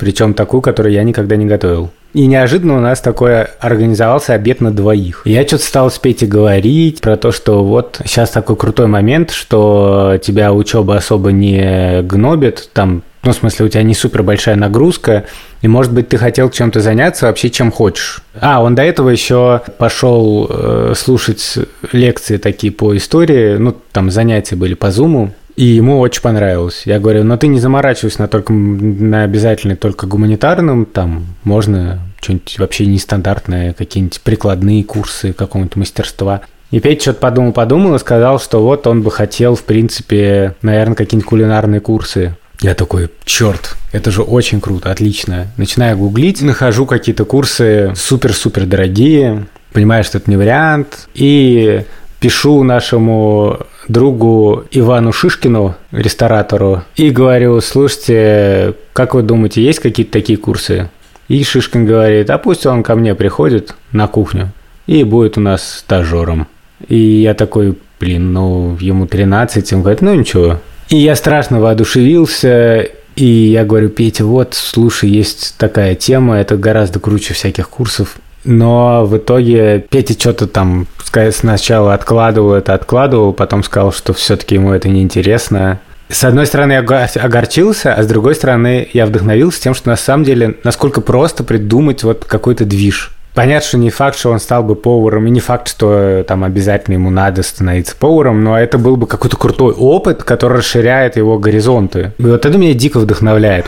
причем 0.02 0.34
такую, 0.34 0.62
которую 0.62 0.92
я 0.92 1.04
никогда 1.04 1.36
не 1.36 1.46
готовил. 1.46 1.90
И 2.12 2.26
неожиданно 2.26 2.76
у 2.76 2.80
нас 2.80 3.00
такой 3.00 3.44
организовался 3.44 4.34
обед 4.34 4.60
на 4.60 4.72
двоих. 4.72 5.22
Я 5.24 5.46
что-то 5.46 5.62
стал 5.62 5.90
с 5.92 5.98
Петей 6.00 6.26
говорить 6.26 7.00
про 7.00 7.16
то, 7.16 7.30
что 7.30 7.62
вот 7.62 8.00
сейчас 8.04 8.30
такой 8.30 8.56
крутой 8.56 8.88
момент, 8.88 9.30
что 9.30 10.18
тебя 10.20 10.52
учеба 10.52 10.96
особо 10.96 11.30
не 11.30 12.02
гнобит, 12.02 12.68
там, 12.72 13.04
ну, 13.22 13.30
в 13.30 13.36
смысле, 13.36 13.66
у 13.66 13.68
тебя 13.68 13.84
не 13.84 13.94
супер 13.94 14.24
большая 14.24 14.56
нагрузка, 14.56 15.26
и, 15.60 15.68
может 15.68 15.92
быть, 15.92 16.08
ты 16.08 16.16
хотел 16.16 16.50
чем-то 16.50 16.80
заняться 16.80 17.26
вообще, 17.26 17.48
чем 17.48 17.70
хочешь. 17.70 18.22
А, 18.40 18.60
он 18.60 18.74
до 18.74 18.82
этого 18.82 19.08
еще 19.08 19.62
пошел 19.78 20.48
э, 20.50 20.94
слушать 20.96 21.58
лекции 21.92 22.38
такие 22.38 22.72
по 22.72 22.96
истории, 22.96 23.56
ну, 23.56 23.76
там 23.92 24.10
занятия 24.10 24.56
были 24.56 24.74
по 24.74 24.90
Зуму, 24.90 25.32
и 25.56 25.64
ему 25.64 25.98
очень 25.98 26.22
понравилось. 26.22 26.82
Я 26.84 26.98
говорю, 26.98 27.24
ну 27.24 27.36
ты 27.36 27.46
не 27.46 27.60
заморачивайся 27.60 28.22
на, 28.22 28.28
только, 28.28 28.52
на 28.52 29.24
обязательно 29.24 29.76
только 29.76 30.06
гуманитарном, 30.06 30.86
там 30.86 31.26
можно 31.44 32.00
что-нибудь 32.20 32.58
вообще 32.58 32.86
нестандартное, 32.86 33.72
какие-нибудь 33.72 34.20
прикладные 34.22 34.84
курсы 34.84 35.32
какого-нибудь 35.32 35.76
мастерства. 35.76 36.42
И 36.70 36.80
Петя 36.80 37.02
что-то 37.02 37.20
подумал-подумал 37.20 37.94
и 37.96 37.98
сказал, 37.98 38.40
что 38.40 38.62
вот 38.62 38.86
он 38.86 39.02
бы 39.02 39.10
хотел, 39.10 39.56
в 39.56 39.62
принципе, 39.62 40.54
наверное, 40.62 40.94
какие-нибудь 40.94 41.28
кулинарные 41.28 41.80
курсы. 41.80 42.36
Я 42.60 42.74
такой, 42.74 43.10
черт, 43.24 43.76
это 43.90 44.10
же 44.10 44.22
очень 44.22 44.60
круто, 44.60 44.90
отлично. 44.90 45.48
Начинаю 45.56 45.98
гуглить, 45.98 46.40
нахожу 46.40 46.86
какие-то 46.86 47.24
курсы 47.24 47.92
супер-супер 47.94 48.64
дорогие, 48.64 49.46
понимаю, 49.72 50.04
что 50.04 50.18
это 50.18 50.30
не 50.30 50.36
вариант, 50.36 51.08
и 51.12 51.82
пишу 52.20 52.62
нашему 52.62 53.58
другу 53.88 54.64
Ивану 54.70 55.12
Шишкину, 55.12 55.74
ресторатору, 55.90 56.82
и 56.96 57.10
говорю, 57.10 57.60
слушайте, 57.60 58.74
как 58.92 59.14
вы 59.14 59.22
думаете, 59.22 59.62
есть 59.62 59.80
какие-то 59.80 60.12
такие 60.12 60.38
курсы? 60.38 60.90
И 61.28 61.42
Шишкин 61.42 61.86
говорит, 61.86 62.30
а 62.30 62.38
пусть 62.38 62.66
он 62.66 62.82
ко 62.82 62.94
мне 62.94 63.14
приходит 63.14 63.74
на 63.92 64.06
кухню 64.06 64.52
и 64.86 65.04
будет 65.04 65.38
у 65.38 65.40
нас 65.40 65.78
стажером. 65.78 66.46
И 66.88 66.96
я 66.96 67.34
такой, 67.34 67.78
блин, 68.00 68.32
ну, 68.32 68.76
ему 68.80 69.06
13, 69.06 69.72
он 69.72 69.82
говорит, 69.82 70.02
ну 70.02 70.14
ничего. 70.14 70.60
И 70.88 70.96
я 70.96 71.14
страшно 71.16 71.60
воодушевился, 71.60 72.88
и 73.14 73.24
я 73.24 73.64
говорю, 73.64 73.88
Петя, 73.88 74.24
вот, 74.24 74.54
слушай, 74.54 75.08
есть 75.08 75.54
такая 75.58 75.94
тема, 75.94 76.36
это 76.36 76.56
гораздо 76.56 76.98
круче 76.98 77.34
всяких 77.34 77.68
курсов. 77.68 78.16
Но 78.44 79.04
в 79.04 79.16
итоге 79.16 79.84
Петя 79.88 80.14
что-то 80.14 80.46
там 80.46 80.86
сначала 81.30 81.94
откладывал 81.94 82.54
это, 82.54 82.74
откладывал, 82.74 83.32
потом 83.32 83.62
сказал, 83.62 83.92
что 83.92 84.12
все-таки 84.12 84.54
ему 84.56 84.72
это 84.72 84.88
неинтересно. 84.88 85.80
С 86.08 86.24
одной 86.24 86.46
стороны, 86.46 86.72
я 86.72 86.80
огорчился, 86.80 87.94
а 87.94 88.02
с 88.02 88.06
другой 88.06 88.34
стороны, 88.34 88.88
я 88.92 89.06
вдохновился 89.06 89.62
тем, 89.62 89.74
что 89.74 89.88
на 89.88 89.96
самом 89.96 90.24
деле, 90.24 90.56
насколько 90.62 91.00
просто 91.00 91.42
придумать 91.42 92.02
вот 92.02 92.24
какой-то 92.26 92.64
движ. 92.64 93.12
Понятно, 93.34 93.66
что 93.66 93.78
не 93.78 93.88
факт, 93.88 94.18
что 94.18 94.30
он 94.30 94.38
стал 94.38 94.62
бы 94.62 94.74
поваром, 94.74 95.26
и 95.26 95.30
не 95.30 95.40
факт, 95.40 95.68
что 95.68 96.22
там 96.28 96.44
обязательно 96.44 96.94
ему 96.94 97.08
надо 97.08 97.42
становиться 97.42 97.96
поваром, 97.96 98.44
но 98.44 98.58
это 98.58 98.76
был 98.76 98.96
бы 98.96 99.06
какой-то 99.06 99.38
крутой 99.38 99.72
опыт, 99.72 100.22
который 100.22 100.58
расширяет 100.58 101.16
его 101.16 101.38
горизонты. 101.38 102.12
И 102.18 102.24
вот 102.24 102.44
это 102.44 102.58
меня 102.58 102.74
дико 102.74 102.98
вдохновляет. 102.98 103.64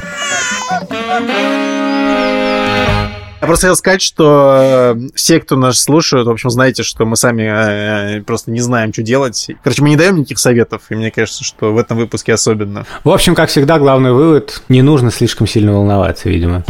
Я 3.45 3.47
просто 3.47 3.67
хотел 3.67 3.77
сказать, 3.77 4.01
что 4.01 4.95
э, 4.97 5.01
все, 5.15 5.39
кто 5.39 5.57
нас 5.57 5.79
слушают, 5.79 6.27
в 6.27 6.31
общем, 6.31 6.49
знаете, 6.49 6.83
что 6.83 7.05
мы 7.05 7.15
сами 7.15 7.43
э, 8.17 8.23
просто 8.23 8.51
не 8.51 8.61
знаем, 8.61 8.91
что 8.91 9.03
делать. 9.03 9.49
Короче, 9.63 9.83
мы 9.83 9.91
не 9.91 9.97
даем 9.97 10.17
никаких 10.17 10.39
советов, 10.39 10.85
и 10.89 10.95
мне 10.95 11.11
кажется, 11.11 11.45
что 11.45 11.75
в 11.75 11.77
этом 11.77 11.99
выпуске 11.99 12.33
особенно. 12.33 12.87
В 13.05 13.11
общем, 13.11 13.35
как 13.35 13.51
всегда, 13.51 13.79
главный 13.79 14.13
вывод– 14.13 14.63
не 14.71 14.81
нужно 14.81 15.11
слишком 15.11 15.47
сильно 15.47 15.75
волноваться, 15.75 16.31
видимо. 16.31 16.65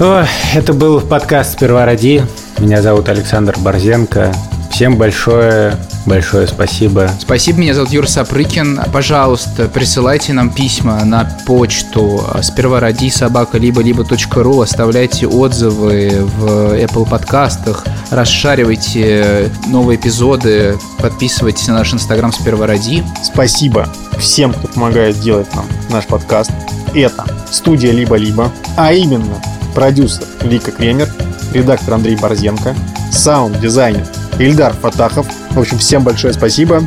Ой, 0.00 0.24
это 0.56 0.72
был 0.72 1.00
подкаст 1.00 1.52
«Сперва 1.52 1.86
ради». 1.86 2.24
Меня 2.58 2.82
зовут 2.82 3.08
Александр 3.08 3.54
Борзенко. 3.60 4.34
Всем 4.78 4.94
большое, 4.94 5.76
большое 6.06 6.46
спасибо. 6.46 7.10
Спасибо, 7.18 7.58
меня 7.58 7.74
зовут 7.74 7.90
Юра 7.90 8.06
Сапрыкин. 8.06 8.80
Пожалуйста, 8.92 9.66
присылайте 9.66 10.32
нам 10.32 10.50
письма 10.50 11.04
на 11.04 11.28
почту 11.46 12.24
сперва 12.42 12.78
ради 12.78 13.10
собака 13.10 13.58
либо 13.58 13.82
либо 13.82 14.06
ру, 14.36 14.60
оставляйте 14.60 15.26
отзывы 15.26 16.20
в 16.22 16.76
Apple 16.76 17.08
подкастах, 17.10 17.84
расшаривайте 18.12 19.50
новые 19.66 19.98
эпизоды, 19.98 20.78
подписывайтесь 21.00 21.66
на 21.66 21.74
наш 21.74 21.92
инстаграм 21.92 22.32
сперва 22.32 22.68
ради. 22.68 23.02
Спасибо 23.24 23.88
всем, 24.20 24.52
кто 24.52 24.68
помогает 24.68 25.18
делать 25.18 25.52
нам 25.56 25.66
наш 25.90 26.06
подкаст. 26.06 26.52
Это 26.94 27.24
студия 27.50 27.90
либо-либо, 27.90 28.52
а 28.76 28.92
именно 28.92 29.42
продюсер 29.74 30.22
Вика 30.42 30.70
Кремер, 30.70 31.08
редактор 31.52 31.94
Андрей 31.94 32.14
Борзенко, 32.14 32.76
саунд-дизайнер 33.10 34.06
Ильдар 34.38 34.72
Фатахов. 34.72 35.26
В 35.50 35.58
общем, 35.58 35.78
всем 35.78 36.04
большое 36.04 36.32
спасибо 36.32 36.82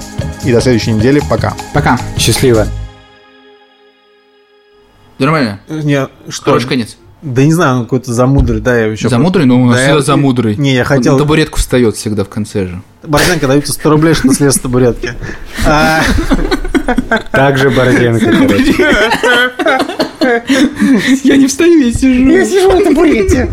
и 0.46 0.54
до 0.54 0.62
следующей 0.62 0.94
недели. 0.94 1.22
Пока. 1.30 1.54
Пока. 1.74 2.00
Счастливо. 2.18 2.66
Нормально? 5.20 5.60
Не, 5.68 6.08
что? 6.30 6.46
Хороший 6.46 6.70
конец. 6.70 6.98
Да 7.22 7.44
не 7.44 7.54
знаю, 7.54 7.80
он 7.80 7.84
какой-то 7.84 8.12
замудрый, 8.14 8.62
да, 8.62 8.80
я 8.80 8.88
еще... 8.88 9.08
Замудрый? 9.08 9.46
Ну, 9.46 9.62
у 9.62 9.66
нас 9.66 9.76
да, 9.76 9.82
всегда 9.82 9.98
я... 9.98 10.02
замудрый. 10.02 10.56
Не, 10.56 10.74
я 10.74 10.84
хотел... 10.84 11.14
Он 11.14 11.20
на 11.20 11.24
табуретку 11.24 11.60
встает 11.60 11.96
всегда 11.96 12.24
в 12.24 12.30
конце 12.30 12.68
же. 12.68 12.82
Борзенко 13.04 13.46
даются 13.48 13.74
100 13.74 13.90
рублей, 13.90 14.14
что 14.16 14.34
слез 14.34 14.56
с 14.56 14.60
табуретки. 14.60 15.14
А. 15.66 16.02
Так 17.32 17.58
же 17.60 17.70
Борзенко, 17.70 18.26
короче. 18.48 18.74
Я 21.24 21.38
не 21.38 21.48
встаю, 21.48 21.80
я 21.86 21.94
сижу. 21.94 22.30
Я 22.32 22.46
сижу 22.46 22.72
на 22.72 22.82
табурете. 22.82 23.50